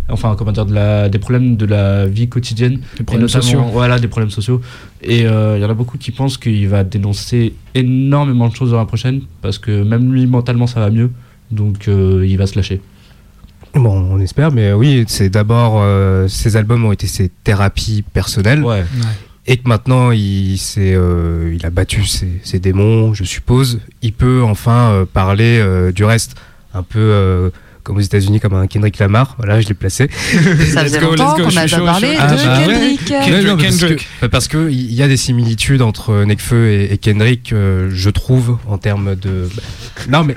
Enfin, 0.10 0.36
comment 0.38 0.52
dire, 0.52 0.66
de 0.66 0.74
la, 0.74 1.10
des 1.10 1.20
problèmes 1.20 1.56
de 1.56 1.66
la 1.66 2.06
vie 2.06 2.28
quotidienne. 2.28 2.80
Et 3.00 3.04
problèmes 3.04 3.28
sociaux. 3.28 3.64
Voilà, 3.72 4.00
des 4.00 4.08
problèmes 4.08 4.32
sociaux. 4.32 4.62
Et 5.02 5.26
euh, 5.26 5.58
il 5.58 5.62
y 5.62 5.66
en 5.66 5.70
a 5.70 5.74
beaucoup 5.74 5.98
qui 5.98 6.12
pensent 6.12 6.38
qu'il 6.38 6.68
va 6.68 6.84
dénoncer 6.84 7.54
énormément 7.76 8.48
de 8.50 8.56
choses 8.56 8.72
dans 8.72 8.78
la 8.78 8.86
prochaine, 8.86 9.22
parce 9.42 9.58
que 9.58 9.84
même 9.84 10.12
lui, 10.12 10.26
mentalement, 10.26 10.68
ça 10.68 10.80
va 10.80 10.90
mieux. 10.90 11.12
Donc 11.52 11.88
euh, 11.88 12.26
il 12.28 12.38
va 12.38 12.48
se 12.48 12.56
lâcher. 12.56 12.82
Bon, 13.76 14.08
on 14.12 14.20
espère, 14.20 14.52
mais 14.52 14.74
oui, 14.74 15.06
c'est 15.08 15.30
d'abord 15.30 15.76
euh, 15.78 16.28
ces 16.28 16.58
albums 16.58 16.86
ont 16.86 16.92
été 16.92 17.08
ses 17.08 17.30
thérapies 17.30 18.04
personnelles. 18.14 18.64
Ouais. 18.64 18.80
Ouais. 18.80 18.86
et 19.50 19.58
que 19.58 19.68
maintenant 19.68 20.12
il, 20.12 20.58
s'est, 20.58 20.94
euh, 20.94 21.56
il 21.56 21.66
a 21.66 21.72
battu 21.72 22.06
ses, 22.06 22.40
ses 22.44 22.60
démons, 22.60 23.14
je 23.16 23.24
suppose, 23.24 23.80
il 24.04 24.14
peut 24.14 24.44
enfin 24.44 24.92
euh, 24.92 25.06
parler 25.12 25.60
euh, 25.60 25.92
du 25.92 26.04
reste, 26.04 26.36
un 26.74 26.84
peu 26.84 27.00
euh, 27.00 27.50
comme 27.84 27.98
aux 27.98 28.02
États-Unis, 28.02 28.40
comme 28.40 28.54
un 28.54 28.68
Kendrick 28.68 28.98
Lamar. 29.00 29.36
Voilà, 29.38 29.62
je 29.62 29.68
l'ai 29.68 29.74
placé. 29.74 30.10
Ça 30.74 30.84
faisait 30.84 31.00
longtemps 31.00 31.36
qu'on 31.36 31.56
a 31.58 31.62
déjà 31.64 31.80
parlé 31.80 32.16
Ah, 32.20 32.28
de 32.28 32.36
bah 32.36 32.60
ouais. 32.68 32.98
Kendrick. 33.08 33.48
Non, 33.48 33.58
parce 33.58 33.76
que- 33.78 33.82
Kendrick. 33.86 34.08
bah, 34.22 34.30
parce 34.30 34.48
que 34.48 34.70
il 34.70 34.94
y 34.94 35.02
a 35.04 35.08
des 35.08 35.18
similitudes 35.18 35.82
entre 35.82 36.24
Nekfeu 36.26 36.68
et, 36.70 36.94
et 36.94 36.98
Kendrick, 36.98 37.54
euh, 37.54 37.90
je 37.94 38.10
trouve, 38.10 38.58
en 38.68 38.78
termes 38.78 39.16
de. 39.16 39.50
Non, 40.10 40.24
mais. 40.24 40.36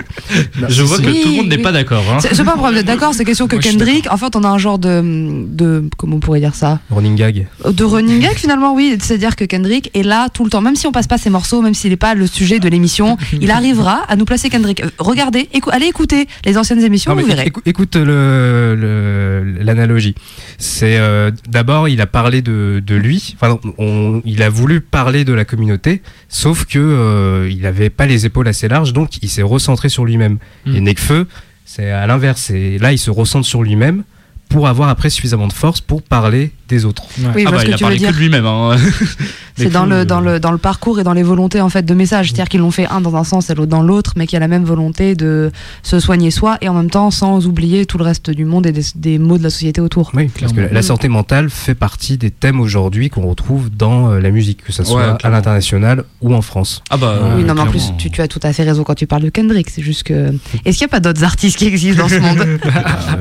non, 0.61 0.69
Je 0.69 0.83
vois 0.83 0.99
que 0.99 1.07
Oui, 1.07 1.21
tout 1.23 1.29
le 1.31 1.37
monde 1.37 1.49
n'est 1.49 1.57
oui. 1.57 1.63
pas 1.63 1.73
d'accord. 1.73 2.05
Hein. 2.11 2.19
C'est 2.21 2.35
c'est 2.35 2.45
pas 2.45 2.53
un 2.53 2.57
problème 2.57 2.77
d'être 2.77 2.87
d'accord, 2.87 3.15
c'est 3.15 3.25
question 3.25 3.47
que 3.49 3.57
Moi, 3.57 3.63
Kendrick, 3.63 4.11
en 4.11 4.17
fait, 4.17 4.35
on 4.37 4.45
a 4.45 4.49
un 4.49 4.59
genre 4.59 4.79
de, 4.79 5.45
de 5.49 5.85
comment 5.97 6.17
on 6.17 6.21
pourrait 6.21 6.41
dire 6.41 6.55
ça, 6.55 6.81
Running 6.91 7.17
gag. 7.17 7.47
de 7.69 7.85
running 7.85 8.21
gag 8.21 8.35
finalement, 8.37 8.75
oui, 8.75 8.97
c'est-à-dire 9.01 9.37
que 9.37 9.45
Kendrick 9.45 9.91
est 9.95 10.03
là 10.03 10.29
tout 10.33 10.45
le 10.45 10.51
temps, 10.51 10.61
même 10.61 10.77
si 10.77 10.87
on 10.87 10.93
passe 10.93 11.07
pas 11.07 11.19
ses 11.19 11.31
morceaux, 11.31 11.63
même 11.63 11.75
s'il 11.75 11.91
n'est 11.91 11.97
pas 11.97 12.15
le 12.15 12.27
sujet 12.27 12.59
de 12.59 12.69
l'émission, 12.69 13.17
il 13.41 13.51
arrivera 13.51 14.03
à 14.09 14.17
nous 14.17 14.25
placer 14.25 14.49
Kendrick. 14.51 14.83
Euh, 14.83 14.89
Regardez, 14.99 15.49
écou- 15.55 15.71
allez 15.73 15.87
écouter 15.87 16.27
les 16.45 16.57
anciennes 16.59 16.83
émissions, 16.83 17.11
Non, 17.13 17.17
mais 17.17 17.23
vous 17.23 17.32
verrez. 17.37 17.53
écoute 17.67 17.97
le- 17.97 18.75
le- 18.79 19.63
l'analogie. 19.63 20.15
C'est 20.59 20.99
euh, 20.99 21.31
d'abord 21.49 21.89
il 21.89 22.01
a 22.01 22.07
parlé 22.07 22.43
de, 22.43 22.83
de 22.85 22.95
lui. 22.95 23.35
Enfin, 23.41 23.59
on- 23.79 24.23
il 24.25 24.43
a 24.43 24.49
voulu 24.49 24.81
parler 24.81 25.25
de 25.25 25.33
la 25.33 25.45
communauté, 25.45 26.03
sauf 26.29 26.65
que 26.67 26.79
euh, 26.79 27.49
il 27.51 27.67
avait 27.67 27.91
pas 27.91 28.07
les 28.07 28.27
épaules 28.27 28.49
assez 28.49 28.69
larges, 28.69 28.93
donc 28.93 29.23
il 29.23 29.29
s'est 29.29 29.43
recentré 29.43 29.89
sur 29.89 30.05
lui-même. 30.05 30.39
Mm. 30.67 30.77
Et 30.77 30.81
Nekfeu, 30.81 31.27
c'est 31.65 31.91
à 31.91 32.07
l'inverse. 32.07 32.51
Et 32.51 32.79
là, 32.79 32.93
il 32.93 32.99
se 32.99 33.11
recentre 33.11 33.47
sur 33.47 33.63
lui-même 33.63 34.05
pour 34.49 34.69
avoir 34.69 34.91
après 34.91 35.09
suffisamment 35.09 35.49
de 35.49 35.53
force 35.55 35.81
pour 35.81 36.03
parler 36.03 36.53
des 36.69 36.85
autres. 36.85 37.05
Ouais. 37.19 37.31
Oui, 37.37 37.43
je 37.43 37.49
Ah 37.49 37.51
bah, 37.53 37.63
il 37.67 37.73
a 37.73 37.79
parlé 37.79 37.99
que 37.99 38.07
de 38.13 38.17
lui-même. 38.19 38.45
Hein. 38.45 38.77
C'est 39.57 39.69
dans 39.71 39.87
le, 39.87 39.97
euh, 39.97 40.05
dans, 40.05 40.21
le, 40.21 40.41
dans 40.41 40.53
le 40.53 40.59
parcours 40.59 40.99
et 41.01 41.05
dans 41.05 41.13
les 41.13 41.23
volontés 41.23 41.61
en 41.61 41.69
fait 41.69 41.83
de 41.85 41.95
message. 41.95 42.29
C'est-à-dire 42.29 42.49
qu'ils 42.49 42.61
l'ont 42.61 42.71
fait 42.71 42.87
un 42.87 43.01
dans 43.01 43.17
un 43.17 43.25
sens 43.25 43.51
et 43.51 43.55
l'autre 43.55 43.71
dans 43.71 43.83
l'autre, 43.83 44.13
mais 44.17 44.27
qu'il 44.27 44.35
y 44.35 44.39
a 44.39 44.41
la 44.41 44.49
même 44.49 44.65
volonté 44.65 45.15
de 45.15 45.51
se 45.83 46.01
soigner 46.01 46.31
soi 46.31 46.59
et 46.61 46.69
en 46.69 46.75
même 46.75 46.91
temps 46.91 47.11
sans 47.11 47.47
oublier 47.47 47.87
tout 47.87 47.99
le 47.99 48.05
reste 48.05 48.31
du 48.31 48.45
monde 48.45 48.67
et 48.67 48.73
des, 48.73 48.83
des 48.95 49.19
maux 49.19 49.39
de 49.39 49.43
la 49.43 49.51
société 49.51 49.81
autour. 49.81 50.11
Oui, 50.15 50.29
parce 50.39 50.53
que 50.53 50.57
Clairement. 50.59 50.75
la 50.75 50.83
santé 50.83 51.09
mentale 51.09 51.51
fait 51.51 51.75
partie 51.75 52.17
des 52.19 52.31
thèmes 52.31 52.61
aujourd'hui 52.61 53.11
qu'on 53.11 53.27
retrouve 53.27 53.69
dans 53.71 54.11
euh, 54.11 54.21
la 54.21 54.31
musique, 54.31 54.63
que 54.65 54.73
ce 54.73 54.85
soit 54.85 54.97
Ouais, 54.97 55.03
à 55.09 55.15
clairement. 55.17 55.37
l'international 55.37 56.05
ou 56.21 56.35
en 56.35 56.43
France. 56.43 56.83
Ah 56.91 56.97
bah. 56.97 57.19
Oui, 57.37 57.45
non, 57.45 57.55
mais 57.55 57.61
en 57.63 57.67
plus, 57.67 57.79
clairement. 57.81 57.97
tu, 57.99 58.11
tu 58.11 58.21
as 58.21 58.29
tout 58.29 58.41
à 58.43 58.53
fait 58.53 58.63
raison 58.65 58.83
quand 58.85 58.95
tu 58.95 59.07
parles 59.07 59.23
de 59.23 59.31
Kendrick. 59.31 59.69
C'est 59.71 59.83
juste 59.83 60.03
que. 60.05 60.33
Est-ce 60.65 60.79
qu'il 60.79 60.87
n'y 60.87 60.91
a 60.91 60.97
pas 60.97 61.01
d'autres 61.01 61.25
artistes 61.25 61.57
qui 61.59 61.67
existent 61.67 62.03
dans 62.03 62.09
ce 62.09 62.15
monde? 62.21 62.39
Euh, 62.41 62.59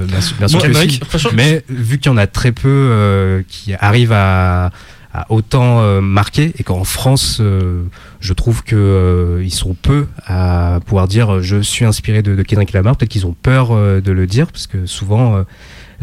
bien 0.07 0.21
sûr, 0.21 0.37
bien 0.37 0.47
sûr 0.47 0.59
Moi, 0.59 0.67
que 0.67 0.73
Kendrick, 0.73 0.91
si. 0.91 0.99
franchement, 0.99 1.31
Mais 1.35 1.63
vu 1.69 1.97
qu'il 1.99 2.11
y 2.11 2.13
en 2.13 2.17
a 2.17 2.27
très 2.27 2.51
peu 2.51 2.67
euh, 2.69 3.41
qui 3.47 3.73
arrivent 3.79 4.13
à, 4.13 4.71
à 5.13 5.25
autant 5.31 5.81
euh, 5.81 6.01
marquer 6.01 6.53
et 6.57 6.63
qu'en 6.63 6.83
France, 6.83 7.37
euh, 7.41 7.83
je 8.19 8.33
trouve 8.33 8.63
que 8.63 8.75
euh, 8.75 9.43
ils 9.43 9.53
sont 9.53 9.73
peu 9.73 10.07
à 10.25 10.79
pouvoir 10.85 11.07
dire 11.07 11.41
je 11.41 11.61
suis 11.61 11.85
inspiré 11.85 12.21
de, 12.21 12.35
de 12.35 12.43
Kendrick 12.43 12.71
Lamar. 12.73 12.95
Peut-être 12.95 13.09
qu'ils 13.11 13.25
ont 13.25 13.35
peur 13.41 13.71
euh, 13.71 14.01
de 14.01 14.11
le 14.11 14.27
dire 14.27 14.47
parce 14.47 14.67
que 14.67 14.85
souvent. 14.85 15.35
euh, 15.37 15.43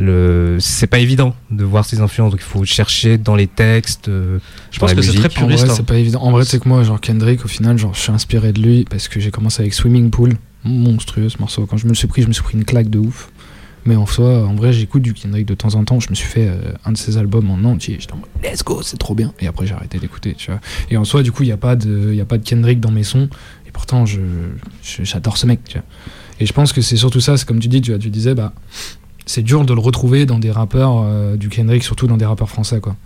le 0.01 0.59
c'est 0.61 0.87
pas 0.87 1.01
évident 1.01 1.35
de 1.51 1.65
voir 1.65 1.85
ses 1.85 2.01
influences 2.01 2.31
donc 2.31 2.39
il 2.41 2.45
faut 2.45 2.65
chercher 2.65 3.19
dans 3.19 3.35
les 3.35 3.49
textes 3.49 4.07
euh, 4.09 4.39
je 4.71 4.79
pense 4.79 4.95
que 4.95 5.03
c'est 5.03 5.09
très 5.11 5.23
musique. 5.25 5.39
En 5.39 5.47
puriste. 5.47 5.65
vrai, 5.65 5.73
hein. 5.73 5.75
c'est 5.77 5.87
pas 5.87 5.97
évident. 5.97 6.23
En 6.23 6.31
vrai, 6.31 6.45
c'est 6.45 6.61
que 6.61 6.69
moi, 6.69 6.85
genre 6.85 7.01
Kendrick, 7.01 7.45
au 7.45 7.49
final, 7.49 7.79
genre, 7.79 7.95
je 7.95 8.01
suis 8.01 8.13
inspiré 8.13 8.53
de 8.53 8.63
lui 8.63 8.85
parce 8.89 9.09
que 9.09 9.19
j'ai 9.19 9.33
commencé 9.33 9.61
avec 9.61 9.75
Swimming 9.75 10.11
Pool, 10.11 10.35
monstrueux 10.63 11.29
ce 11.29 11.39
morceau. 11.39 11.67
Quand 11.67 11.79
je 11.79 11.87
me 11.87 11.89
le 11.89 11.95
suis 11.97 12.07
pris, 12.07 12.23
je 12.23 12.29
me 12.29 12.33
suis 12.33 12.45
pris 12.45 12.57
une 12.57 12.65
claque 12.65 12.91
de 12.91 13.01
ouf. 13.01 13.31
Mais 13.85 13.97
en 13.97 14.07
soi, 14.07 14.47
en 14.47 14.55
vrai, 14.55 14.73
j'écoute 14.73 15.03
du 15.03 15.15
Kendrick 15.15 15.47
de 15.47 15.55
temps 15.55 15.75
en 15.75 15.85
temps. 15.85 15.99
Je 16.01 16.11
me 16.11 16.15
suis 16.15 16.27
fait 16.27 16.49
euh, 16.49 16.57
un 16.85 16.93
de 16.93 16.99
ses 16.99 17.17
albums 17.17 17.51
en 17.51 17.65
entier. 17.65 17.97
J'étais 17.99 18.13
en 18.13 18.17
mode, 18.17 18.29
let's 18.45 18.63
go, 18.63 18.81
c'est 18.83 18.99
trop 18.99 19.15
bien. 19.15 19.33
Et 19.41 19.47
après, 19.47 19.67
j'ai 19.67 19.75
arrêté 19.75 19.99
d'écouter, 19.99 20.35
tu 20.37 20.51
vois. 20.51 20.61
Et 20.91 20.97
en 20.97 21.05
soi, 21.05 21.23
du 21.23 21.33
coup, 21.33 21.43
il 21.43 21.47
n'y 21.47 21.53
a, 21.53 21.57
pas 21.57 21.75
de- 21.77 22.13
y 22.13 22.21
a 22.21 22.25
pas 22.27 22.37
de 22.39 22.45
Kendrick 22.45 22.81
dans 22.81 22.91
mes 22.91 23.05
sons. 23.05 23.29
Et 23.67 23.71
pourtant, 23.71 24.05
je, 24.05 24.21
je- 24.83 25.05
j'adore 25.05 25.37
ce 25.39 25.47
mec, 25.47 25.61
tu 25.65 25.79
vois. 25.79 25.87
Et 26.41 26.47
je 26.47 26.53
pense 26.53 26.73
que 26.73 26.81
c'est 26.83 26.97
surtout 26.97 27.21
ça, 27.21 27.37
c'est 27.37 27.47
comme 27.47 27.61
tu 27.61 27.69
dis, 27.69 27.81
tu, 27.81 27.97
disais, 28.11 28.35
bah, 28.35 28.53
c'est 29.27 29.43
dur 29.43 29.65
de 29.65 29.73
le 29.75 29.81
retrouver 29.81 30.27
dans 30.27 30.39
des 30.39 30.51
rappeurs 30.51 31.03
euh, 31.05 31.37
du 31.37 31.49
Kendrick, 31.49 31.83
surtout 31.83 32.07
dans 32.07 32.17
des 32.17 32.27
rappeurs 32.27 32.49
français, 32.51 32.81
quoi. 32.81 32.97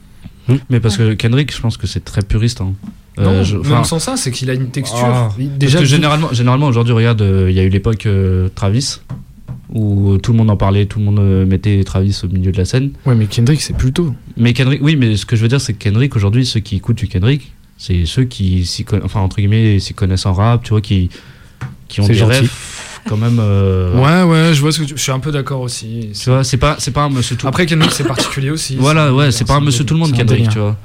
Mais 0.68 0.80
parce 0.80 0.96
que 0.96 1.14
Kendrick, 1.14 1.54
je 1.54 1.60
pense 1.60 1.76
que 1.76 1.86
c'est 1.86 2.04
très 2.04 2.22
puriste. 2.22 2.60
Hein. 2.60 2.72
Euh, 3.18 3.24
non, 3.24 3.42
je- 3.44 3.56
même 3.58 3.84
sans 3.84 3.98
ça, 4.00 4.16
c'est 4.16 4.30
qu'il 4.32 4.50
a 4.50 4.54
une 4.54 4.70
texture. 4.70 4.98
Ah. 5.04 5.28
Déjà, 5.38 5.50
déjà, 5.58 5.78
que 5.80 5.84
généralement, 5.84 6.32
généralement 6.32 6.66
aujourd'hui, 6.66 6.92
regarde, 6.94 7.22
euh, 7.22 7.50
il 7.50 7.54
y 7.56 7.60
a 7.60 7.62
eu 7.62 7.68
l'époque 7.68 8.06
euh, 8.06 8.48
Travis, 8.54 9.00
où 9.72 10.18
tout 10.18 10.32
le 10.32 10.38
monde 10.38 10.50
en 10.50 10.56
parlait, 10.56 10.86
tout 10.86 10.98
le 10.98 11.04
monde 11.06 11.18
euh, 11.18 11.46
mettait 11.46 11.82
Travis 11.84 12.20
au 12.24 12.28
milieu 12.28 12.52
de 12.52 12.56
la 12.58 12.64
scène. 12.64 12.90
Ouais, 13.06 13.14
mais 13.14 13.26
Kendrick, 13.26 13.60
c'est 13.62 13.76
plus 13.76 13.92
tôt. 13.92 14.14
Mais 14.36 14.52
Kendrick, 14.52 14.82
oui, 14.82 14.96
mais 14.96 15.16
ce 15.16 15.24
que 15.26 15.34
je 15.36 15.42
veux 15.42 15.48
dire, 15.48 15.60
c'est 15.60 15.72
que 15.72 15.78
Kendrick, 15.82 16.14
aujourd'hui, 16.16 16.44
ceux 16.46 16.60
qui 16.60 16.76
écoutent 16.76 16.98
du 16.98 17.08
Kendrick, 17.08 17.52
c'est 17.78 18.04
ceux 18.06 18.24
qui 18.24 18.64
s'y 18.66 18.84
conna- 18.84 19.02
enfin, 19.04 19.20
entre 19.20 19.36
guillemets, 19.36 19.78
s'y 19.80 19.94
connaissent 19.94 20.26
en 20.26 20.32
rap, 20.34 20.62
tu 20.62 20.70
vois, 20.70 20.80
qui, 20.80 21.08
qui 21.88 22.00
ont 22.00 22.06
des 22.06 22.14
gentil. 22.14 22.32
rêves 22.40 22.50
quand 23.08 23.16
même. 23.16 23.38
euh, 23.40 23.94
Ouais, 23.94 24.30
ouais, 24.30 24.54
je 24.54 24.60
vois 24.60 24.72
ce 24.72 24.80
que 24.80 24.84
tu... 24.84 24.96
Je 24.96 25.02
suis 25.02 25.12
un 25.12 25.18
peu 25.18 25.32
d'accord 25.32 25.60
aussi. 25.60 26.10
Tu 26.18 26.30
vois, 26.30 26.44
c'est 26.44 26.56
pas, 26.56 26.76
c'est 26.78 26.90
pas 26.90 27.02
un 27.02 27.08
monsieur 27.10 27.36
tout. 27.36 27.46
Après, 27.48 27.66
Kendrick, 27.66 27.90
c'est 27.92 28.04
particulier 28.06 28.50
aussi. 28.50 28.76
voilà, 28.80 29.12
ouais, 29.14 29.30
c'est 29.32 29.44
pas 29.46 29.54
un 29.54 29.60
monsieur 29.60 29.84
tout 29.84 29.94
le 29.94 30.00
monde, 30.00 30.12
Kendrick, 30.12 30.48
tu 30.48 30.58
vois. 30.58 30.76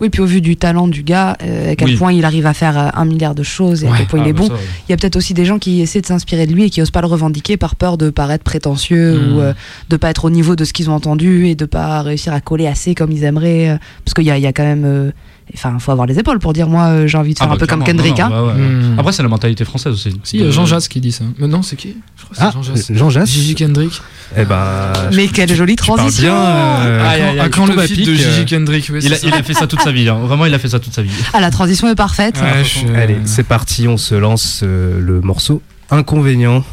Oui, 0.00 0.08
puis 0.10 0.20
au 0.20 0.26
vu 0.26 0.40
du 0.40 0.56
talent 0.56 0.88
du 0.88 1.02
gars, 1.04 1.36
euh, 1.42 1.72
à 1.72 1.76
quel 1.76 1.88
Oui. 1.90 1.96
point 1.96 2.12
il 2.12 2.24
arrive 2.24 2.46
à 2.46 2.54
faire 2.54 2.76
euh, 2.78 2.88
un 2.94 3.04
milliard 3.04 3.34
de 3.36 3.42
choses 3.44 3.84
et 3.84 3.88
à 3.88 3.92
quel 3.96 4.06
point 4.06 4.18
il 4.20 4.24
Ah, 4.24 4.28
est 4.28 4.32
bah 4.32 4.40
bon. 4.40 4.46
ça, 4.48 4.54
ouais. 4.54 4.60
Il 4.88 4.90
y 4.90 4.94
a 4.94 4.96
peut-être 4.96 5.14
aussi 5.16 5.32
des 5.32 5.44
gens 5.44 5.58
qui 5.60 5.80
essaient 5.80 6.00
de 6.00 6.06
s'inspirer 6.06 6.46
de 6.46 6.52
lui 6.52 6.64
et 6.64 6.70
qui 6.70 6.82
osent 6.82 6.90
pas 6.90 7.00
le 7.02 7.06
revendiquer 7.06 7.56
par 7.56 7.76
peur 7.76 7.98
de 7.98 8.10
paraître 8.10 8.42
prétentieux 8.44 9.14
ou 9.16 9.40
euh, 9.40 9.52
de 9.90 9.96
pas 9.96 10.10
être 10.10 10.24
au 10.24 10.30
niveau 10.30 10.56
de 10.56 10.64
ce 10.64 10.72
qu'ils 10.72 10.90
ont 10.90 10.94
entendu 10.94 11.46
et 11.46 11.54
de 11.54 11.64
pas 11.66 12.02
réussir 12.02 12.32
à 12.32 12.40
coller 12.40 12.66
assez 12.66 12.94
comme 12.96 13.12
ils 13.12 13.22
aimeraient. 13.24 13.70
euh, 13.70 13.76
parce 14.04 14.14
qu'il 14.14 14.24
y 14.24 14.30
a, 14.30 14.38
y 14.38 14.46
a 14.46 14.52
quand 14.52 14.64
même. 14.64 15.12
Euh, 15.52 15.54
Enfin, 15.54 15.78
faut 15.78 15.92
avoir 15.92 16.06
les 16.06 16.18
épaules 16.18 16.38
pour 16.38 16.52
dire 16.52 16.66
moi 16.68 16.84
euh, 16.86 17.06
j'ai 17.06 17.18
envie 17.18 17.34
de 17.34 17.38
faire 17.38 17.46
Ah, 17.48 17.52
un 17.52 17.54
bah, 17.54 17.60
peu 17.60 17.66
comme 17.66 17.84
Kendrick. 17.84 18.18
non, 18.18 18.24
hein. 18.24 18.30
bah, 18.30 18.42
ouais. 18.44 18.52
Hmm. 18.54 18.98
Après, 18.98 19.12
c'est 19.12 19.22
la 19.22 19.28
mentalité 19.28 19.64
française 19.64 19.92
aussi. 19.92 20.10
Si, 20.24 20.36
il 20.36 20.40
y 20.40 20.42
a 20.42 20.46
De- 20.46 20.50
Jean 20.52 20.64
Jass 20.66 20.88
qui 20.88 21.00
dit 21.00 21.12
ça. 21.12 21.24
Mais 21.38 21.46
non, 21.46 21.62
c'est 21.62 21.76
qui? 21.76 21.96
Je 22.16 22.24
crois 22.24 22.30
que 22.30 22.36
c'est 22.36 22.42
Ah, 22.42 22.50
Jean 22.52 22.62
Jass. 22.62 22.92
Jean 22.92 23.10
Jass 23.10 23.28
Gigi 23.30 23.54
Kendrick. 23.54 23.92
Eh 24.36 24.44
ben, 24.44 24.92
Mais 25.14 25.28
quelle 25.28 25.54
jolie 25.54 25.76
tu 25.76 25.82
transition 25.84 26.22
bien. 26.32 26.34
euh, 26.34 27.40
à 27.42 27.48
quand 27.50 27.66
le 27.66 27.78
à 27.78 27.86
feat 27.86 27.96
pic, 27.96 28.06
de 28.06 28.12
euh, 28.12 28.16
Gigi 28.16 28.44
Kendrick 28.46 28.88
Il 28.88 29.12
a, 29.12 29.16
il 29.22 29.44
fait 29.44 29.52
ça 29.54 29.66
toute 29.66 29.82
sa 29.82 29.92
vie, 29.92 30.08
hein. 30.08 30.18
vraiment, 30.22 30.46
il 30.46 30.54
a 30.54 30.58
fait 30.58 30.68
ça 30.68 30.78
toute 30.80 30.94
sa 30.94 31.02
vie. 31.02 31.10
Ah, 31.34 31.40
la 31.40 31.50
transition 31.50 31.88
est 31.88 31.94
parfaite. 31.94 32.40
Ouais, 32.40 32.64
je- 32.64 32.92
Allez, 32.94 33.18
c'est 33.26 33.42
parti, 33.46 33.86
on 33.88 33.96
se 33.98 34.14
lance 34.14 34.60
euh, 34.62 34.98
le 35.00 35.20
morceau 35.20 35.60
Inconvénient. 35.90 36.64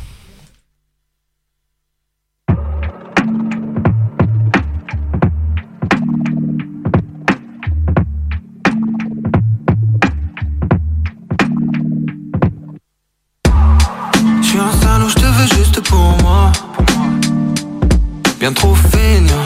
Bien 18.50 18.56
trop 18.56 18.74
feignant. 18.74 19.46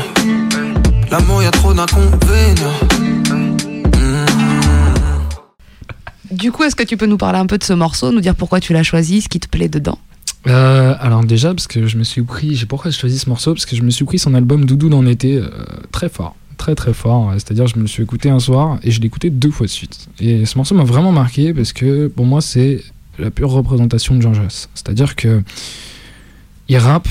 L'amour, 1.11 1.43
y 1.43 1.45
a 1.45 1.51
trop 1.51 1.73
d'inconvénients. 1.73 2.79
Hmm. 3.99 4.25
Du 6.31 6.53
coup, 6.53 6.63
est-ce 6.63 6.77
que 6.77 6.83
tu 6.83 6.95
peux 6.95 7.05
nous 7.05 7.17
parler 7.17 7.37
un 7.37 7.45
peu 7.45 7.57
de 7.57 7.65
ce 7.65 7.73
morceau, 7.73 8.13
nous 8.13 8.21
dire 8.21 8.33
pourquoi 8.33 8.61
tu 8.61 8.71
l'as 8.71 8.83
choisi, 8.83 9.19
ce 9.19 9.27
qui 9.27 9.41
te 9.41 9.49
plaît 9.49 9.67
dedans? 9.67 9.99
Euh, 10.47 10.95
alors 11.01 11.25
déjà 11.25 11.49
parce 11.53 11.67
que 11.67 11.85
je 11.85 11.97
me 11.97 12.05
suis 12.05 12.21
pris, 12.21 12.55
j'ai 12.55 12.65
pourquoi 12.65 12.91
j'ai 12.91 12.97
choisi 12.97 13.19
ce 13.19 13.27
morceau 13.27 13.53
parce 13.53 13.65
que 13.65 13.75
je 13.75 13.81
me 13.81 13.89
suis 13.89 14.05
pris 14.05 14.19
son 14.19 14.35
album 14.35 14.63
Doudou 14.63 14.87
dans 14.87 15.05
été 15.05 15.35
euh, 15.35 15.49
très 15.91 16.07
fort, 16.07 16.37
très 16.55 16.73
très 16.73 16.93
fort. 16.93 17.33
C'est-à-dire 17.33 17.67
je 17.67 17.75
me 17.75 17.81
le 17.81 17.87
suis 17.87 18.03
écouté 18.03 18.29
un 18.29 18.39
soir 18.39 18.79
et 18.83 18.91
je 18.91 19.01
l'ai 19.01 19.07
écouté 19.07 19.29
deux 19.29 19.51
fois 19.51 19.65
de 19.65 19.71
suite. 19.71 20.07
Et 20.21 20.45
ce 20.45 20.57
morceau 20.57 20.75
m'a 20.75 20.85
vraiment 20.85 21.11
marqué 21.11 21.53
parce 21.53 21.73
que 21.73 22.07
pour 22.07 22.25
moi 22.25 22.39
c'est 22.39 22.81
la 23.19 23.31
pure 23.31 23.49
représentation 23.49 24.15
de 24.15 24.21
Jean 24.21 24.33
Jass. 24.33 24.69
C'est-à-dire 24.75 25.17
que 25.17 25.43
il 26.69 26.77
rappe 26.77 27.09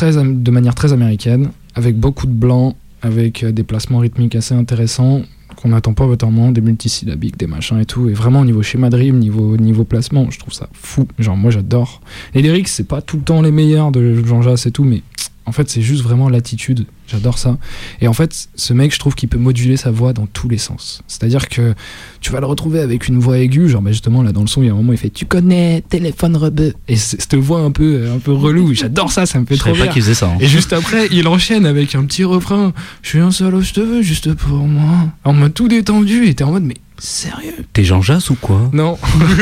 de 0.00 0.50
manière 0.50 0.74
très 0.74 0.92
américaine, 0.92 1.50
avec 1.74 1.98
beaucoup 1.98 2.26
de 2.26 2.32
blanc, 2.32 2.76
avec 3.02 3.42
euh, 3.42 3.52
des 3.52 3.62
placements 3.62 3.98
rythmiques 3.98 4.34
assez 4.34 4.54
intéressants 4.54 5.22
qu'on 5.56 5.68
n'attend 5.68 5.92
pas 5.92 6.06
autrement, 6.06 6.50
des 6.50 6.62
multisyllabiques, 6.62 7.36
des 7.36 7.46
machins 7.46 7.78
et 7.78 7.84
tout. 7.84 8.08
Et 8.08 8.14
vraiment 8.14 8.40
au 8.40 8.44
niveau 8.44 8.62
schéma 8.62 8.88
de 8.88 8.96
rime, 8.96 9.18
niveau, 9.18 9.56
niveau 9.56 9.84
placement, 9.84 10.30
je 10.30 10.38
trouve 10.38 10.54
ça 10.54 10.68
fou. 10.72 11.06
Genre 11.18 11.36
moi 11.36 11.50
j'adore. 11.50 12.00
Les 12.34 12.42
lyrics, 12.42 12.68
c'est 12.68 12.88
pas 12.88 13.02
tout 13.02 13.18
le 13.18 13.22
temps 13.22 13.42
les 13.42 13.52
meilleurs 13.52 13.92
de 13.92 14.14
Jean 14.24 14.42
Jass 14.42 14.66
et 14.66 14.70
tout, 14.70 14.84
mais 14.84 15.02
en 15.44 15.52
fait, 15.52 15.68
c'est 15.68 15.82
juste 15.82 16.02
vraiment 16.02 16.28
l'attitude. 16.28 16.86
J'adore 17.12 17.38
ça. 17.38 17.58
Et 18.00 18.08
en 18.08 18.12
fait, 18.14 18.48
ce 18.56 18.72
mec, 18.72 18.92
je 18.94 18.98
trouve 18.98 19.14
qu'il 19.14 19.28
peut 19.28 19.38
moduler 19.38 19.76
sa 19.76 19.90
voix 19.90 20.12
dans 20.12 20.26
tous 20.26 20.48
les 20.48 20.58
sens. 20.58 21.02
C'est-à-dire 21.06 21.48
que 21.48 21.74
tu 22.20 22.32
vas 22.32 22.40
le 22.40 22.46
retrouver 22.46 22.80
avec 22.80 23.06
une 23.08 23.18
voix 23.18 23.38
aiguë, 23.38 23.68
genre 23.68 23.82
bah, 23.82 23.92
justement 23.92 24.22
là 24.22 24.32
dans 24.32 24.40
le 24.40 24.46
son, 24.46 24.62
il 24.62 24.66
y 24.66 24.68
a 24.68 24.72
un 24.72 24.76
moment, 24.76 24.92
il 24.92 24.98
fait 24.98 25.10
Tu 25.10 25.26
connais, 25.26 25.82
téléphone 25.88 26.36
rebeu? 26.36 26.72
Et 26.88 26.96
cette 26.96 27.34
voix 27.34 27.60
un 27.60 27.70
peu, 27.70 28.08
un 28.14 28.18
peu 28.18 28.32
relou, 28.32 28.72
j'adore 28.74 29.12
ça, 29.12 29.26
ça 29.26 29.38
me 29.38 29.44
fait 29.46 29.54
Je 29.56 29.60
trop 29.60 29.68
savais 29.70 29.78
pas 29.78 29.84
rire. 29.84 29.92
qu'il 29.92 30.02
faisait 30.02 30.14
ça. 30.14 30.28
hein. 30.28 30.38
Et 30.40 30.46
juste 30.48 30.72
après, 30.72 31.08
il 31.12 31.28
enchaîne 31.28 31.66
avec 31.66 31.94
un 31.94 32.04
petit 32.04 32.24
refrain. 32.24 32.72
Je 33.02 33.08
suis 33.10 33.18
un 33.20 33.30
solo, 33.30 33.60
je 33.60 33.72
te 33.74 33.80
veux 33.80 34.02
juste 34.02 34.32
pour 34.34 34.56
moi. 34.66 35.08
En 35.24 35.32
mode 35.34 35.52
tout 35.54 35.68
détendu, 35.68 36.26
et 36.26 36.34
t'es 36.34 36.44
en 36.44 36.52
mode, 36.52 36.64
mais 36.64 36.76
sérieux? 36.98 37.52
T'es 37.72 37.84
Jean 37.84 38.00
Jass 38.00 38.30
ou 38.30 38.36
quoi? 38.36 38.70
Non. 38.72 38.96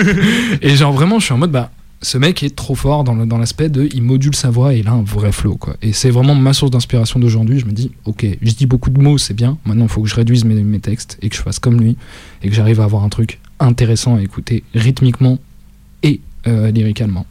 et 0.63 0.75
genre 0.77 0.93
vraiment, 0.93 1.19
je 1.19 1.27
suis 1.27 1.35
en 1.35 1.39
mode, 1.39 1.53
bah, 1.53 1.71
ce 2.03 2.17
mec 2.17 2.43
est 2.43 2.57
trop 2.57 2.75
fort 2.75 3.05
dans 3.05 3.39
l'aspect 3.39 3.69
de, 3.69 3.89
il 3.93 4.03
module 4.03 4.35
sa 4.35 4.49
voix 4.49 4.75
et 4.75 4.79
il 4.79 4.89
a 4.89 4.93
un 4.93 5.03
vrai 5.03 5.33
flow, 5.33 5.57
quoi. 5.57 5.77
Et 5.83 5.93
c'est 5.93 6.11
vraiment 6.11 6.35
ma 6.35 6.55
source 6.55 6.71
d'inspiration 6.71 7.21
d'aujourd'hui. 7.21 7.61
Je 7.61 7.67
me 7.67 7.73
dis, 7.73 7.91
ok, 8.07 8.27
je 8.41 8.53
dis 8.53 8.67
beaucoup 8.67 8.89
de 8.89 9.01
mots, 9.01 9.19
c'est 9.19 9.35
bien. 9.35 9.59
Maintenant, 9.67 9.85
il 9.85 9.91
faut 9.91 10.03
que 10.03 10.09
je 10.09 10.15
réduise 10.15 10.45
mes, 10.45 10.55
mes 10.55 10.81
textes 10.81 11.19
et 11.21 11.29
que 11.29 11.37
je 11.37 11.43
fasse 11.43 11.59
comme 11.59 11.79
lui 11.79 11.97
et 12.43 12.49
que 12.49 12.55
j'arrive 12.55 12.81
à 12.81 12.85
avoir 12.85 13.05
un 13.05 13.11
truc 13.11 13.39
intéressant 13.59 14.17
à 14.17 14.23
écouter 14.23 14.65
rythmiquement 14.75 15.39
et 16.03 16.21
euh, 16.47 16.71
lyricalement. 16.71 17.27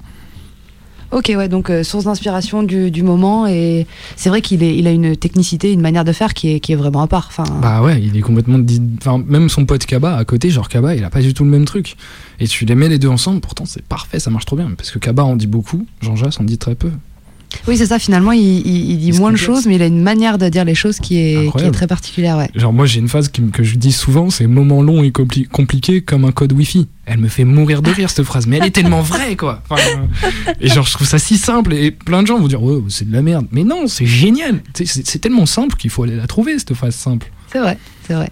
Ok, 1.11 1.31
ouais, 1.35 1.47
donc 1.49 1.69
euh, 1.69 1.83
source 1.83 2.05
d'inspiration 2.05 2.61
du, 2.61 2.91
du 2.91 3.01
moment 3.01 3.47
et 3.47 3.87
c'est 4.15 4.29
vrai 4.29 4.41
qu'il 4.41 4.61
il 4.61 4.85
a 4.87 4.91
une 4.91 5.15
technicité, 5.15 5.71
une 5.71 5.81
manière 5.81 6.03
de 6.05 6.11
faire 6.11 6.33
qui 6.35 6.53
est, 6.53 6.59
qui 6.59 6.71
est 6.71 6.75
vraiment 6.75 7.01
à 7.01 7.07
part. 7.07 7.27
Enfin, 7.29 7.43
Bah 7.61 7.81
ouais, 7.81 7.99
il 8.01 8.15
est 8.15 8.21
complètement. 8.21 8.59
Enfin, 8.99 9.23
même 9.25 9.49
son 9.49 9.65
pote 9.65 9.85
Kaba 9.85 10.15
à 10.15 10.25
côté, 10.25 10.49
genre 10.51 10.69
Kaba, 10.69 10.95
il 10.95 11.03
a 11.03 11.09
pas 11.09 11.21
du 11.21 11.33
tout 11.33 11.43
le 11.43 11.49
même 11.49 11.65
truc. 11.65 11.95
Et 12.39 12.47
tu 12.47 12.65
les 12.65 12.75
mets 12.75 12.89
les 12.89 12.99
deux 12.99 13.07
ensemble, 13.07 13.41
pourtant 13.41 13.65
c'est 13.65 13.83
parfait, 13.83 14.19
ça 14.19 14.29
marche 14.29 14.45
trop 14.45 14.55
bien. 14.55 14.71
Parce 14.77 14.91
que 14.91 14.99
Kaba 14.99 15.23
en 15.23 15.35
dit 15.35 15.47
beaucoup, 15.47 15.85
Jean 16.01 16.15
Jass 16.15 16.39
en 16.39 16.43
dit 16.43 16.57
très 16.57 16.75
peu. 16.75 16.91
Oui, 17.67 17.77
c'est 17.77 17.87
ça. 17.87 17.99
Finalement, 17.99 18.31
il, 18.31 18.41
il- 18.41 18.91
il 18.91 18.97
dit 18.97 19.11
moins 19.13 19.31
de 19.31 19.37
choses, 19.37 19.65
mais 19.65 19.75
il 19.75 19.81
a 19.81 19.87
une 19.87 20.01
manière 20.01 20.37
de 20.37 20.49
dire 20.49 20.65
les 20.65 20.75
choses 20.75 20.99
qui 20.99 21.17
est, 21.17 21.31
qui 21.33 21.35
est 21.43 21.47
Incroyable. 21.47 21.75
très 21.75 21.87
particulière. 21.87 22.37
Ouais. 22.37 22.49
Genre 22.55 22.71
moi 22.73 22.85
j'ai 22.85 22.99
une 22.99 23.07
phase 23.07 23.27
qui 23.29 23.41
me- 23.41 23.49
que 23.51 23.63
je 23.63 23.75
dis 23.75 23.91
souvent, 23.91 24.29
c'est 24.29 24.47
moment 24.47 24.81
long 24.81 25.03
et 25.03 25.09
compli- 25.09 25.47
compliqué 25.47 26.01
comme 26.01 26.25
un 26.25 26.31
code 26.31 26.53
Wi-Fi. 26.53 26.87
Elle 27.05 27.17
me 27.19 27.27
fait 27.27 27.43
mourir 27.45 27.81
de 27.81 27.89
rire 27.89 28.09
cette 28.11 28.25
phrase, 28.25 28.45
mais 28.45 28.57
elle 28.57 28.65
est 28.65 28.71
tellement 28.71 29.01
vraie 29.01 29.35
quoi. 29.35 29.63
Enfin, 29.69 29.81
euh, 29.89 30.51
et 30.61 30.67
genre 30.67 30.85
je 30.85 30.93
trouve 30.93 31.07
ça 31.07 31.17
si 31.17 31.37
simple 31.37 31.73
et 31.73 31.89
plein 31.91 32.21
de 32.21 32.27
gens 32.27 32.37
vont 32.39 32.47
dire 32.47 32.61
ouais 32.61 32.79
c'est 32.89 33.07
de 33.09 33.13
la 33.13 33.21
merde, 33.23 33.47
mais 33.51 33.63
non 33.63 33.87
c'est 33.87 34.05
génial. 34.05 34.61
C'est 34.73 35.19
tellement 35.19 35.45
simple 35.47 35.75
qu'il 35.75 35.89
faut 35.89 36.03
aller 36.03 36.15
la 36.15 36.27
trouver 36.27 36.59
cette 36.59 36.73
phrase 36.75 36.93
simple. 36.95 37.31
C'est 37.51 37.59
vrai, 37.59 37.77
c'est 38.07 38.13
vrai. 38.13 38.29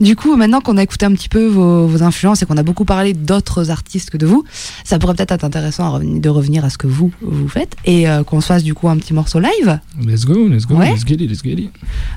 Du 0.00 0.16
coup, 0.16 0.36
maintenant 0.36 0.60
qu'on 0.60 0.76
a 0.76 0.82
écouté 0.82 1.06
un 1.06 1.12
petit 1.12 1.28
peu 1.28 1.46
vos, 1.46 1.86
vos 1.86 2.02
influences 2.02 2.42
et 2.42 2.46
qu'on 2.46 2.56
a 2.56 2.62
beaucoup 2.62 2.84
parlé 2.84 3.12
d'autres 3.14 3.70
artistes 3.70 4.10
que 4.10 4.16
de 4.16 4.26
vous, 4.26 4.44
ça 4.84 4.98
pourrait 4.98 5.14
peut-être 5.14 5.32
être 5.32 5.44
intéressant 5.44 5.90
revenir- 5.92 6.20
de 6.20 6.28
revenir 6.28 6.64
à 6.64 6.70
ce 6.70 6.78
que 6.78 6.86
vous, 6.86 7.10
vous 7.20 7.48
faites 7.48 7.76
et 7.84 8.08
euh, 8.08 8.22
qu'on 8.24 8.40
se 8.40 8.46
fasse 8.46 8.62
du 8.64 8.74
coup 8.74 8.88
un 8.88 8.96
petit 8.96 9.12
morceau 9.14 9.40
live. 9.40 9.80
Let's 10.04 10.24
go, 10.24 10.48
let's 10.48 10.66
go, 10.66 10.76
Ouais. 10.76 10.90
let's 10.92 11.04
get 11.06 11.14
it, 11.14 11.30
let's 11.30 11.42
get 11.42 11.52
it. 11.52 11.70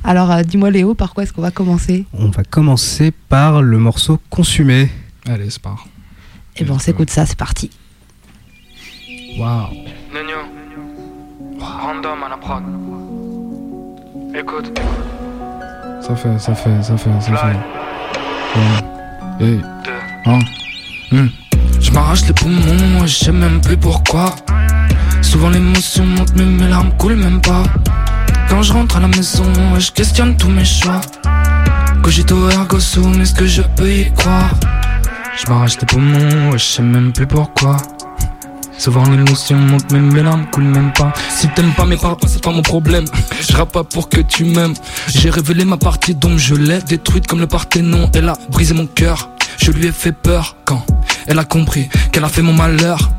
Alors, 0.04 0.32
euh, 0.32 0.44
dis-moi 0.44 0.72
Léo, 0.72 0.94
par 0.94 1.14
quoi 1.14 1.24
est-ce 1.24 1.34
qu'on 1.34 1.42
va 1.42 1.52
commencer? 1.52 2.06
On 2.14 2.30
va 2.30 2.44
commencer 2.44 3.12
par 3.30 3.62
le 3.62 3.78
morceau 3.80 4.20
Consumé. 4.30 4.90
Allez 5.28 5.50
c'est 5.50 5.62
part. 5.62 5.86
Eh 6.58 6.64
ben, 6.64 6.74
on 6.76 6.80
s'écoute 6.80 7.10
ça, 7.10 7.26
c'est 7.26 7.38
parti. 7.38 7.70
Waouh. 9.40 9.70
Nino. 10.14 10.38
Random 11.60 12.24
à 12.26 12.30
la 12.30 12.38
prod. 12.38 12.64
Écoute, 14.38 14.72
Ça 16.02 16.16
fait, 16.16 16.40
ça 16.40 16.56
fait, 16.56 16.82
ça 16.82 16.98
fait, 16.98 17.10
ça 17.22 17.38
fait. 17.38 17.58
Ouais. 18.58 19.48
Hey. 19.48 19.62
Hein? 20.26 20.40
Hmm. 21.12 21.28
Je 21.80 21.92
m'arrache 21.92 22.26
les 22.26 22.34
poumons, 22.34 23.06
je 23.06 23.16
sais 23.16 23.32
même 23.32 23.62
plus 23.62 23.78
pourquoi. 23.78 24.36
Souvent 25.22 25.50
l'émotion 25.50 26.06
monte, 26.06 26.34
mais 26.36 26.44
mes 26.44 26.68
larmes 26.68 26.92
coulent 26.98 27.16
même 27.16 27.40
pas. 27.40 27.64
Quand 28.50 28.64
je 28.64 28.74
rentre 28.74 28.98
à 28.98 29.00
la 29.00 29.08
maison, 29.08 29.46
je 29.78 29.92
questionne 29.92 30.36
tous 30.38 30.50
mes 30.50 30.66
choix. 30.66 31.02
Cogito 32.02 32.50
ergo 32.50 32.80
sum, 32.80 33.22
est-ce 33.22 33.36
que 33.36 33.46
je 33.46 33.62
peux 33.76 33.90
y 33.90 34.12
croire 34.14 34.50
Je 35.38 35.50
m'arrache 35.50 35.80
les 35.80 35.86
poumons, 35.86 36.52
je 36.54 36.58
sais 36.58 36.82
même 36.82 37.14
plus 37.14 37.28
pourquoi. 37.28 37.78
Souvent 38.82 39.08
l'émotion 39.12 39.58
monte, 39.58 39.92
mais 39.92 40.00
mes 40.00 40.24
larmes 40.24 40.48
coulent 40.52 40.64
même 40.64 40.92
pas. 40.94 41.14
Si 41.30 41.48
t'aimes 41.50 41.72
pas 41.74 41.86
mes 41.86 41.98
paroles, 41.98 42.18
c'est 42.26 42.42
pas 42.42 42.50
mon 42.50 42.64
problème. 42.64 43.06
Je 43.48 43.56
rappe 43.56 43.74
pas 43.74 43.84
pour 43.84 44.10
que 44.10 44.22
tu 44.22 44.44
m'aimes. 44.44 44.74
J'ai 45.08 45.30
révélé 45.30 45.66
ma 45.66 45.78
partie, 45.78 46.16
donc 46.16 46.40
je 46.40 46.56
l'ai 46.56 46.82
détruite 46.82 47.28
comme 47.28 47.42
le 47.42 47.46
Parthénon. 47.46 48.10
Elle 48.16 48.28
a 48.28 48.34
brisé 48.50 48.74
mon 48.74 48.88
cœur. 48.88 49.30
Je 49.60 49.70
lui 49.70 49.86
ai 49.86 49.92
fait 49.92 50.12
peur 50.12 50.56
quand 50.66 50.84
elle 51.28 51.38
a 51.38 51.44
compris 51.44 51.90
qu'elle 52.12 52.24
a 52.24 52.28
fait 52.28 52.42
mon 52.42 52.54
malheur. 52.54 53.12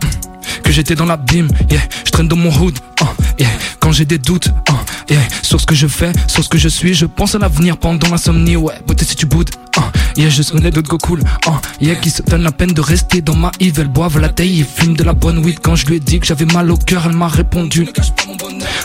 Que 0.64 0.72
j'étais 0.72 0.96
dans 0.96 1.06
l'abîme, 1.06 1.46
yeah. 1.70 1.80
Je 2.06 2.10
traîne 2.10 2.26
dans 2.26 2.34
mon 2.34 2.50
hood, 2.50 2.76
uh, 3.00 3.04
yeah. 3.38 3.48
Quand 3.78 3.92
j'ai 3.92 4.04
des 4.04 4.18
doutes, 4.18 4.48
uh, 4.68 4.72
yeah. 5.08 5.20
Sur 5.42 5.60
ce 5.60 5.66
que 5.66 5.74
je 5.74 5.86
fais, 5.86 6.12
sur 6.26 6.44
ce 6.44 6.48
que 6.48 6.58
je 6.58 6.68
suis, 6.68 6.94
je 6.94 7.06
pense 7.06 7.34
à 7.34 7.38
l'avenir 7.38 7.76
pendant 7.76 8.08
l'insomnie, 8.08 8.56
ouais. 8.56 8.74
Beauté 8.86 9.04
si 9.04 9.16
tu 9.16 9.26
boudes, 9.26 9.50
uh, 9.76 10.20
yeah. 10.20 10.28
Je 10.30 10.42
connais 10.50 10.70
d'autres 10.70 10.88
go 10.88 10.98
cool, 10.98 11.20
uh, 11.20 11.84
yeah. 11.84 11.94
Qui 11.96 12.10
se 12.10 12.22
donnent 12.22 12.42
la 12.42 12.52
peine 12.52 12.72
de 12.72 12.80
rester 12.80 13.20
dans 13.20 13.36
ma 13.36 13.50
hive. 13.60 13.80
Elle 13.80 13.88
boivent 13.88 14.18
la 14.18 14.28
taille 14.28 14.60
et 14.60 14.64
fume 14.64 14.94
de 14.94 15.04
la 15.04 15.12
bonne 15.12 15.38
weed. 15.38 15.58
Quand 15.60 15.76
je 15.76 15.86
lui 15.86 15.96
ai 15.96 16.00
dit 16.00 16.20
que 16.20 16.26
j'avais 16.26 16.46
mal 16.46 16.70
au 16.70 16.76
cœur, 16.76 17.04
elle 17.06 17.16
m'a 17.16 17.28
répondu. 17.28 17.88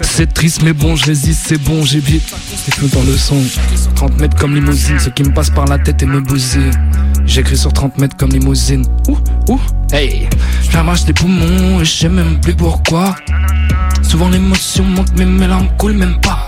C'est 0.01 0.34
triste, 0.34 0.62
mais 0.63 0.73
bon, 0.73 0.95
je 0.95 1.06
résiste, 1.06 1.45
c'est 1.47 1.62
bon, 1.62 1.84
j'évite. 1.84 2.34
C'est 2.56 2.75
tout 2.75 2.88
dans 2.88 3.03
le 3.03 3.17
son. 3.17 3.41
30 3.95 4.19
mètres 4.19 4.38
comme 4.38 4.56
limousine, 4.56 4.99
ce 4.99 5.10
qui 5.10 5.23
me 5.23 5.34
passe 5.34 5.49
par 5.49 5.65
la 5.65 5.80
tête 5.80 6.01
et 6.03 6.06
me 6.06 6.21
bousille. 6.21 6.71
J'écris 7.25 7.58
sur 7.58 7.73
30 7.73 7.97
mètres 7.97 8.15
comme 8.15 8.32
limousine. 8.32 8.86
Ouh, 9.08 9.17
ouh, 9.49 9.60
hey. 9.91 10.27
J'arrache 10.71 11.06
les 11.08 11.13
poumons 11.13 11.82
et 11.82 11.86
je 11.86 11.91
sais 11.91 12.10
même 12.10 12.39
plus 12.39 12.53
pourquoi. 12.53 13.15
Souvent 14.08 14.30
l'émotion 14.30 14.86
monte, 14.86 15.12
mais 15.17 15.26
coulent 15.78 15.98
même 15.98 16.20
pas. 16.22 16.48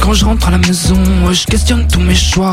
Quand 0.00 0.14
je 0.14 0.24
rentre 0.24 0.46
à 0.46 0.52
la 0.52 0.58
maison, 0.58 0.96
je 1.32 1.44
questionne 1.44 1.88
tous 1.88 2.00
mes 2.00 2.14
choix. 2.14 2.52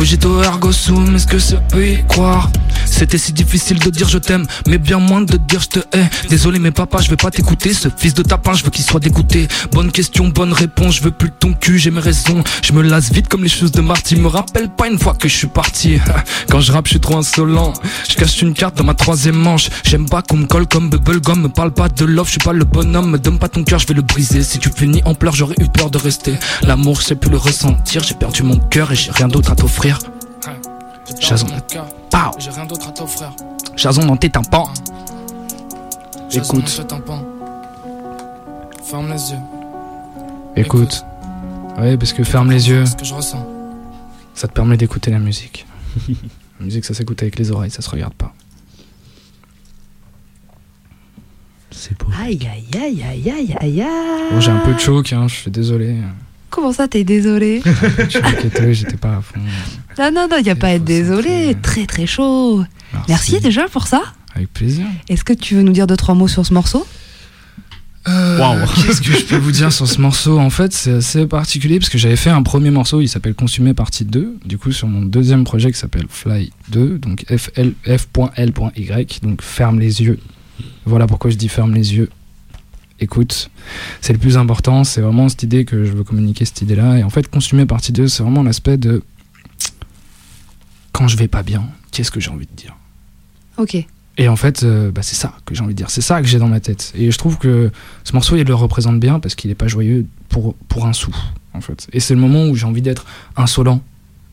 Cogito 0.00 0.42
ergo 0.42 0.72
sum, 0.72 1.14
est-ce 1.14 1.26
que 1.26 1.38
ça 1.38 1.56
peut 1.56 1.86
y 1.86 2.02
croire? 2.06 2.50
C'était 2.86 3.18
si 3.18 3.34
difficile 3.34 3.78
de 3.78 3.90
dire 3.90 4.08
je 4.08 4.16
t'aime, 4.16 4.46
mais 4.66 4.78
bien 4.78 4.98
moins 4.98 5.20
de 5.20 5.36
dire 5.36 5.60
je 5.60 5.68
te 5.68 5.80
hais. 5.94 6.08
Désolé 6.30 6.58
mais 6.58 6.70
papa, 6.70 7.02
je 7.02 7.10
vais 7.10 7.16
pas 7.16 7.30
t'écouter, 7.30 7.74
ce 7.74 7.88
fils 7.94 8.14
de 8.14 8.22
tapin, 8.22 8.54
je 8.54 8.64
veux 8.64 8.70
qu'il 8.70 8.82
soit 8.82 8.98
dégoûté. 8.98 9.46
Bonne 9.72 9.92
question, 9.92 10.28
bonne 10.28 10.54
réponse, 10.54 10.96
je 10.96 11.02
veux 11.02 11.10
plus 11.10 11.30
ton 11.30 11.52
cul, 11.52 11.78
j'ai 11.78 11.90
mes 11.90 12.00
raisons. 12.00 12.42
Je 12.62 12.72
me 12.72 12.80
lasse 12.80 13.12
vite 13.12 13.28
comme 13.28 13.42
les 13.42 13.50
choses 13.50 13.72
de 13.72 13.82
Marty, 13.82 14.16
me 14.16 14.28
rappelle 14.28 14.70
pas 14.70 14.88
une 14.88 14.98
fois 14.98 15.12
que 15.12 15.28
je 15.28 15.36
suis 15.36 15.48
parti. 15.48 15.98
Quand 16.48 16.60
je 16.60 16.72
rappe, 16.72 16.86
je 16.86 16.92
suis 16.92 17.00
trop 17.00 17.18
insolent. 17.18 17.74
Je 18.08 18.14
cache 18.14 18.40
une 18.40 18.54
carte 18.54 18.78
dans 18.78 18.84
ma 18.84 18.94
troisième 18.94 19.36
manche. 19.36 19.68
J'aime 19.84 20.08
pas 20.08 20.22
qu'on 20.22 20.38
me 20.38 20.46
colle 20.46 20.66
comme 20.66 20.88
bubblegum, 20.88 21.42
me 21.42 21.48
parle 21.48 21.72
pas 21.72 21.90
de 21.90 22.06
love, 22.06 22.26
je 22.26 22.32
suis 22.32 22.40
pas 22.40 22.54
le 22.54 22.64
bonhomme. 22.64 23.10
Me 23.10 23.18
donne 23.18 23.38
pas 23.38 23.48
ton 23.48 23.64
cœur, 23.64 23.78
je 23.78 23.86
vais 23.86 23.94
le 23.94 24.02
briser. 24.02 24.42
Si 24.42 24.58
tu 24.58 24.70
finis 24.74 25.02
en 25.04 25.14
pleurs, 25.14 25.36
j'aurais 25.36 25.56
eu 25.60 25.68
peur 25.68 25.90
de 25.90 25.98
rester. 25.98 26.38
L'amour, 26.62 27.00
je 27.00 27.06
sais 27.06 27.16
plus 27.16 27.30
le 27.30 27.36
ressentir, 27.36 28.02
j'ai 28.02 28.14
perdu 28.14 28.42
mon 28.42 28.56
cœur 28.56 28.92
et 28.92 28.96
j'ai 28.96 29.10
rien 29.10 29.28
d'autre 29.28 29.52
à 29.52 29.56
t'offrir. 29.56 29.89
Jason. 31.20 31.46
Pow. 32.10 32.18
J'ai 32.38 32.50
rien 32.50 32.66
d'autre 32.66 32.88
à 32.88 32.92
t'offrir. 32.92 33.32
Jason 33.76 34.04
dans 34.06 34.16
tes 34.16 34.30
tympans. 34.30 34.68
Jason 36.28 36.54
Écoute. 36.58 36.76
dans 36.76 36.82
tes 36.82 36.86
tympans. 36.88 37.24
Ferme 38.84 39.12
les 39.12 39.30
yeux. 39.32 39.38
Écoute. 40.56 41.04
Ouais, 41.78 41.96
parce 41.96 42.12
que 42.12 42.24
ferme 42.24 42.50
les 42.50 42.68
yeux, 42.68 42.84
Ce 42.86 42.96
que 42.96 43.04
je 43.04 43.14
ressens. 43.14 43.46
ça 44.34 44.48
te 44.48 44.52
permet 44.52 44.76
d'écouter 44.76 45.10
la 45.10 45.18
musique. 45.18 45.66
la 46.08 46.64
musique, 46.64 46.84
ça 46.84 46.94
s'écoute 46.94 47.22
avec 47.22 47.38
les 47.38 47.50
oreilles, 47.50 47.70
ça 47.70 47.82
se 47.82 47.90
regarde 47.90 48.14
pas. 48.14 48.32
C'est 51.70 51.96
beau. 51.98 52.06
Aïe, 52.20 52.38
aïe, 52.52 52.66
aïe, 52.80 53.02
aïe, 53.02 53.30
aïe, 53.30 53.56
aïe, 53.60 53.82
aïe. 53.82 54.30
Bon, 54.32 54.40
j'ai 54.40 54.50
un 54.50 54.58
peu 54.58 54.74
de 54.74 54.78
choc, 54.78 55.12
hein, 55.12 55.28
je 55.28 55.34
suis 55.34 55.50
désolé. 55.50 55.96
Comment 56.50 56.72
ça, 56.72 56.88
t'es 56.88 57.04
désolé 57.04 57.62
Je 57.64 58.08
suis 58.08 58.18
inquiété, 58.22 58.74
j'étais 58.74 58.96
pas 58.96 59.16
à 59.16 59.20
fond. 59.20 59.40
Non, 59.98 60.10
non, 60.12 60.26
non, 60.30 60.36
il 60.38 60.44
n'y 60.44 60.50
a 60.50 60.56
pas 60.56 60.68
à 60.68 60.72
être 60.72 60.84
désolé. 60.84 61.56
Très, 61.62 61.86
très 61.86 62.06
chaud. 62.06 62.64
Merci 63.08 63.40
déjà 63.40 63.68
pour 63.68 63.86
ça. 63.86 64.02
Avec 64.34 64.52
plaisir. 64.52 64.86
Est-ce 65.08 65.24
que 65.24 65.32
tu 65.32 65.54
veux 65.54 65.62
nous 65.62 65.72
dire 65.72 65.86
deux, 65.86 65.96
trois 65.96 66.14
mots 66.14 66.28
sur 66.28 66.44
ce 66.44 66.52
morceau? 66.54 66.86
Euh, 68.08 68.66
Qu'est-ce 68.86 69.02
que 69.02 69.12
je 69.12 69.24
peux 69.24 69.36
vous 69.36 69.52
dire 69.52 69.72
sur 69.72 69.86
ce 69.86 70.00
morceau? 70.00 70.38
En 70.38 70.50
fait, 70.50 70.72
c'est 70.72 70.94
assez 70.94 71.26
particulier 71.26 71.78
parce 71.78 71.90
que 71.90 71.98
j'avais 71.98 72.16
fait 72.16 72.30
un 72.30 72.42
premier 72.42 72.70
morceau, 72.70 73.00
il 73.00 73.08
s'appelle 73.08 73.34
Consumé 73.34 73.74
partie 73.74 74.04
2. 74.04 74.38
Du 74.44 74.58
coup, 74.58 74.72
sur 74.72 74.88
mon 74.88 75.02
deuxième 75.02 75.44
projet 75.44 75.70
qui 75.70 75.78
s'appelle 75.78 76.06
Fly 76.08 76.50
2, 76.70 76.98
donc 76.98 77.24
FL 77.28 77.72
F.L.Y, 77.84 79.20
donc 79.22 79.42
ferme 79.42 79.78
les 79.78 80.02
yeux. 80.02 80.18
Voilà 80.86 81.06
pourquoi 81.06 81.30
je 81.30 81.36
dis 81.36 81.48
ferme 81.48 81.74
les 81.74 81.94
yeux. 81.94 82.08
Écoute, 83.00 83.50
c'est 84.02 84.12
le 84.12 84.18
plus 84.18 84.36
important, 84.36 84.84
c'est 84.84 85.00
vraiment 85.00 85.28
cette 85.30 85.42
idée 85.42 85.64
que 85.64 85.84
je 85.84 85.92
veux 85.92 86.04
communiquer, 86.04 86.44
cette 86.44 86.60
idée-là. 86.60 86.98
Et 86.98 87.02
en 87.02 87.08
fait, 87.10 87.28
Consumé 87.28 87.64
partie 87.64 87.92
2, 87.92 88.08
c'est 88.08 88.22
vraiment 88.22 88.42
l'aspect 88.42 88.76
de 88.76 89.02
quand 90.92 91.08
je 91.08 91.16
vais 91.16 91.28
pas 91.28 91.42
bien, 91.42 91.64
qu'est-ce 91.92 92.10
que 92.10 92.20
j'ai 92.20 92.30
envie 92.30 92.46
de 92.46 92.54
dire? 92.54 92.76
Ok. 93.56 93.74
et 94.16 94.28
en 94.28 94.36
fait, 94.36 94.62
euh, 94.62 94.90
bah, 94.90 95.02
c'est 95.02 95.16
ça 95.16 95.34
que 95.44 95.54
j'ai 95.54 95.62
envie 95.62 95.72
de 95.74 95.78
dire. 95.78 95.90
C'est 95.90 96.02
ça 96.02 96.20
que 96.20 96.28
j'ai 96.28 96.38
dans 96.38 96.48
ma 96.48 96.60
tête. 96.60 96.92
Et 96.94 97.10
je 97.10 97.18
trouve 97.18 97.38
que 97.38 97.70
ce 98.04 98.12
morceau, 98.12 98.36
il 98.36 98.44
le 98.44 98.54
représente 98.54 99.00
bien 99.00 99.18
parce 99.18 99.34
qu'il 99.34 99.48
n'est 99.48 99.54
pas 99.54 99.68
joyeux 99.68 100.06
pour, 100.28 100.54
pour 100.68 100.86
un 100.86 100.92
sou, 100.92 101.14
en 101.54 101.60
fait. 101.62 101.88
Et 101.92 102.00
c'est 102.00 102.14
le 102.14 102.20
moment 102.20 102.46
où 102.46 102.54
j'ai 102.54 102.66
envie 102.66 102.82
d'être 102.82 103.06
insolent. 103.36 103.82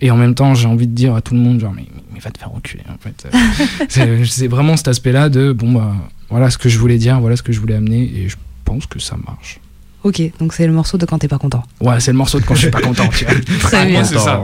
Et 0.02 0.12
en 0.12 0.18
même 0.18 0.36
temps, 0.36 0.56
j'ai 0.56 0.68
envie 0.68 0.88
de 0.88 0.94
dire 0.94 1.16
à 1.16 1.22
tout 1.22 1.34
le 1.34 1.40
monde, 1.40 1.60
genre, 1.60 1.74
mais, 1.74 1.88
mais 2.14 2.20
va 2.20 2.32
te 2.32 2.38
faire 2.38 2.52
reculer, 2.52 2.84
en 2.90 2.98
fait. 2.98 3.28
C'est 3.90 4.26
c'est 4.26 4.48
vraiment 4.48 4.78
cet 4.78 4.90
aspect-là 4.90 5.30
de, 5.30 5.54
bon, 5.54 5.72
bah, 5.72 5.96
voilà 6.30 6.50
ce 6.50 6.58
que 6.58 6.70
je 6.70 6.78
voulais 6.78 6.98
dire, 6.98 7.20
voilà 7.20 7.36
ce 7.36 7.42
que 7.42 7.54
je 7.54 7.60
voulais 7.60 7.76
amener. 7.76 8.04
Et 8.04 8.30
je 8.30 8.36
pense 8.68 8.86
que 8.86 9.00
ça 9.00 9.16
marche. 9.26 9.60
Ok, 10.04 10.22
donc 10.40 10.54
c'est 10.54 10.68
le 10.68 10.74
morceau 10.74 10.98
de 10.98 11.06
quand 11.06 11.18
t'es 11.20 11.28
pas 11.28 11.40
content. 11.40 11.64
Ouais, 11.82 12.00
c'est 12.00 12.12
le 12.12 12.18
morceau 12.18 12.40
de 12.40 12.46
quand 12.46 12.54
je 12.56 12.62
suis 12.62 12.70
pas 12.72 12.82
content, 12.90 13.08
tu 13.10 13.26
vois. 13.26 13.34
Très 13.60 13.78
Ah, 13.78 13.86
bien. 13.86 14.04
ça. 14.04 14.42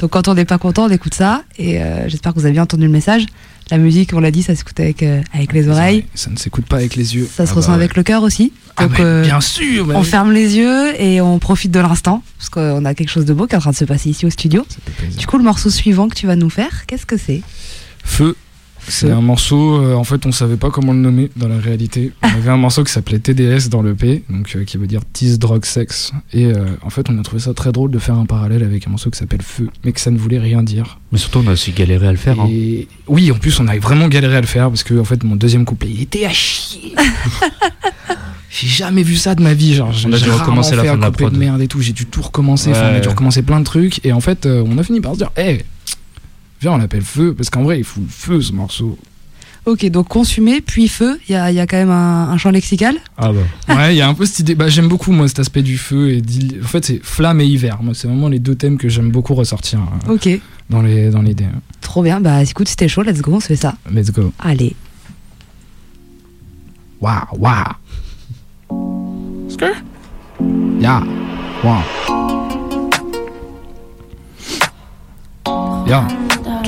Donc 0.00 0.10
quand 0.10 0.28
on 0.28 0.34
n'est 0.34 0.44
pas 0.44 0.58
content, 0.58 0.84
on 0.86 0.90
écoute 0.90 1.14
ça. 1.14 1.42
Et 1.58 1.80
euh, 1.80 2.08
j'espère 2.08 2.32
que 2.34 2.38
vous 2.40 2.44
avez 2.44 2.52
bien 2.54 2.64
entendu 2.64 2.84
le 2.84 2.90
message. 2.92 3.24
La 3.70 3.78
musique, 3.78 4.10
on 4.14 4.20
l'a 4.20 4.32
dit, 4.32 4.42
ça 4.42 4.54
s'écoute 4.56 4.78
avec, 4.80 5.02
euh, 5.04 5.22
avec 5.32 5.52
les 5.52 5.68
oreilles. 5.68 6.04
Ça 6.14 6.28
ne 6.28 6.36
s'écoute 6.36 6.66
pas 6.66 6.76
avec 6.76 6.96
les 6.96 7.14
yeux. 7.14 7.28
Ça 7.32 7.46
se 7.46 7.52
Ah 7.52 7.54
ressent 7.54 7.68
bah 7.68 7.74
ouais. 7.78 7.84
avec 7.84 7.96
le 7.96 8.02
cœur 8.02 8.24
aussi. 8.24 8.52
Ah, 8.76 8.82
Donc 8.88 8.98
mais 8.98 9.04
euh, 9.04 9.22
bien 9.22 9.40
sûr, 9.40 9.86
mais 9.86 9.94
on 9.94 10.02
ferme 10.02 10.32
les 10.32 10.56
yeux 10.56 11.00
et 11.00 11.20
on 11.20 11.38
profite 11.38 11.70
de 11.70 11.78
l'instant. 11.80 12.22
Parce 12.38 12.48
qu'on 12.50 12.84
a 12.84 12.94
quelque 12.94 13.10
chose 13.10 13.24
de 13.26 13.32
beau 13.32 13.46
qui 13.46 13.54
est 13.54 13.58
en 13.58 13.60
train 13.60 13.70
de 13.70 13.76
se 13.76 13.84
passer 13.84 14.10
ici 14.10 14.26
au 14.26 14.30
studio. 14.30 14.66
Du 15.16 15.26
coup, 15.28 15.38
le 15.38 15.44
morceau 15.44 15.70
suivant 15.70 16.08
que 16.08 16.16
tu 16.16 16.26
vas 16.26 16.36
nous 16.36 16.50
faire, 16.50 16.84
qu'est-ce 16.86 17.06
que 17.06 17.16
c'est? 17.16 17.42
Feu 18.04 18.36
C'est 18.88 19.10
un 19.10 19.20
morceau, 19.20 19.80
euh, 19.82 19.94
en 19.94 20.04
fait, 20.04 20.26
on 20.26 20.32
savait 20.32 20.56
pas 20.56 20.70
comment 20.70 20.92
le 20.92 20.98
nommer 20.98 21.30
dans 21.36 21.48
la 21.48 21.58
réalité. 21.58 22.12
On 22.22 22.28
avait 22.28 22.50
un 22.50 22.56
morceau 22.56 22.82
qui 22.84 22.92
s'appelait 22.92 23.18
TDS 23.18 23.68
dans 23.70 23.82
le 23.82 23.94
P, 23.94 24.24
donc 24.28 24.50
euh, 24.56 24.64
qui 24.64 24.76
veut 24.78 24.86
dire 24.86 25.00
Tease, 25.12 25.38
Drogue, 25.38 25.64
Sex. 25.64 26.12
Et 26.32 26.46
euh, 26.46 26.64
en 26.82 26.90
fait, 26.90 27.08
on 27.10 27.18
a 27.18 27.22
trouvé 27.22 27.40
ça 27.40 27.54
très 27.54 27.72
drôle 27.72 27.90
de 27.90 27.98
faire 27.98 28.16
un 28.16 28.26
parallèle 28.26 28.62
avec 28.64 28.86
un 28.86 28.90
morceau 28.90 29.10
qui 29.10 29.18
s'appelle 29.18 29.42
Feu, 29.42 29.68
mais 29.84 29.92
que 29.92 30.00
ça 30.00 30.10
ne 30.10 30.18
voulait 30.18 30.38
rien 30.40 30.62
dire. 30.62 30.98
Mais 31.12 31.18
surtout, 31.18 31.40
on 31.44 31.48
a 31.48 31.52
aussi 31.52 31.72
galéré 31.72 32.08
à 32.08 32.12
le 32.12 32.18
faire. 32.18 32.40
hein. 32.40 32.48
Et 32.50 32.88
oui, 33.06 33.30
en 33.30 33.36
plus, 33.36 33.58
on 33.60 33.68
a 33.68 33.76
vraiment 33.78 34.08
galéré 34.08 34.36
à 34.36 34.40
le 34.40 34.46
faire 34.46 34.68
parce 34.68 34.82
que, 34.82 34.98
en 34.98 35.04
fait, 35.04 35.22
mon 35.24 35.36
deuxième 35.36 35.64
couplet, 35.64 35.90
il 35.92 36.02
était 36.02 36.24
à 36.24 36.32
chier. 36.32 36.94
J'ai 38.52 38.66
jamais 38.66 39.04
vu 39.04 39.14
ça 39.16 39.36
de 39.36 39.42
ma 39.42 39.54
vie, 39.54 39.74
genre. 39.74 39.92
On 40.06 40.12
a 40.12 40.16
j'ai 40.16 40.24
dû 40.24 40.30
recommencer 40.32 40.74
la 40.74 40.82
fin 40.82 41.00
un 41.00 41.10
de 41.10 41.22
la 41.22 41.30
merde 41.30 41.60
et 41.62 41.68
tout. 41.68 41.80
J'ai 41.80 41.92
dû 41.92 42.06
tout 42.06 42.20
recommencer. 42.20 42.70
Enfin, 42.70 42.90
on 42.92 42.96
a 42.96 43.00
dû 43.00 43.08
recommencer 43.08 43.42
plein 43.42 43.60
de 43.60 43.64
trucs. 43.64 44.04
Et 44.04 44.12
en 44.12 44.20
fait, 44.20 44.44
euh, 44.44 44.64
on 44.66 44.76
a 44.76 44.82
fini 44.82 45.00
par 45.00 45.12
se 45.12 45.18
dire, 45.18 45.30
hé, 45.36 45.64
viens, 46.60 46.72
on 46.72 46.76
l'appelle 46.78 47.02
Feu 47.02 47.34
parce 47.34 47.50
qu'en 47.50 47.62
vrai, 47.62 47.78
il 47.78 47.84
fout 47.84 48.02
le 48.02 48.08
feu 48.08 48.40
ce 48.40 48.52
morceau. 48.52 48.98
Ok, 49.66 49.84
donc 49.90 50.08
consommer, 50.08 50.62
puis 50.62 50.88
feu, 50.88 51.20
il 51.28 51.32
y 51.32 51.34
a, 51.34 51.52
y 51.52 51.60
a 51.60 51.66
quand 51.66 51.76
même 51.76 51.90
un, 51.90 52.30
un 52.30 52.38
champ 52.38 52.50
lexical. 52.50 52.96
Ah 53.18 53.30
bah. 53.30 53.40
Ouais, 53.76 53.94
il 53.94 53.98
y 53.98 54.00
a 54.00 54.08
un 54.08 54.14
peu 54.14 54.24
cette 54.24 54.38
idée. 54.40 54.54
Bah, 54.54 54.68
j'aime 54.68 54.88
beaucoup 54.88 55.12
moi 55.12 55.28
cet 55.28 55.38
aspect 55.38 55.60
du 55.62 55.76
feu 55.76 56.10
et 56.12 56.22
en 56.62 56.66
fait 56.66 56.82
c'est 56.84 57.00
flamme 57.04 57.40
et 57.42 57.46
hiver. 57.46 57.78
Moi, 57.82 57.92
c'est 57.94 58.08
vraiment 58.08 58.28
les 58.28 58.38
deux 58.38 58.54
thèmes 58.54 58.78
que 58.78 58.88
j'aime 58.88 59.10
beaucoup 59.10 59.34
ressortir 59.34 59.80
euh, 60.08 60.14
Ok, 60.14 60.28
dans 60.70 60.80
les 60.80 61.10
dans 61.10 61.20
l'idée. 61.20 61.44
trop 61.82 62.02
bien. 62.02 62.20
Bah 62.20 62.42
écoute, 62.42 62.68
c'était 62.68 62.88
chaud, 62.88 63.02
let's 63.02 63.20
go, 63.20 63.34
on 63.34 63.40
se 63.40 63.48
fait 63.48 63.56
ça. 63.56 63.74
Let's 63.92 64.10
go. 64.10 64.32
Allez. 64.38 64.74
Waouh, 67.02 67.26
waouh. 67.38 67.74
Ya, 70.80 71.02
waouh. 71.62 71.82
Ya, 75.86 76.06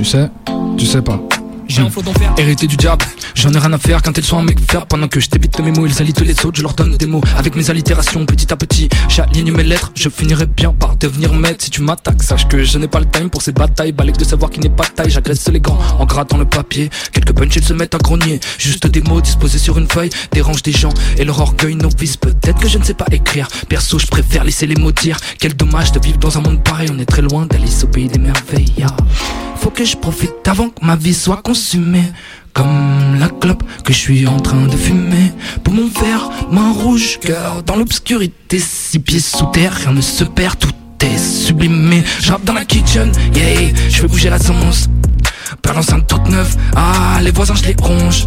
tu 0.03 0.09
sais, 0.09 0.29
tu 0.77 0.85
sais 0.85 1.01
pas. 1.01 1.21
J'ai 1.69 1.81
un 1.81 1.89
flot 1.89 2.03
d'enfer, 2.03 2.35
hérité 2.37 2.67
du 2.67 2.77
diable. 2.77 3.05
J'en 3.37 3.53
ai 3.53 3.59
rien 3.59 3.73
à 3.73 3.79
faire 3.79 4.03
quand 4.03 4.19
elles 4.19 4.25
sont 4.25 4.37
en 4.37 4.43
mec 4.43 4.59
faire. 4.59 4.85
Pendant 4.87 5.07
que 5.07 5.21
je 5.21 5.29
t'évite 5.29 5.59
mes 5.61 5.71
mots, 5.71 5.87
ils 5.87 6.13
tous 6.13 6.25
les 6.25 6.45
autres. 6.45 6.57
Je 6.57 6.63
leur 6.63 6.75
donne 6.75 6.97
des 6.97 7.07
mots 7.07 7.23
avec 7.39 7.55
mes 7.55 7.71
allitérations 7.71 8.27
petit 8.27 8.53
à 8.53 8.57
petit. 8.57 8.89
J'aligne 9.09 9.53
mes 9.53 9.63
lettres, 9.63 9.93
je 9.95 10.09
finirai 10.09 10.47
bien 10.47 10.73
par 10.73 10.97
devenir 10.97 11.33
maître. 11.33 11.63
Si 11.65 11.71
tu 11.71 11.83
m'attaques, 11.83 12.23
sache 12.23 12.49
que 12.49 12.65
je 12.65 12.79
n'ai 12.79 12.89
pas 12.89 12.99
le 12.99 13.07
time 13.07 13.31
pour 13.31 13.43
ces 13.43 13.53
batailles. 13.53 13.93
Balèque 13.93 14.19
de 14.19 14.25
savoir 14.25 14.51
qui 14.51 14.59
n'est 14.59 14.71
pas 14.71 14.85
taille. 14.85 15.09
J'agresse 15.09 15.49
les 15.49 15.61
grands 15.61 15.79
en 16.01 16.05
grattant 16.05 16.37
le 16.37 16.47
papier. 16.47 16.91
Quelques 17.13 17.33
punch, 17.33 17.55
ils 17.55 17.65
se 17.65 17.73
mettent 17.73 17.95
à 17.95 17.99
grogner. 17.99 18.41
Juste 18.59 18.89
des 18.89 19.03
mots 19.03 19.21
disposés 19.21 19.59
sur 19.59 19.79
une 19.79 19.87
feuille 19.87 20.11
dérangent 20.33 20.65
des 20.65 20.73
gens 20.73 20.93
et 21.17 21.25
leur 21.25 21.41
orgueil 21.41 21.77
novice. 21.77 22.17
Peut-être 22.17 22.59
que 22.59 22.69
je 22.69 22.79
ne 22.79 22.83
sais 22.83 22.95
pas 22.95 23.07
écrire. 23.13 23.47
Perso, 23.69 24.01
je 24.01 24.09
préfère 24.09 24.43
laisser 24.43 24.67
les 24.67 24.77
mots 24.77 24.93
dire. 24.93 25.17
Quel 25.39 25.55
dommage 25.55 25.93
de 25.93 26.01
vivre 26.01 26.19
dans 26.19 26.37
un 26.37 26.41
monde 26.41 26.63
pareil. 26.65 26.91
On 26.93 26.99
est 26.99 27.07
très 27.07 27.23
loin 27.23 27.47
d'Alice 27.47 27.85
au 27.85 27.87
pays 27.87 28.09
des 28.09 28.19
merveilles. 28.19 28.85
Faut 29.63 29.71
que 29.71 29.85
je 29.85 29.97
profite 29.97 30.49
avant 30.49 30.71
que 30.71 30.85
ma 30.85 30.97
vie 30.97 31.15
soit 31.15 31.37
consumée. 31.37 32.03
Comme 32.53 33.17
la 33.21 33.29
clope 33.29 33.63
que 33.85 33.93
je 33.93 33.99
suis 33.99 34.27
en 34.27 34.41
train 34.41 34.67
de 34.67 34.77
fumer. 34.77 35.31
Pour 35.63 35.73
mon 35.73 35.87
verre, 35.87 36.31
main 36.51 36.73
rouge, 36.73 37.21
cœur 37.21 37.63
dans 37.63 37.77
l'obscurité. 37.77 38.59
Six 38.59 38.99
pieds 38.99 39.21
sous 39.21 39.47
terre, 39.53 39.73
rien 39.73 39.93
ne 39.93 40.01
se 40.01 40.25
perd, 40.25 40.59
tout 40.59 40.73
est 41.07 41.17
sublimé. 41.17 42.03
Je 42.19 42.33
dans 42.45 42.55
la 42.55 42.65
kitchen, 42.65 43.13
yeah, 43.37 43.73
je 43.89 44.01
fais 44.01 44.09
bouger 44.09 44.31
la 44.31 44.41
sauce. 44.41 44.89
Père 45.63 45.75
l'enceinte 45.75 46.09
toute 46.09 46.29
neuve, 46.29 46.57
ah, 46.75 47.21
les 47.23 47.31
voisins 47.31 47.55
je 47.55 47.63
les 47.63 47.77
ronge. 47.81 48.27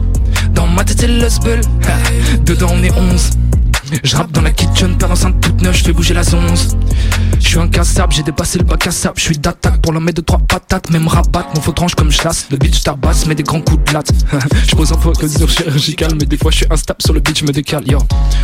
Dans 0.54 0.68
ma 0.68 0.86
tête 0.86 1.02
c'est 1.02 1.08
le 1.08 1.30
sbull, 1.30 1.60
dedans 2.46 2.70
on 2.72 2.82
est 2.82 2.94
onze. 2.94 3.32
Je 4.04 4.16
dans 4.32 4.42
la 4.42 4.52
kitchen, 4.52 4.98
père 4.98 5.10
l'enceinte 5.10 5.40
toute 5.42 5.62
neuve, 5.62 5.76
je 5.76 5.84
fais 5.84 5.94
bouger 5.94 6.14
la 6.14 6.24
zonze. 6.24 6.76
Je 7.40 7.48
suis 7.48 7.60
incassable, 7.60 8.14
j'ai 8.14 8.24
dépassé 8.24 8.58
le 8.58 8.64
bac 8.64 8.88
à 8.88 8.92
sable. 8.92 9.16
Je 9.18 9.24
suis 9.24 9.38
d'attaque 9.38 9.82
pour 9.82 9.94
la 9.94 10.00
mettre 10.00 10.18
de 10.18 10.26
trois 10.26 10.40
patates. 10.40 10.90
Même 10.90 11.08
rabat, 11.08 11.48
mon 11.54 11.62
faux 11.62 11.72
tranche 11.72 11.96
comme 11.96 12.12
je 12.12 12.24
lasse. 12.24 12.48
Le 12.50 12.58
je 12.62 12.82
tabasse, 12.82 13.26
mets 13.28 13.36
des 13.36 13.44
grands 13.44 13.62
coups 13.62 13.84
de 13.86 13.94
latte. 13.94 14.12
je 14.68 14.76
pose 14.76 14.92
un 14.92 14.98
focus 14.98 15.38
chirurgical, 15.48 16.14
mais 16.20 16.26
des 16.26 16.38
fois 16.38 16.52
je 16.52 16.58
suis 16.58 16.66
instable 16.70 17.02
sur 17.02 17.14
le 17.14 17.22
je 17.36 17.46
me 17.46 17.52
décale. 17.52 17.88
Yo, 17.88 18.00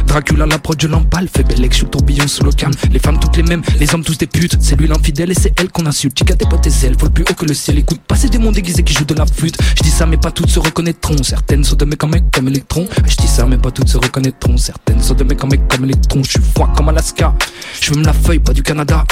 Dracula, 0.08 0.46
la 0.46 0.60
prod, 0.60 0.80
je 0.80 0.88
l'emballe. 0.88 1.28
Fais 1.34 1.44
belle 1.44 1.66
je 1.70 1.76
suis 1.76 1.84
le 1.84 1.90
tourbillon 1.90 2.28
sous 2.28 2.44
le 2.44 2.52
calme. 2.52 2.74
Les 2.92 3.00
femmes 3.00 3.20
toutes 3.20 3.38
les 3.38 3.44
mêmes, 3.44 3.62
les 3.80 3.94
hommes 3.94 4.04
tous 4.04 4.18
des 4.18 4.28
putes. 4.28 4.58
C'est 4.60 4.76
lui 4.76 4.88
l'infidèle 4.88 5.32
et 5.32 5.36
c'est 5.36 5.54
elle 5.60 5.72
qu'on 5.72 5.86
insulte. 5.86 6.18
Chica 6.18 6.36
tes 6.36 6.46
potes 6.46 6.68
et 6.68 6.86
ailes, 6.86 6.96
faut 7.00 7.08
le 7.08 7.12
plus 7.12 7.26
haut 7.30 7.34
que 7.34 7.46
le 7.46 7.54
ciel. 7.54 7.80
Écoute, 7.80 8.02
pas 8.08 8.16
ces 8.16 8.30
démons 8.30 8.52
déguisés 8.52 8.84
qui 8.84 8.94
jouent 8.94 9.06
de 9.06 9.16
la 9.16 9.26
flûte. 9.26 9.58
Je 9.76 9.84
dis 9.84 9.92
ça, 9.92 10.06
mais 10.06 10.18
pas 10.18 10.32
toutes 10.32 10.50
se 10.50 10.60
reconnaîtront. 10.60 11.22
Certaines 11.24 11.64
sont 11.64 11.76
de 11.76 11.86
mecs 11.86 12.04
mecs 12.04 12.32
comme 12.32 12.48
électrons. 12.48 12.88
Je 13.06 13.16
dis 13.16 13.28
ça, 13.28 13.46
mais 13.46 13.58
pas 13.58 13.72
toutes 13.72 13.90
se 13.90 13.98
reconnaîtront. 13.98 14.58
Certaines 14.58 15.02
sont 15.02 15.14
de 15.14 15.24
mecs 15.24 15.41
en 15.44 15.48
mecs 15.48 15.68
comme 15.68 15.86
électrons. 15.86 16.24
Je 16.24 16.32
suis 16.32 16.42
froid 16.56 16.72
comme 16.76 16.90
Alaska. 16.90 17.34
Je 17.80 17.92
fume 17.92 18.04
la 18.04 18.14
feuille, 18.14 18.40
pas 18.40 18.54
du 18.54 18.64
Canada. 18.64 19.04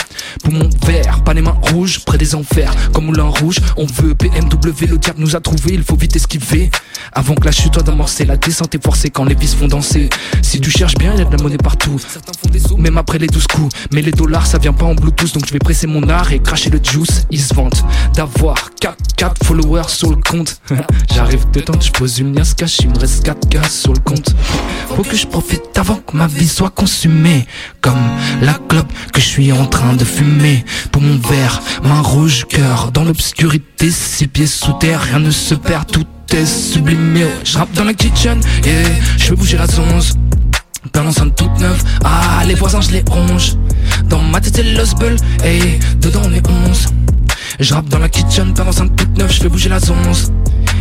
Pour 0.43 0.53
mon 0.53 0.69
verre, 0.85 1.23
pas 1.23 1.33
les 1.33 1.41
mains 1.41 1.57
rouges, 1.71 1.99
près 2.05 2.17
des 2.17 2.35
enfers. 2.35 2.73
Comme 2.93 3.05
Moulin 3.05 3.23
Rouge, 3.23 3.57
on 3.77 3.85
veut 3.85 4.15
PMW, 4.15 4.87
le 4.87 4.97
diable 4.97 5.19
nous 5.19 5.35
a 5.35 5.39
trouvé, 5.39 5.73
il 5.73 5.83
faut 5.83 5.95
vite 5.95 6.15
esquiver. 6.15 6.69
Avant 7.13 7.35
que 7.35 7.45
la 7.45 7.51
chute 7.51 7.73
soit 7.73 7.83
d'amorcer, 7.83 8.25
la 8.25 8.37
descente 8.37 8.75
est 8.75 8.83
forcée 8.83 9.09
quand 9.09 9.23
les 9.23 9.35
vis 9.35 9.55
font 9.55 9.67
danser. 9.67 10.09
Si 10.41 10.59
tu 10.59 10.69
cherches 10.69 10.95
bien, 10.95 11.13
il 11.13 11.19
y 11.19 11.21
a 11.21 11.25
de 11.25 11.35
la 11.35 11.41
monnaie 11.41 11.57
partout. 11.57 11.99
Certains 11.99 12.33
font 12.33 12.49
des 12.49 12.59
sauts, 12.59 12.77
même 12.77 12.97
après 12.97 13.17
les 13.17 13.27
12 13.27 13.47
coups. 13.47 13.73
Mais 13.91 14.01
les 14.01 14.11
dollars, 14.11 14.45
ça 14.45 14.57
vient 14.57 14.73
pas 14.73 14.85
en 14.85 14.95
Bluetooth, 14.95 15.33
donc 15.33 15.45
je 15.47 15.53
vais 15.53 15.59
presser 15.59 15.87
mon 15.87 16.07
art 16.09 16.31
et 16.31 16.39
cracher 16.39 16.69
le 16.69 16.79
juice. 16.83 17.25
Ils 17.31 17.41
se 17.41 17.53
vantent 17.53 17.83
d'avoir 18.13 18.71
4, 18.79 18.97
4 19.15 19.45
followers 19.45 19.87
sur 19.87 20.09
le 20.09 20.17
compte. 20.17 20.61
J'arrive 21.13 21.49
dedans, 21.51 21.79
je 21.79 21.91
pose 21.91 22.19
une 22.19 22.35
liasse 22.35 22.53
cache, 22.53 22.79
il 22.79 22.89
me 22.89 22.99
reste 22.99 23.23
4 23.23 23.47
gars 23.49 23.63
sur 23.63 23.93
le 23.93 23.99
compte. 23.99 24.35
Faut 24.99 25.09
que 25.09 25.15
je 25.15 25.27
profite 25.27 25.77
avant 25.77 25.95
que 25.95 26.17
ma 26.17 26.27
vie 26.27 26.45
soit 26.45 26.71
consumée. 26.71 27.47
Comme 27.79 28.03
la 28.41 28.53
clope 28.67 28.91
que 29.13 29.21
je 29.21 29.25
suis 29.25 29.49
en 29.53 29.65
train 29.65 29.93
de 29.93 30.03
fumer. 30.03 30.65
Pour 30.91 31.01
mon 31.01 31.17
verre, 31.19 31.61
main 31.83 32.01
rouge, 32.01 32.45
cœur 32.49 32.91
dans 32.91 33.05
l'obscurité. 33.05 33.91
Six 33.91 34.27
pieds 34.27 34.45
sous 34.45 34.73
terre, 34.73 34.99
rien 34.99 35.19
ne 35.19 35.31
se 35.31 35.55
perd, 35.55 35.89
tout 35.89 36.05
est 36.33 36.45
sublimé. 36.45 37.27
Je 37.45 37.57
rappe 37.57 37.71
dans 37.71 37.85
la 37.85 37.93
kitchen, 37.93 38.41
et 38.65 38.83
je 39.17 39.23
fais 39.23 39.35
bouger 39.37 39.55
la 39.55 39.67
zonze. 39.67 40.17
Dans 40.91 41.03
l'enceinte 41.03 41.33
toute 41.33 41.57
neuve, 41.61 41.81
ah 42.03 42.43
les 42.45 42.55
voisins 42.55 42.81
je 42.81 42.91
les 42.91 43.03
ronge 43.09 43.55
Dans 44.09 44.21
ma 44.21 44.41
tête 44.41 44.57
c'est 44.57 44.63
l'osbel, 44.63 45.15
et 45.45 45.79
dedans 46.01 46.23
on 46.25 46.33
est 46.33 46.45
onze 46.45 46.87
Je 47.59 47.73
rappe 47.73 47.87
dans 47.87 47.99
la 47.99 48.09
kitchen, 48.09 48.51
dans 48.53 48.65
l'enceinte 48.65 48.93
toute 48.97 49.17
neuve, 49.17 49.31
je 49.31 49.39
fais 49.39 49.49
bouger 49.49 49.69
la 49.69 49.79
zonze 49.79 50.33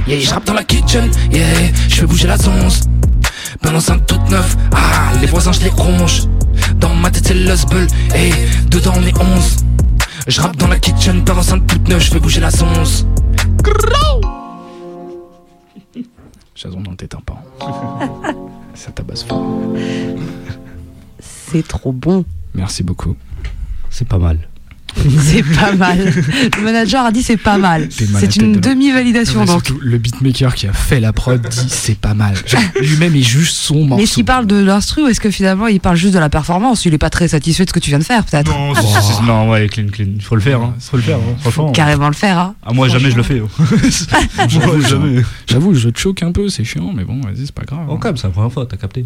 Yeah, 0.08 0.20
je 0.20 0.30
rappe 0.30 0.44
dans 0.44 0.54
la 0.54 0.64
kitchen, 0.64 1.08
yeah, 1.32 1.46
je 1.88 1.94
fais 1.94 2.06
bouger 2.06 2.26
la 2.26 2.36
zonze 2.36 2.82
Dans 3.62 3.72
l'enceinte 3.72 4.06
toute 4.06 4.30
neuve, 4.30 4.56
ah 4.72 5.12
les 5.20 5.26
voisins 5.26 5.52
je 5.52 5.60
les 5.60 5.70
ronge 5.70 6.24
Dans 6.76 6.94
ma 6.94 7.10
tête 7.10 7.26
c'est 7.26 7.34
l'osbel, 7.34 7.86
et 8.14 8.32
dedans 8.68 8.92
on 8.96 9.02
est 9.02 9.18
onze 9.18 9.56
Je 10.26 10.40
rappe 10.40 10.56
dans 10.56 10.68
la 10.68 10.78
kitchen, 10.78 11.24
dans 11.24 11.34
l'enceinte 11.34 11.66
toute 11.66 11.88
neuve, 11.88 12.00
je 12.00 12.10
fais 12.10 12.20
bouger 12.20 12.40
la 12.40 12.50
zonze 12.50 13.06
Jason 16.54 16.80
dans 16.80 16.96
tes 16.96 17.06
tympans. 17.06 17.40
Ça 18.74 18.90
tabasse 18.90 19.22
fort. 19.22 19.46
C'est 21.20 21.66
trop 21.66 21.92
bon. 21.92 22.24
Merci 22.52 22.82
beaucoup. 22.82 23.16
C'est 23.90 24.08
pas 24.08 24.18
mal. 24.18 24.48
C'est 25.20 25.42
pas 25.42 25.72
mal. 25.76 25.98
Le 26.56 26.62
manager 26.62 27.04
a 27.04 27.12
dit 27.12 27.22
c'est 27.22 27.36
pas 27.36 27.58
mal. 27.58 27.88
C'est 27.90 28.36
une 28.36 28.52
dedans. 28.52 28.70
demi-validation 28.70 29.40
donc. 29.40 29.48
surtout, 29.64 29.78
le 29.82 29.98
beatmaker 29.98 30.54
qui 30.54 30.66
a 30.66 30.72
fait 30.72 31.00
la 31.00 31.12
prod 31.12 31.40
dit 31.46 31.66
c'est 31.68 31.98
pas 31.98 32.14
mal. 32.14 32.34
Lui-même 32.80 33.14
il 33.16 33.24
juge 33.24 33.50
son 33.52 33.84
morceau. 33.84 33.96
Mais 33.96 34.02
est-ce 34.04 34.14
qu'il 34.14 34.24
parle 34.24 34.46
de 34.46 34.56
l'instru 34.56 35.04
ou 35.04 35.08
est-ce 35.08 35.20
que 35.20 35.30
finalement 35.30 35.66
il 35.66 35.80
parle 35.80 35.96
juste 35.96 36.14
de 36.14 36.18
la 36.18 36.28
performance? 36.30 36.84
Il 36.84 36.94
est 36.94 36.98
pas 36.98 37.10
très 37.10 37.28
satisfait 37.28 37.64
de 37.64 37.68
ce 37.68 37.72
que 37.74 37.78
tu 37.80 37.90
viens 37.90 37.98
de 37.98 38.04
faire 38.04 38.24
peut-être. 38.24 38.50
Non, 38.50 38.72
non, 39.24 39.50
ouais, 39.50 39.68
clean, 39.68 39.86
clean. 39.90 40.06
Il 40.16 40.22
faut 40.22 40.34
le 40.34 40.40
faire, 40.40 40.60
hein. 40.60 40.74
Faut 40.80 40.96
le 40.96 41.02
faire, 41.02 41.16
hein. 41.18 41.36
franchement. 41.40 41.72
Carrément 41.72 42.08
le 42.08 42.14
faire. 42.14 42.38
Hein. 42.38 42.54
Ah, 42.64 42.72
moi, 42.72 42.88
jamais 42.88 43.10
je 43.10 43.16
le 43.16 43.22
fais. 43.22 43.40
hein. 43.40 44.46
J'avoue, 45.46 45.74
jeu 45.74 45.92
te 45.92 45.98
choque 45.98 46.22
un 46.22 46.32
peu, 46.32 46.48
c'est 46.48 46.64
chiant, 46.64 46.92
mais 46.94 47.04
bon, 47.04 47.20
vas-y, 47.20 47.46
c'est 47.46 47.52
pas 47.52 47.64
grave. 47.64 47.86
Oh, 47.88 47.96
quand 47.98 48.08
même, 48.08 48.16
c'est 48.16 48.26
la 48.26 48.32
première 48.32 48.52
fois, 48.52 48.66
t'as 48.66 48.76
capté. 48.76 49.04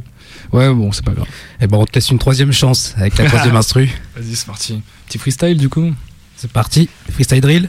Ouais, 0.52 0.72
bon, 0.72 0.92
c'est 0.92 1.04
pas 1.04 1.12
grave. 1.12 1.26
Et 1.60 1.66
ben 1.66 1.78
on 1.78 1.84
te 1.84 1.92
laisse 1.94 2.10
une 2.10 2.18
troisième 2.18 2.52
chance 2.52 2.94
avec 2.96 3.16
la 3.18 3.26
troisième 3.26 3.56
instru. 3.56 3.88
Vas-y, 4.16 4.34
c'est 4.34 4.46
parti. 4.46 4.80
Petit 5.12 5.18
freestyle 5.18 5.58
du 5.58 5.68
coup 5.68 5.92
C'est 6.38 6.50
parti, 6.50 6.88
freestyle 7.10 7.42
drill. 7.42 7.68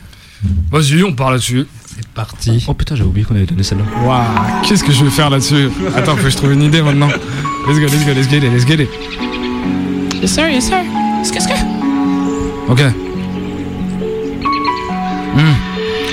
Vas-y, 0.72 1.04
on 1.04 1.12
part 1.12 1.30
là-dessus. 1.30 1.68
C'est 1.94 2.08
parti. 2.08 2.64
Oh 2.70 2.74
putain, 2.74 2.96
j'ai 2.96 3.04
oublié 3.04 3.26
qu'on 3.26 3.36
avait 3.36 3.46
donné 3.46 3.64
celle-là. 3.64 3.84
Waouh, 4.02 4.64
qu'est-ce 4.64 4.82
que 4.82 4.94
je 4.94 5.04
vais 5.04 5.10
faire 5.12 5.30
là-dessus 5.30 5.68
Attends, 5.94 6.16
faut 6.16 6.24
que 6.24 6.30
je 6.30 6.38
trouve 6.38 6.54
une 6.54 6.62
idée 6.62 6.82
maintenant. 6.82 7.10
Let's 7.68 7.80
go, 7.80 7.86
let's 7.88 8.06
go, 8.06 8.14
let's 8.14 8.30
get 8.30 8.38
it, 8.38 8.44
let's 8.44 8.66
get 8.66 8.82
it. 8.82 8.90
Yes 10.22 10.32
sir, 10.32 10.48
yes 10.48 10.68
sir. 10.68 10.78
Qu'est-ce 11.34 11.50
que 11.50 12.72
Ok. 12.72 12.82
Hmm. 15.36 15.54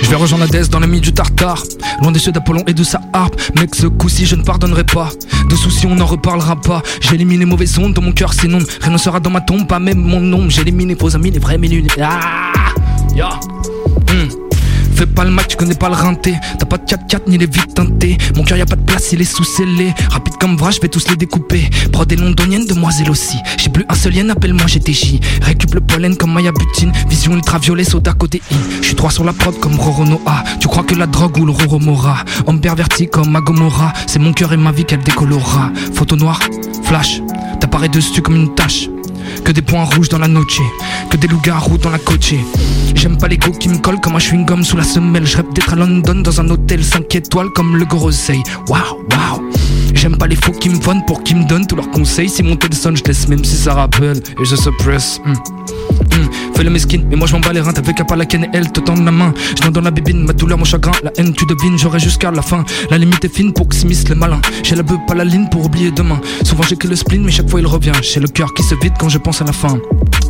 Je 0.02 0.08
vais 0.08 0.16
rejoindre 0.16 0.52
la 0.52 0.64
dans 0.64 0.80
les 0.80 0.86
milieu 0.88 1.00
du 1.00 1.12
tartare 1.12 1.62
Loin 2.02 2.10
des 2.10 2.18
cieux 2.18 2.32
d'Apollon 2.32 2.64
et 2.66 2.74
de 2.74 2.82
sa 2.82 3.00
harpe 3.12 3.40
Mec 3.54 3.76
ce 3.76 3.86
coup-ci 3.86 4.26
je 4.26 4.34
ne 4.34 4.42
pardonnerai 4.42 4.82
pas 4.82 5.10
De 5.50 5.56
soucis 5.56 5.86
on 5.86 5.96
n'en 5.96 6.06
reparlera 6.06 6.56
pas. 6.56 6.82
J'ai 7.00 7.16
éliminé 7.16 7.44
mauvaises 7.44 7.78
ondes 7.78 7.92
dans 7.92 8.02
mon 8.02 8.12
cœur 8.12 8.32
c'est 8.32 8.48
non. 8.48 8.60
Rien 8.80 8.92
ne 8.92 8.98
sera 8.98 9.20
dans 9.20 9.30
ma 9.30 9.40
tombe 9.40 9.66
pas 9.66 9.80
même 9.80 9.98
mon 9.98 10.20
nom. 10.20 10.48
J'ai 10.48 10.62
éliminé 10.62 10.94
vos 10.94 11.14
amis 11.16 11.30
les 11.30 11.40
vrais 11.40 11.58
Hmm. 14.08 14.39
Fais 15.00 15.06
pas 15.06 15.24
le 15.24 15.30
match, 15.30 15.48
tu 15.48 15.56
connais 15.56 15.74
pas 15.74 15.88
le 15.88 15.94
rinté. 15.94 16.34
T'as 16.58 16.66
pas 16.66 16.76
de 16.76 16.84
4-4 16.84 17.22
ni 17.28 17.38
les 17.38 17.46
vides 17.46 17.72
teintés. 17.74 18.18
Mon 18.36 18.44
cœur 18.44 18.58
y 18.58 18.60
a 18.60 18.66
pas 18.66 18.76
de 18.76 18.82
place, 18.82 19.12
il 19.12 19.20
est 19.22 19.24
sous-scellé. 19.24 19.94
Rapide 20.10 20.34
comme 20.38 20.56
vrai, 20.56 20.72
je 20.72 20.80
vais 20.82 20.88
tous 20.88 21.08
les 21.08 21.16
découper. 21.16 21.70
Prod 21.90 22.06
des 22.06 22.16
londoniennes, 22.16 22.66
demoiselles 22.66 23.10
aussi. 23.10 23.38
J'ai 23.56 23.70
plus 23.70 23.86
un 23.88 23.94
seul 23.94 24.14
yen, 24.14 24.30
appelle-moi 24.30 24.66
GTJ. 24.66 25.20
Récup 25.40 25.72
le 25.72 25.80
pollen 25.80 26.16
comme 26.16 26.34
Maya 26.34 26.52
Butine. 26.52 26.92
Vision 27.08 27.32
ultraviolet, 27.32 27.84
soda 27.84 28.12
codéine. 28.12 28.42
Je 28.82 28.88
suis 28.88 28.94
droit 28.94 29.10
sur 29.10 29.24
la 29.24 29.32
prod 29.32 29.58
comme 29.58 29.76
Roro 29.76 30.04
Noah. 30.04 30.44
Tu 30.60 30.68
crois 30.68 30.82
que 30.82 30.94
la 30.94 31.06
drogue 31.06 31.38
ou 31.38 31.46
le 31.46 31.52
Roro 31.52 31.78
Mora? 31.78 32.18
Homme 32.46 32.60
perverti 32.60 33.08
comme 33.08 33.30
Magomora. 33.30 33.94
C'est 34.06 34.18
mon 34.18 34.34
cœur 34.34 34.52
et 34.52 34.58
ma 34.58 34.70
vie 34.70 34.84
qu'elle 34.84 35.02
décolora. 35.02 35.70
Photo 35.94 36.14
noire, 36.16 36.40
flash. 36.82 37.22
T'apparais 37.58 37.88
dessus 37.88 38.20
comme 38.20 38.36
une 38.36 38.54
tache. 38.54 38.90
Que 39.44 39.52
des 39.52 39.62
points 39.62 39.84
rouges 39.84 40.08
dans 40.08 40.18
la 40.18 40.28
noche, 40.28 40.60
que 41.10 41.16
des 41.16 41.26
loups-garous 41.26 41.78
dans 41.78 41.90
la 41.90 41.98
coche. 41.98 42.34
J'aime 42.94 43.16
pas 43.16 43.28
les 43.28 43.38
go 43.38 43.50
qui 43.50 43.68
me 43.68 43.78
collent 43.78 44.00
comme 44.00 44.14
un 44.14 44.18
chewing-gum 44.18 44.62
sous 44.62 44.76
la 44.76 44.84
semelle. 44.84 45.26
Je 45.26 45.36
rêve 45.38 45.52
d'être 45.52 45.72
à 45.72 45.76
London 45.76 46.16
dans 46.16 46.40
un 46.40 46.48
hôtel 46.50 46.84
5 46.84 47.14
étoiles 47.14 47.50
comme 47.50 47.76
le 47.76 47.84
Gorosei. 47.84 48.42
Waouh, 48.68 49.06
waouh. 49.10 49.50
J'aime 49.94 50.16
pas 50.16 50.26
les 50.26 50.36
faux 50.36 50.52
qui 50.52 50.68
me 50.68 50.80
font 50.80 51.00
pour 51.02 51.22
qu'ils 51.22 51.36
me 51.36 51.44
donnent 51.44 51.66
tous 51.66 51.76
leurs 51.76 51.90
conseils. 51.90 52.28
Si 52.28 52.42
mon 52.42 52.56
téléphone, 52.56 52.96
je 52.96 53.02
laisse 53.04 53.28
même 53.28 53.44
si 53.44 53.56
ça 53.56 53.74
rappelle 53.74 54.18
et 54.18 54.44
je 54.44 54.56
suppresse. 54.56 55.20
Hmm. 55.24 55.32
Hmm. 55.32 56.28
Fais 56.54 56.64
le 56.64 56.70
mesquine, 56.70 57.06
mais 57.08 57.16
moi 57.16 57.26
je 57.26 57.34
m'en 57.34 57.40
bats 57.40 57.52
les 57.52 57.60
reins. 57.60 57.72
T'avais 57.72 57.92
qu'à 57.92 58.04
pas 58.04 58.16
la 58.16 58.26
canne 58.26 58.44
et 58.44 58.48
elle 58.52 58.70
te 58.70 58.80
tend 58.80 58.94
la 58.94 59.10
main. 59.10 59.32
Je 59.62 59.68
dans 59.68 59.80
la 59.80 59.90
bébine, 59.90 60.24
ma 60.24 60.32
douleur, 60.32 60.58
mon 60.58 60.64
chagrin. 60.64 60.92
La 61.02 61.12
haine, 61.16 61.32
tu 61.32 61.46
devines, 61.46 61.78
j'aurai 61.78 62.00
jusqu'à 62.00 62.30
la 62.30 62.42
fin. 62.42 62.64
La 62.90 62.98
limite 62.98 63.24
est 63.24 63.34
fine 63.34 63.52
pour 63.52 63.68
que 63.68 63.74
s'immisce 63.74 64.08
le 64.08 64.14
malin. 64.14 64.40
J'ai 64.62 64.74
la 64.74 64.82
beuh, 64.82 64.98
pas 65.06 65.14
la 65.14 65.24
ligne 65.24 65.48
pour 65.50 65.66
oublier 65.66 65.90
demain. 65.90 66.20
Souvent 66.44 66.62
j'ai 66.62 66.76
que 66.76 66.88
le 66.88 66.96
spleen, 66.96 67.22
mais 67.22 67.30
chaque 67.30 67.48
fois 67.48 67.60
il 67.60 67.66
revient. 67.66 67.92
J'ai 68.02 68.20
le 68.20 68.28
cœur 68.28 68.52
qui 68.54 68.62
se 68.62 68.74
vide 68.74 68.94
quand 68.98 69.08
je 69.08 69.18
pense 69.18 69.29
à 69.40 69.44
la 69.44 69.52
fin. 69.52 69.78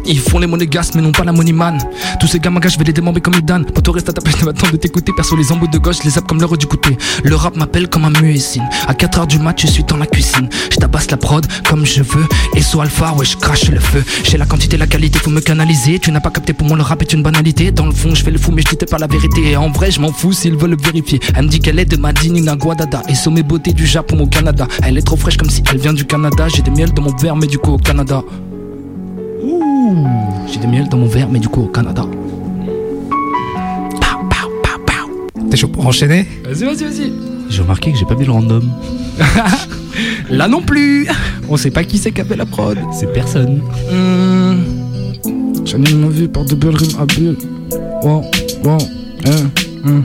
Ils 0.07 0.19
font 0.19 0.39
les 0.39 0.47
monégasques, 0.47 0.95
mais 0.95 1.03
non 1.03 1.13
pas 1.13 1.25
la 1.25 1.33
money 1.33 1.53
man. 1.53 1.79
Tous 2.19 2.27
ces 2.27 2.41
gamins 2.41 2.61
je 2.67 2.79
vais 2.79 2.85
les 2.85 2.93
démembrer 2.93 3.21
comme 3.21 3.35
Dan. 3.41 3.65
Poto 3.65 3.93
reste 3.93 4.09
à 4.09 4.13
ta 4.13 4.21
place, 4.21 4.37
de 4.39 4.77
d'écouter. 4.77 5.13
Perso, 5.15 5.37
les 5.37 5.53
embouts 5.53 5.69
de 5.69 5.79
gauche, 5.79 6.03
les 6.05 6.11
zappe 6.11 6.27
comme 6.27 6.41
l'heure 6.41 6.57
du 6.57 6.67
côté. 6.67 6.97
Le 7.23 7.35
rap 7.35 7.57
m'appelle 7.57 7.89
comme 7.89 8.05
un 8.05 8.11
muezzin. 8.11 8.63
À 8.87 8.93
4h 8.93 9.27
du 9.27 9.39
mat, 9.39 9.61
je 9.61 9.67
suis 9.67 9.85
dans 9.85 9.97
la 9.97 10.07
cuisine. 10.07 10.49
Je 10.71 10.77
tabasse 10.77 11.11
la 11.11 11.17
prod 11.17 11.47
comme 11.69 11.85
je 11.85 12.03
veux. 12.03 12.27
Et 12.57 12.63
soit 12.63 12.85
alpha, 12.85 13.13
ouais, 13.15 13.25
je 13.25 13.37
crache 13.37 13.69
le 13.69 13.81
feu. 13.81 14.03
J'ai 14.25 14.37
la 14.37 14.47
quantité, 14.47 14.77
la 14.77 14.87
qualité, 14.87 15.19
faut 15.19 15.31
me 15.31 15.41
canaliser. 15.41 15.99
Tu 15.99 16.11
n'as 16.13 16.21
pas 16.21 16.31
capté 16.31 16.53
pour 16.53 16.67
moi, 16.67 16.77
le 16.77 16.83
rap 16.83 17.01
est 17.03 17.13
une 17.13 17.23
banalité. 17.23 17.71
Dans 17.71 17.87
le 17.87 17.93
fond, 17.93 18.15
je 18.15 18.25
fais 18.25 18.31
le 18.31 18.39
fou, 18.39 18.53
mais 18.53 18.63
je 18.63 18.77
dis 18.77 18.87
pas 18.87 18.99
la 18.99 19.07
vérité. 19.07 19.51
Et 19.51 19.57
en 19.57 19.71
vrai, 19.71 19.91
je 19.91 20.01
m'en 20.01 20.13
fous 20.13 20.33
s'ils 20.33 20.57
veulent 20.57 20.71
le 20.71 20.77
vérifier. 20.77 21.21
Elle 21.35 21.45
me 21.45 21.49
dit 21.49 21.61
qu'elle 21.61 21.79
est 21.79 21.85
de 21.85 21.97
Madinina 21.97 22.57
Guadada. 22.57 23.03
Et 23.09 23.15
sommet 23.15 23.43
beauté 23.43 23.73
du 23.73 23.87
Japon 23.87 24.19
au 24.21 24.27
Canada. 24.27 24.67
Elle 24.83 24.99
est 24.99 25.03
trop 25.03 25.17
fraîche 25.17 25.37
comme 25.37 25.51
si 25.51 25.63
elle 25.71 25.79
vient 25.79 25.93
du 25.93 26.05
Canada. 26.05 26.49
J'ai 26.49 26.63
des 26.63 26.71
miels 26.71 26.93
dans 26.93 27.03
mon 27.03 27.15
verre, 27.17 27.37
mais 27.37 27.47
du 27.47 27.59
coup 27.59 27.73
au 27.73 27.79
Canada. 27.79 28.25
Ouh, 29.81 29.97
j'ai 30.47 30.59
des 30.59 30.67
miels 30.67 30.89
dans 30.89 30.99
mon 30.99 31.07
verre, 31.07 31.29
mais 31.31 31.39
du 31.39 31.49
coup 31.49 31.63
au 31.63 31.67
Canada. 31.67 32.05
T'es 35.51 35.57
chaud 35.57 35.69
pour 35.69 35.87
enchaîner 35.87 36.27
Vas-y, 36.45 36.65
vas-y, 36.65 36.85
vas-y. 36.85 37.13
J'ai 37.49 37.63
remarqué 37.63 37.91
que 37.91 37.99
j'ai 37.99 38.05
pas 38.05 38.15
mis 38.15 38.27
le 38.27 38.33
random. 38.33 38.63
Là 40.31 40.49
non 40.49 40.61
plus 40.63 41.09
On 41.49 41.57
sait 41.57 41.71
pas 41.71 41.83
qui 41.83 41.99
c'est 41.99 42.13
qui 42.13 42.21
a 42.21 42.25
fait 42.25 42.37
la 42.37 42.47
prod. 42.47 42.79
C'est 42.93 43.13
personne. 43.13 43.63
Mmh. 43.91 45.65
J'anime 45.65 46.01
ma 46.01 46.09
vie 46.09 46.29
par 46.29 46.45
de 46.45 46.55
belles 46.55 46.77
rimes 46.77 47.01
habiles. 47.01 47.37
Wow, 48.03 48.23
wow, 48.65 48.79
hein. 49.27 50.03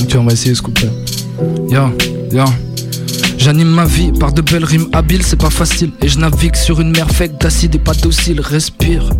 Ok, 0.00 0.16
on 0.18 0.24
va 0.24 0.32
essayer 0.32 0.54
ce 0.54 0.62
couplet. 0.62 0.90
Ya, 1.70 1.90
ya. 2.30 2.44
J'anime 3.42 3.70
ma 3.70 3.86
vie 3.86 4.12
par 4.12 4.32
de 4.32 4.40
belles 4.40 4.64
rimes 4.64 4.86
habiles, 4.92 5.24
c'est 5.24 5.34
pas 5.34 5.50
facile. 5.50 5.90
Et 6.00 6.06
je 6.06 6.16
navigue 6.16 6.54
sur 6.54 6.80
une 6.80 6.92
mer 6.92 7.10
faite 7.10 7.40
d'acide 7.40 7.74
et 7.74 7.78
pas 7.80 7.92
docile. 7.92 8.40
Respire. 8.40 9.10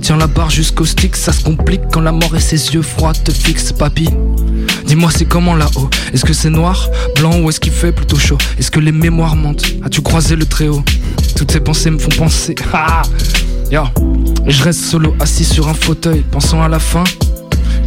Tiens 0.00 0.16
la 0.16 0.28
barre 0.28 0.50
jusqu'au 0.50 0.84
stick, 0.84 1.16
ça 1.16 1.32
se 1.32 1.42
complique 1.42 1.80
quand 1.92 2.00
la 2.00 2.12
mort 2.12 2.36
et 2.36 2.40
ses 2.40 2.72
yeux 2.72 2.82
froids 2.82 3.14
te 3.14 3.32
fixent, 3.32 3.72
papy. 3.72 4.08
Dis-moi 4.86 5.10
c'est 5.12 5.24
comment 5.24 5.56
là-haut? 5.56 5.90
Est-ce 6.12 6.24
que 6.24 6.32
c'est 6.32 6.50
noir, 6.50 6.88
blanc 7.16 7.40
ou 7.40 7.48
est-ce 7.50 7.58
qu'il 7.58 7.72
fait 7.72 7.90
plutôt 7.90 8.16
chaud? 8.16 8.38
Est-ce 8.60 8.70
que 8.70 8.78
les 8.78 8.92
mémoires 8.92 9.34
mentent? 9.34 9.66
As-tu 9.84 10.02
croisé 10.02 10.36
le 10.36 10.46
très 10.46 10.68
haut 10.68 10.84
Toutes 11.34 11.50
ces 11.50 11.58
pensées 11.58 11.90
me 11.90 11.98
font 11.98 12.16
penser. 12.16 12.54
Ah 12.72 13.02
Yo. 13.72 13.82
Et 14.46 14.52
je 14.52 14.62
reste 14.62 14.84
solo 14.84 15.16
assis 15.18 15.44
sur 15.44 15.66
un 15.66 15.74
fauteuil, 15.74 16.24
pensant 16.30 16.62
à 16.62 16.68
la 16.68 16.78
fin 16.78 17.02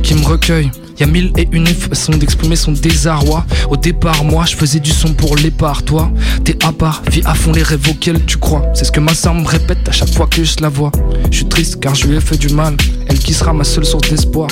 qui 0.03 0.15
me 0.15 0.25
recueille. 0.25 0.69
Y 0.99 1.03
a 1.03 1.05
mille 1.05 1.31
et 1.37 1.47
une 1.51 1.67
façons 1.67 2.13
d'exprimer 2.13 2.55
son 2.55 2.71
désarroi. 2.71 3.45
Au 3.69 3.77
départ, 3.77 4.23
moi, 4.23 4.45
je 4.45 4.55
faisais 4.55 4.79
du 4.79 4.89
son 4.89 5.13
pour 5.13 5.35
l'épar. 5.35 5.83
Toi, 5.83 6.11
t'es 6.43 6.57
à 6.65 6.71
part, 6.71 7.03
vis 7.11 7.21
à 7.25 7.35
fond 7.35 7.51
les 7.51 7.61
rêves 7.61 7.87
auxquels 7.89 8.25
tu 8.25 8.37
crois. 8.37 8.63
C'est 8.73 8.85
ce 8.85 8.91
que 8.91 8.99
ma 8.99 9.13
sœur 9.13 9.35
me 9.35 9.45
répète 9.45 9.87
à 9.87 9.91
chaque 9.91 10.13
fois 10.13 10.25
que 10.27 10.43
je 10.43 10.55
la 10.59 10.69
vois. 10.69 10.91
Je 11.29 11.37
suis 11.37 11.45
triste 11.47 11.79
car 11.79 11.93
je 11.93 12.07
lui 12.07 12.17
ai 12.17 12.21
fait 12.21 12.37
du 12.37 12.49
mal. 12.49 12.75
Elle 13.07 13.19
qui 13.19 13.33
sera 13.33 13.53
ma 13.53 13.63
seule 13.63 13.85
source 13.85 14.09
d'espoir. 14.09 14.47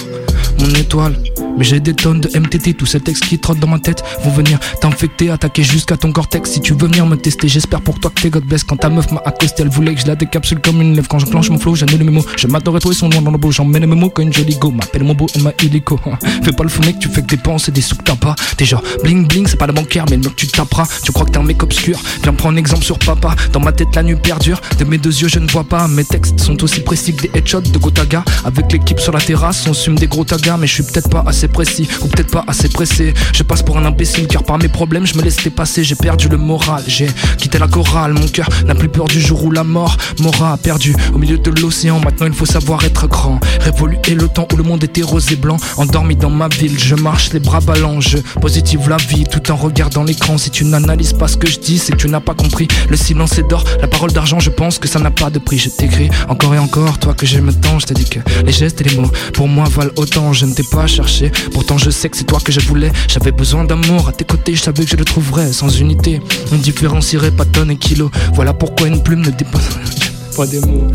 Mais 1.58 1.64
j'ai 1.64 1.80
des 1.80 1.94
tonnes 1.94 2.20
de 2.20 2.38
MTT, 2.38 2.74
tous 2.74 2.86
ces 2.86 3.00
textes 3.00 3.26
qui 3.26 3.40
trottent 3.40 3.60
dans 3.60 3.68
ma 3.68 3.80
tête 3.80 4.04
vont 4.24 4.32
venir 4.32 4.60
t'infecter, 4.82 5.30
attaquer 5.30 5.64
jusqu'à 5.64 5.96
ton 5.96 6.12
cortex. 6.12 6.52
Si 6.52 6.62
tu 6.62 6.74
veux 6.74 6.88
venir 6.88 7.06
me 7.06 7.16
tester, 7.16 7.48
j'espère 7.48 7.82
pour 7.82 8.00
toi 8.00 8.12
que 8.14 8.22
t'es 8.22 8.30
God 8.30 8.44
bless. 8.44 8.64
Quand 8.64 8.76
ta 8.76 8.90
meuf 8.90 9.10
m'a 9.12 9.22
accosté, 9.26 9.64
elle 9.64 9.70
voulait 9.70 9.96
que 9.96 10.02
je 10.02 10.08
la 10.08 10.16
décapsule 10.16 10.60
comme 10.60 10.82
une 10.82 10.96
lèvre. 10.96 11.08
Quand 11.08 11.20
je 11.20 11.26
clenche 11.26 11.50
mon 11.50 11.58
flow, 11.58 11.76
j'annule 11.76 12.04
mes 12.04 12.12
mots. 12.12 12.26
Je 12.38 12.48
m'adorais 12.48 12.80
et 12.90 12.94
son 12.94 13.08
nom 13.10 13.22
dans 13.22 13.32
le 13.32 13.38
beau. 13.38 13.52
J'emmène 13.52 13.86
mes 13.86 13.96
mots 13.96 14.10
comme 14.10 14.26
une 14.26 14.34
jolie 14.34 14.58
go. 14.58 14.72
M'appelle 14.72 15.04
mon 15.04 15.14
beau, 15.14 15.28
elle 15.34 15.44
m'a 15.44 15.52
illico. 15.64 16.00
Fais 16.44 16.52
pas 16.52 16.64
le 16.64 16.70
fou 16.70 16.82
mec, 16.82 17.00
tu 17.00 17.08
fais 17.08 17.22
que 17.22 17.28
dépenser 17.28 17.72
des 17.72 17.82
sous 17.82 17.96
que 17.96 18.04
t'as 18.04 18.16
pas. 18.16 18.36
T'es 18.58 18.66
genre 18.66 18.84
bling 19.04 19.28
bling, 19.28 19.48
c'est 19.48 19.58
pas 19.58 19.68
le 19.68 19.74
bancaire, 19.74 20.06
mais 20.10 20.18
le 20.18 20.24
mec 20.24 20.36
tu 20.36 20.48
taperas. 20.48 20.88
Tu 21.04 21.12
crois 21.12 21.26
que 21.26 21.32
t'es 21.32 21.38
un 21.38 21.44
mec 21.44 21.64
obscur? 21.64 21.98
Viens 22.24 22.34
prendre 22.34 22.58
exemple 22.58 22.84
sur 22.84 23.00
papa. 23.00 23.36
Dans 23.54 23.62
ma 23.62 23.72
tête, 23.72 23.96
la 23.96 24.04
nuit 24.04 24.16
perdure. 24.16 24.60
De 24.78 24.84
mes 24.84 24.98
deux 24.98 25.22
yeux, 25.22 25.30
je 25.30 25.40
ne 25.40 25.48
vois 25.48 25.64
pas. 25.64 25.88
Mes 25.88 26.04
textes 26.04 26.40
sont 26.40 26.62
aussi 26.64 26.82
précis 26.82 27.16
que 27.16 27.24
des 27.24 27.32
headshots 27.34 27.62
de 27.62 27.78
Gotaga. 27.78 28.24
Avec 28.44 28.72
l'équipe 28.74 29.00
sur 29.00 29.14
la 29.14 29.22
terrasse, 29.22 29.66
on 29.68 29.74
sume 29.74 29.96
des 29.96 30.08
gros 30.08 30.26
tagas, 30.26 30.55
mais 30.58 30.68
je 30.68 30.74
suis 30.74 30.84
peut-être 30.84 31.10
pas 31.10 31.24
assez 31.26 31.48
précis. 31.48 31.88
Ou 32.02 32.08
peut-être 32.08 32.32
pas 32.32 32.44
assez 32.48 32.70
pressé. 32.70 33.14
Je 33.34 33.44
passe 33.44 33.64
pour 33.64 33.78
un 33.78 33.86
imbécile 33.86 34.28
car 34.28 34.44
par 34.44 34.58
mes 34.58 34.68
problèmes 34.68 35.06
je 35.06 35.16
me 35.18 35.24
laisse 35.24 35.38
dépasser. 35.38 35.84
J'ai 35.84 35.96
perdu 35.96 36.28
le 36.28 36.38
moral, 36.38 36.84
j'ai 36.88 37.08
quitté 37.38 37.58
la 37.58 37.68
chorale. 37.68 38.14
Mon 38.14 38.28
cœur 38.28 38.48
n'a 38.66 38.76
plus 38.76 38.90
peur 38.90 39.06
du 39.06 39.20
jour 39.20 39.44
où 39.44 39.52
la 39.52 39.64
mort 39.64 39.98
m'aura 40.20 40.58
perdu 40.58 40.96
au 41.14 41.18
milieu 41.18 41.38
de 41.38 41.52
l'océan. 41.62 42.00
Maintenant 42.00 42.28
il 42.28 42.34
faut 42.34 42.46
savoir 42.46 42.84
être 42.84 43.08
grand. 43.08 43.40
Révoluer 43.62 44.16
le 44.16 44.28
temps 44.28 44.48
où 44.54 44.58
le 44.58 44.64
monde 44.64 44.84
était 44.84 45.02
rose 45.02 45.32
et 45.32 45.36
blanc. 45.36 45.58
Endormi 45.78 46.16
dans 46.16 46.30
ma 46.30 46.48
ville, 46.48 46.78
je 46.80 46.96
marche 46.96 47.34
les 47.34 47.40
bras 47.40 47.60
ballants. 47.60 48.00
Je 48.02 48.18
positive 48.42 48.90
la 48.90 48.98
vie 48.98 49.26
tout 49.26 49.52
en 49.52 49.56
regardant 49.56 50.04
l'écran. 50.04 50.38
Si 50.38 50.50
tu 50.50 50.66
n'analyses 50.66 51.14
pas 51.14 51.28
ce 51.28 51.38
que 51.38 51.50
je 51.50 51.60
dis, 51.60 51.78
c'est 51.78 51.94
que 51.94 51.98
tu 51.98 52.08
n'as 52.08 52.20
pas 52.20 52.34
compris. 52.34 52.68
Le 52.90 52.98
silence 52.98 53.38
est 53.38 53.48
d'or, 53.48 53.64
la 53.82 53.88
parole 53.88 54.12
d'argent, 54.12 54.40
je 54.40 54.50
pense 54.50 54.80
que 54.80 54.88
ça 54.88 55.00
n'a 55.00 55.12
pas 55.12 55.30
de 55.30 55.40
prix. 55.40 55.58
Je 55.58 55.70
t'écris 55.70 56.10
encore 56.30 56.54
et 56.54 56.60
encore, 56.60 57.00
toi 57.00 57.14
que 57.14 57.26
j'aime 57.26 57.54
tant. 57.54 57.80
Je 57.80 57.88
t'ai 57.88 57.94
dit 57.94 58.06
que 58.06 58.20
les 58.46 58.52
gestes 58.52 58.82
et 58.82 58.84
les 58.86 58.98
mots 58.98 59.12
pour 59.34 59.48
moi 59.48 59.66
valent 59.70 59.92
autant. 59.96 60.34
Ne 60.46 60.54
t'ai 60.54 60.64
pas 60.64 60.88
cherché, 60.88 61.32
pourtant 61.54 61.78
je 61.78 61.90
sais 61.90 62.10
que 62.10 62.18
c'est 62.18 62.24
toi 62.26 62.40
que 62.44 62.52
je 62.52 62.60
voulais. 62.62 62.92
J'avais 63.08 63.32
besoin 63.32 63.64
d'amour 63.64 64.08
à 64.08 64.12
tes 64.12 64.26
côtés, 64.26 64.56
je 64.56 64.62
savais 64.62 64.84
que 64.84 64.90
je 64.92 64.96
le 64.96 65.06
trouverais 65.06 65.52
sans 65.52 65.70
unité. 65.80 66.22
On 66.52 66.58
différencierait 66.58 67.32
pas 67.32 67.46
tonnes 67.46 67.72
et 67.72 67.78
kilos. 67.78 68.12
Voilà 68.34 68.54
pourquoi 68.54 68.88
une 68.88 69.02
plume 69.04 69.22
ne 69.22 69.32
dépasse 69.32 69.70
pas 70.38 70.46
des 70.48 70.60
mots. 70.62 70.88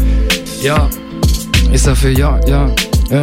Ya, 0.62 0.88
et 1.72 1.78
ça 1.78 1.94
fait 1.94 2.14
ya, 2.14 2.38
ya, 2.46 2.66
ya. 3.10 3.22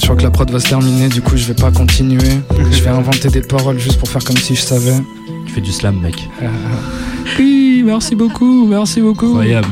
Je 0.00 0.06
crois 0.06 0.16
que 0.16 0.22
la 0.22 0.30
prod 0.30 0.50
va 0.50 0.58
se 0.58 0.68
terminer, 0.68 1.08
du 1.08 1.20
coup 1.22 1.36
je 1.36 1.44
vais 1.46 1.54
pas 1.54 1.70
continuer. 1.70 2.40
Je 2.72 2.82
vais 2.82 2.90
inventer 2.90 3.28
des 3.28 3.42
paroles 3.42 3.78
juste 3.78 3.98
pour 3.98 4.08
faire 4.08 4.24
comme 4.24 4.36
si 4.36 4.54
je 4.56 4.62
savais. 4.62 4.96
Tu 5.46 5.52
fais 5.52 5.60
du 5.60 5.72
slam, 5.72 6.00
mec. 6.00 6.28
Oui, 7.38 7.82
merci 7.84 8.14
beaucoup, 8.14 8.66
merci 8.66 9.00
beaucoup. 9.00 9.26
Incroyable. 9.26 9.68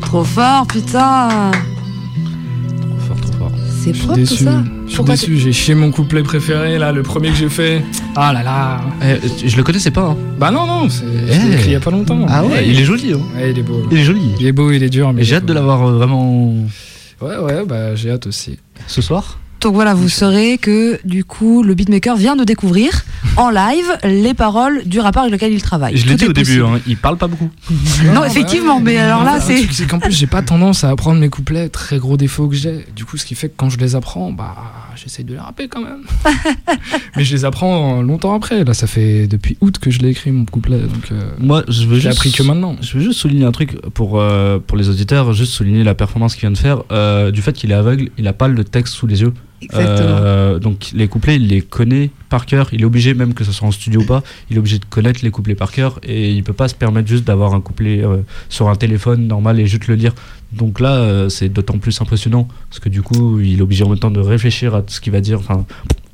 Trop 0.00 0.24
fort, 0.24 0.66
putain. 0.66 1.50
C'est 3.84 3.92
Je 3.92 3.98
suis 3.98 4.06
propre 4.06 4.14
tout 4.22 4.30
déçu. 4.30 4.44
ça. 4.44 4.64
Je 4.84 4.88
suis 4.88 4.96
Pourquoi 4.96 5.14
déçu, 5.16 5.38
j'ai 5.38 5.52
chié 5.52 5.74
mon 5.74 5.90
couplet 5.90 6.22
préféré 6.22 6.78
là, 6.78 6.90
le 6.92 7.02
premier 7.02 7.28
que 7.30 7.36
j'ai 7.36 7.48
fait. 7.50 7.82
Ah 8.16 8.32
là 8.32 8.42
là. 8.42 8.80
Eh, 9.02 9.46
je 9.48 9.56
le 9.56 9.62
connaissais 9.62 9.90
pas. 9.90 10.08
Hein. 10.10 10.16
Bah 10.38 10.50
non, 10.50 10.66
non, 10.66 10.88
c'est- 10.88 11.04
Eh. 11.28 11.52
écrit 11.54 11.66
il 11.66 11.72
y 11.72 11.74
a 11.76 11.80
pas 11.80 11.90
longtemps. 11.90 12.24
Ah 12.28 12.44
ouais, 12.44 12.66
il 12.66 12.78
est 12.80 12.84
joli. 12.84 13.12
Hein. 13.12 13.20
Ouais, 13.36 13.50
il 13.50 13.58
est 13.58 13.62
beau. 13.62 13.86
Il 13.90 13.98
est 13.98 14.02
joli. 14.04 14.22
Il 14.40 14.46
est 14.46 14.52
beau, 14.52 14.70
il 14.70 14.82
est 14.82 14.88
dur. 14.88 15.12
Mais 15.12 15.20
Et 15.22 15.24
j'ai 15.24 15.36
hâte 15.36 15.44
de 15.46 15.52
l'avoir 15.52 15.86
euh, 15.86 15.92
vraiment 15.98 16.54
Ouais, 17.20 17.36
ouais, 17.38 17.64
bah 17.66 17.94
j'ai 17.94 18.10
hâte 18.10 18.26
aussi. 18.26 18.58
ce 18.86 19.02
soir. 19.02 19.38
Donc 19.64 19.72
voilà, 19.72 19.94
vous 19.94 20.10
saurez 20.10 20.58
que 20.58 21.00
du 21.06 21.24
coup, 21.24 21.62
le 21.62 21.74
beatmaker 21.74 22.16
vient 22.16 22.36
de 22.36 22.44
découvrir 22.44 22.90
en 23.38 23.48
live 23.48 23.86
les 24.04 24.34
paroles 24.34 24.82
du 24.84 25.00
rappeur 25.00 25.22
avec 25.22 25.32
lequel 25.32 25.54
il 25.54 25.62
travaille. 25.62 25.96
Je 25.96 26.06
l'ai 26.06 26.16
dit 26.16 26.26
au 26.26 26.34
début, 26.34 26.60
hein, 26.60 26.80
il 26.86 26.98
parle 26.98 27.16
pas 27.16 27.28
beaucoup. 27.28 27.48
Non, 28.14 28.24
effectivement, 28.24 28.78
mais 28.78 28.98
alors 28.98 29.24
là, 29.24 29.36
Le 29.36 29.40
c'est. 29.40 29.66
C'est 29.72 29.86
qu'en 29.86 29.98
plus, 29.98 30.12
j'ai 30.12 30.26
pas 30.26 30.42
tendance 30.42 30.84
à 30.84 30.90
apprendre 30.90 31.18
mes 31.18 31.30
couplets, 31.30 31.70
très 31.70 31.98
gros 31.98 32.18
défaut 32.18 32.46
que 32.46 32.54
j'ai. 32.54 32.84
Du 32.94 33.06
coup, 33.06 33.16
ce 33.16 33.24
qui 33.24 33.34
fait 33.34 33.48
que 33.48 33.54
quand 33.56 33.70
je 33.70 33.78
les 33.78 33.96
apprends, 33.96 34.30
bah, 34.32 34.54
j'essaye 34.96 35.24
de 35.24 35.32
les 35.32 35.38
rapper 35.40 35.68
quand 35.68 35.80
même. 35.80 36.02
Mais 37.16 37.24
je 37.24 37.34
les 37.34 37.46
apprends 37.46 38.02
longtemps 38.02 38.34
après. 38.34 38.64
Là, 38.64 38.74
ça 38.74 38.86
fait 38.86 39.26
depuis 39.26 39.56
août 39.62 39.78
que 39.78 39.90
je 39.90 40.00
l'ai 40.00 40.10
écrit, 40.10 40.30
mon 40.30 40.44
couplet. 40.44 40.78
Donc, 40.80 41.10
euh, 41.10 41.22
Moi, 41.38 41.64
je 41.68 41.86
veux 41.86 41.94
j'ai 41.96 42.02
juste 42.10 42.18
appris 42.18 42.32
que 42.32 42.42
maintenant. 42.42 42.76
Je 42.82 42.98
veux 42.98 43.02
juste 43.04 43.18
souligner 43.18 43.46
un 43.46 43.52
truc 43.52 43.80
pour, 43.94 44.20
euh, 44.20 44.58
pour 44.58 44.76
les 44.76 44.90
auditeurs, 44.90 45.32
juste 45.32 45.52
souligner 45.52 45.82
la 45.84 45.94
performance 45.94 46.34
qu'il 46.34 46.42
vient 46.42 46.50
de 46.50 46.58
faire. 46.58 46.82
euh, 46.92 47.30
du 47.30 47.40
fait 47.40 47.54
qu'il 47.54 47.70
est 47.70 47.74
aveugle, 47.74 48.10
il 48.18 48.28
a 48.28 48.34
pas 48.34 48.48
le 48.48 48.62
texte 48.64 48.92
sous 48.94 49.06
les 49.06 49.22
yeux. 49.22 49.32
Euh, 49.74 50.58
donc 50.58 50.90
les 50.94 51.08
couplets, 51.08 51.36
il 51.36 51.48
les 51.48 51.62
connaît 51.62 52.10
par 52.28 52.46
cœur. 52.46 52.68
Il 52.72 52.82
est 52.82 52.84
obligé, 52.84 53.14
même 53.14 53.34
que 53.34 53.44
ce 53.44 53.52
soit 53.52 53.68
en 53.68 53.70
studio 53.70 54.02
ou 54.02 54.06
pas, 54.06 54.22
il 54.50 54.56
est 54.56 54.58
obligé 54.58 54.78
de 54.78 54.84
connaître 54.84 55.20
les 55.22 55.30
couplets 55.30 55.54
par 55.54 55.72
cœur 55.72 55.98
et 56.02 56.32
il 56.32 56.42
peut 56.42 56.52
pas 56.52 56.68
se 56.68 56.74
permettre 56.74 57.08
juste 57.08 57.24
d'avoir 57.24 57.54
un 57.54 57.60
couplet 57.60 58.04
euh, 58.04 58.18
sur 58.48 58.68
un 58.68 58.76
téléphone 58.76 59.26
normal 59.26 59.60
et 59.60 59.66
juste 59.66 59.86
le 59.86 59.94
lire. 59.94 60.14
Donc 60.52 60.80
là, 60.80 60.96
euh, 60.96 61.28
c'est 61.28 61.48
d'autant 61.48 61.78
plus 61.78 62.00
impressionnant 62.00 62.48
parce 62.68 62.80
que 62.80 62.88
du 62.88 63.02
coup, 63.02 63.40
il 63.40 63.58
est 63.58 63.62
obligé 63.62 63.84
en 63.84 63.88
même 63.88 63.98
temps 63.98 64.10
de 64.10 64.20
réfléchir 64.20 64.74
à 64.74 64.82
ce 64.86 65.00
qu'il 65.00 65.12
va 65.12 65.20
dire. 65.20 65.40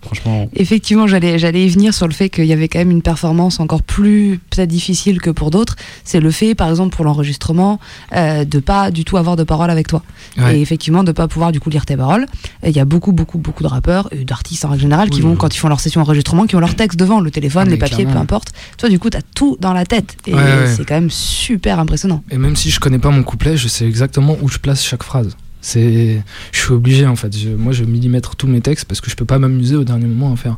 Franchement. 0.02 0.48
Effectivement, 0.54 1.06
j'allais, 1.06 1.38
j'allais 1.38 1.64
y 1.64 1.68
venir 1.68 1.92
sur 1.94 2.06
le 2.08 2.12
fait 2.14 2.28
qu'il 2.30 2.46
y 2.46 2.52
avait 2.52 2.68
quand 2.68 2.78
même 2.78 2.90
une 2.90 3.02
performance 3.02 3.60
encore 3.60 3.82
plus 3.82 4.40
peut-être 4.50 4.68
difficile 4.68 5.20
que 5.20 5.30
pour 5.30 5.50
d'autres. 5.50 5.76
C'est 6.04 6.20
le 6.20 6.30
fait, 6.30 6.54
par 6.54 6.68
exemple, 6.68 6.94
pour 6.94 7.04
l'enregistrement, 7.04 7.78
euh, 8.14 8.44
de 8.44 8.58
pas 8.58 8.90
du 8.90 9.04
tout 9.04 9.16
avoir 9.16 9.36
de 9.36 9.44
paroles 9.44 9.70
avec 9.70 9.86
toi. 9.88 10.02
Ouais. 10.38 10.58
Et 10.58 10.60
effectivement, 10.62 11.04
de 11.04 11.12
pas 11.12 11.28
pouvoir 11.28 11.52
du 11.52 11.60
coup 11.60 11.70
lire 11.70 11.86
tes 11.86 11.96
paroles. 11.96 12.26
Et 12.62 12.70
Il 12.70 12.76
y 12.76 12.80
a 12.80 12.84
beaucoup, 12.84 13.12
beaucoup, 13.12 13.38
beaucoup 13.38 13.62
de 13.62 13.68
rappeurs, 13.68 14.08
et 14.12 14.24
d'artistes 14.24 14.64
en 14.64 14.70
règle 14.70 14.82
générale, 14.82 15.10
qui 15.10 15.18
Oui, 15.18 15.22
vont, 15.24 15.30
oui. 15.32 15.36
quand 15.38 15.54
ils 15.54 15.58
font 15.58 15.68
leur 15.68 15.80
session 15.80 16.00
enregistrement, 16.00 16.46
qui 16.46 16.56
ont 16.56 16.60
leur 16.60 16.74
texte 16.74 16.98
devant, 16.98 17.20
le 17.20 17.30
téléphone, 17.30 17.64
Ah, 17.66 17.70
les 17.70 17.76
papiers, 17.76 18.06
peu 18.06 18.16
importe. 18.16 18.52
Toi, 18.78 18.88
du 18.88 18.98
coup, 18.98 19.10
t'as 19.10 19.22
tout 19.34 19.56
dans 19.60 19.72
la 19.72 19.84
tête. 19.86 20.16
Et 20.26 20.34
Ouais, 20.34 20.40
ouais. 20.40 20.74
c'est 20.76 20.84
quand 20.84 20.94
même 20.94 21.10
super 21.10 21.78
impressionnant. 21.78 22.22
Et 22.30 22.38
même 22.38 22.56
si 22.56 22.70
je 22.70 22.80
connais 22.80 22.98
pas 22.98 23.10
mon 23.10 23.22
couplet, 23.22 23.56
je 23.56 23.68
sais 23.68 23.86
exactement 23.86 24.36
où 24.42 24.48
je 24.48 24.58
place 24.58 24.84
chaque 24.84 25.02
phrase. 25.02 25.36
C'est, 25.62 26.22
je 26.52 26.58
suis 26.58 26.72
obligé 26.72 27.06
en 27.06 27.16
fait. 27.16 27.36
Je- 27.36 27.50
moi, 27.50 27.72
je 27.72 27.84
millimètre 27.84 28.36
tous 28.36 28.46
mes 28.46 28.60
textes 28.60 28.86
parce 28.86 29.00
que 29.00 29.10
je 29.10 29.16
peux 29.16 29.24
pas 29.26 29.38
m'amuser 29.38 29.76
au 29.76 29.84
dernier 29.84 30.06
moment 30.06 30.32
à 30.32 30.36
faire. 30.36 30.56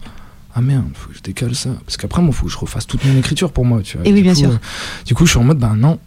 Ah 0.54 0.60
merde, 0.60 0.84
faut 0.94 1.08
que 1.10 1.16
je 1.16 1.22
décale 1.22 1.54
ça. 1.54 1.70
Parce 1.86 1.96
qu'après, 1.96 2.20
moi, 2.22 2.32
faut 2.32 2.46
que 2.46 2.52
je 2.52 2.58
refasse 2.58 2.86
toute 2.86 3.04
mon 3.04 3.16
écriture 3.18 3.50
pour 3.52 3.64
moi. 3.64 3.80
Tu 3.82 3.96
vois. 3.96 4.06
Et 4.06 4.10
oui, 4.10 4.16
Du 4.16 4.22
bien 4.22 4.32
coup, 4.34 4.38
sûr. 4.40 4.50
euh, 4.50 4.56
du 5.06 5.14
coup, 5.14 5.24
je 5.26 5.30
suis 5.30 5.38
en 5.38 5.44
mode, 5.44 5.58
bah 5.58 5.72
non. 5.76 5.98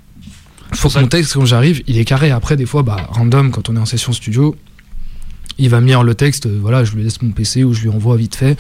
Faut 0.73 0.89
que 0.89 0.99
mon 0.99 1.07
texte, 1.07 1.33
quand 1.33 1.45
j'arrive, 1.45 1.81
il 1.87 1.97
est 1.97 2.05
carré. 2.05 2.31
Après, 2.31 2.55
des 2.55 2.65
fois, 2.65 2.83
bah, 2.83 2.97
random, 3.09 3.51
quand 3.51 3.69
on 3.69 3.75
est 3.75 3.79
en 3.79 3.85
session 3.85 4.13
studio, 4.13 4.55
il 5.57 5.69
va 5.69 5.81
me 5.81 5.87
lire 5.87 6.03
le 6.03 6.15
texte. 6.15 6.45
euh, 6.45 6.57
Voilà, 6.61 6.83
je 6.83 6.93
lui 6.93 7.03
laisse 7.03 7.21
mon 7.21 7.31
PC 7.31 7.63
ou 7.63 7.73
je 7.73 7.81
lui 7.81 7.89
envoie 7.89 8.17
vite 8.17 8.35
fait. 8.35 8.57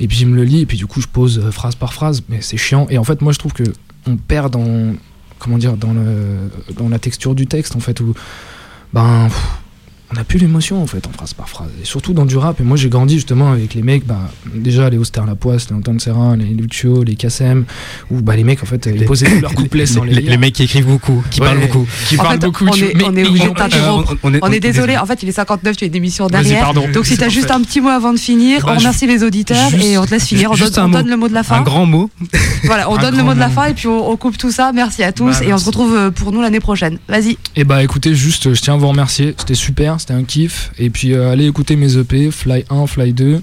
Et 0.00 0.08
puis, 0.08 0.18
il 0.20 0.26
me 0.28 0.36
le 0.36 0.44
lit. 0.44 0.60
Et 0.60 0.66
puis, 0.66 0.76
du 0.76 0.86
coup, 0.86 1.00
je 1.00 1.06
pose 1.08 1.38
euh, 1.38 1.50
phrase 1.50 1.74
par 1.76 1.92
phrase. 1.94 2.22
Mais 2.28 2.40
c'est 2.40 2.56
chiant. 2.56 2.86
Et 2.90 2.98
en 2.98 3.04
fait, 3.04 3.22
moi, 3.22 3.32
je 3.32 3.38
trouve 3.38 3.52
que 3.52 3.64
on 4.06 4.16
perd 4.16 4.52
dans 4.52 4.94
comment 5.38 5.56
dire 5.58 5.76
dans 5.76 5.92
le 5.92 6.50
dans 6.76 6.88
la 6.88 6.98
texture 6.98 7.34
du 7.36 7.46
texte 7.46 7.76
en 7.76 7.80
fait 7.80 8.00
où 8.00 8.12
ben 8.92 9.26
pff, 9.28 9.46
on 10.10 10.14
n'a 10.14 10.24
plus 10.24 10.38
l'émotion 10.38 10.82
en 10.82 10.86
fait 10.86 11.06
en 11.06 11.10
phrase 11.12 11.34
par 11.34 11.48
phrase 11.48 11.68
et 11.82 11.84
surtout 11.84 12.14
dans 12.14 12.24
du 12.24 12.36
rap 12.38 12.60
et 12.60 12.64
moi 12.64 12.76
j'ai 12.78 12.88
grandi 12.88 13.16
justement 13.16 13.52
avec 13.52 13.74
les 13.74 13.82
mecs 13.82 14.06
bah 14.06 14.30
déjà 14.54 14.88
les 14.88 14.96
Auster 14.96 15.20
Lapoisse 15.26 15.68
les 15.68 15.76
Antoine 15.76 16.00
Serrin 16.00 16.36
les 16.36 16.46
Lucio 16.46 17.02
les 17.02 17.14
Kassem 17.14 17.64
où 18.10 18.22
bah 18.22 18.34
les 18.34 18.44
mecs 18.44 18.62
en 18.62 18.66
fait 18.66 18.88
ils 18.92 19.04
posaient 19.04 19.26
tous 19.26 19.40
leurs 19.42 19.54
couplets 19.54 19.84
sans 19.86 20.04
les, 20.04 20.14
les, 20.14 20.22
les 20.22 20.36
mecs 20.38 20.54
qui 20.54 20.62
écrivent 20.62 20.86
beaucoup, 20.86 21.22
qui 21.30 21.40
Ouais, 21.40 21.46
parlent 21.48 21.60
beaucoup. 21.60 21.86
qui 22.08 22.14
En 22.18 22.22
parlent 22.22 22.32
fait, 22.40 22.46
beaucoup 22.46 22.66
on 22.66 22.70
tu- 22.70 22.84
est- 22.84 22.94
mais- 22.94 23.04
on 23.04 23.14
est 23.14 23.54
t'interrompre. 23.54 24.16
on 24.22 24.32
est, 24.34 24.38
On 24.42 24.50
est 24.50 24.60
désolé, 24.60 24.96
en 24.96 25.04
fait, 25.06 25.22
il 25.22 25.28
est 25.28 25.32
59, 25.32 25.76
tu 25.76 25.84
as 25.84 25.86
une 25.88 25.94
émission 25.94 26.26
Vas-y, 26.26 26.42
derrière. 26.44 26.60
pardon. 26.64 26.86
Donc, 26.92 27.06
si 27.06 27.16
t'as 27.18 27.28
juste 27.28 27.50
un 27.50 27.60
petit 27.62 27.80
mot 27.80 27.88
avant 27.88 28.12
de 28.12 28.18
finir, 28.18 28.64
Bah, 28.64 28.72
on 28.72 28.74
je- 28.74 28.78
remercie 28.80 29.06
les 29.06 29.22
auditeurs 29.22 29.70
juste- 29.70 29.84
et 29.84 29.98
on 29.98 30.04
te 30.06 30.10
laisse 30.12 30.26
finir. 30.26 30.50
On, 30.50 30.54
donne, 30.54 30.70
on 30.78 30.88
donne 30.88 31.08
le 31.08 31.16
mot 31.16 31.28
de 31.28 31.34
la 31.34 31.42
fin. 31.42 31.56
Un 31.56 31.62
grand 31.62 31.86
mot. 31.86 32.10
Voilà, 32.64 32.90
on 32.90 32.96
donne 32.96 33.16
le 33.16 33.22
mot 33.22 33.34
de 33.34 33.38
la 33.38 33.48
fin 33.50 33.66
et 33.66 33.74
puis 33.74 33.88
on, 33.88 34.16
coupe 34.16 34.38
tout 34.38 34.50
ça. 34.50 34.72
Merci 34.72 35.02
à 35.02 35.12
tous 35.12 35.38
Bah, 35.40 35.44
et 35.46 35.52
on 35.52 35.58
se 35.58 35.66
retrouve 35.66 35.94
euh, 35.94 36.10
pour 36.10 36.32
nous 36.32 36.40
l'année 36.40 36.60
prochaine. 36.60 36.98
Vas-y. 37.08 37.36
Et 37.56 37.64
bah 37.64 37.82
écoutez, 37.82 38.14
juste 38.14 38.54
je 38.54 38.60
tiens 38.60 38.74
à 38.74 38.76
vous 38.76 38.88
remercier, 38.88 39.34
c'était 39.38 39.54
super, 39.54 39.97
c'était 39.98 40.14
un 40.14 40.24
kiff. 40.24 40.70
Et 40.78 40.90
puis 40.90 41.12
euh, 41.12 41.30
allez 41.30 41.46
écouter 41.46 41.76
mes 41.76 41.96
EP, 41.96 42.30
Fly 42.30 42.64
1, 42.70 42.86
Fly 42.86 43.12
2, 43.12 43.42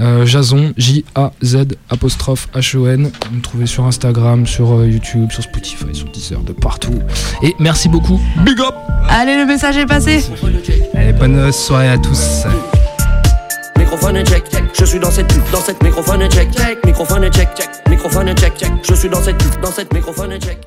euh, 0.00 0.26
Jason, 0.26 0.72
J-A-Z 0.76 1.56
apostrophe 1.88 2.48
H-O-N. 2.54 3.10
Vous 3.28 3.36
me 3.36 3.40
trouvez 3.42 3.66
sur 3.66 3.84
Instagram, 3.84 4.46
sur 4.46 4.72
euh, 4.72 4.86
YouTube, 4.86 5.30
sur 5.32 5.42
Spotify, 5.42 5.94
sur 5.94 6.08
Deezer, 6.10 6.40
de 6.40 6.52
partout. 6.52 6.98
Et 7.42 7.54
merci 7.58 7.88
beaucoup, 7.88 8.20
big 8.44 8.60
up 8.60 8.74
Allez, 9.08 9.36
le 9.36 9.46
message 9.46 9.76
est 9.76 9.86
passé. 9.86 10.24
Allez, 10.94 11.12
bonne 11.12 11.52
soirée 11.52 11.88
à 11.88 11.98
tous. 11.98 12.44
Microphone 13.78 14.24
check, 14.26 14.44
check, 14.50 14.64
je 14.78 14.84
suis 14.84 14.98
dans 14.98 15.10
cette 15.10 15.32
dans 15.52 15.60
cette 15.60 15.82
microphone 15.82 16.28
check, 16.30 16.50
check, 16.52 16.84
microphone 16.84 17.30
check, 17.30 17.48
check, 17.56 17.68
microphone 17.88 18.34
check, 18.36 18.56
check, 18.56 18.72
je 18.82 18.94
suis 18.94 19.08
dans 19.08 19.22
cette 19.22 19.60
dans 19.60 19.70
cette 19.70 19.92
microphone 19.94 20.38
check. 20.40 20.58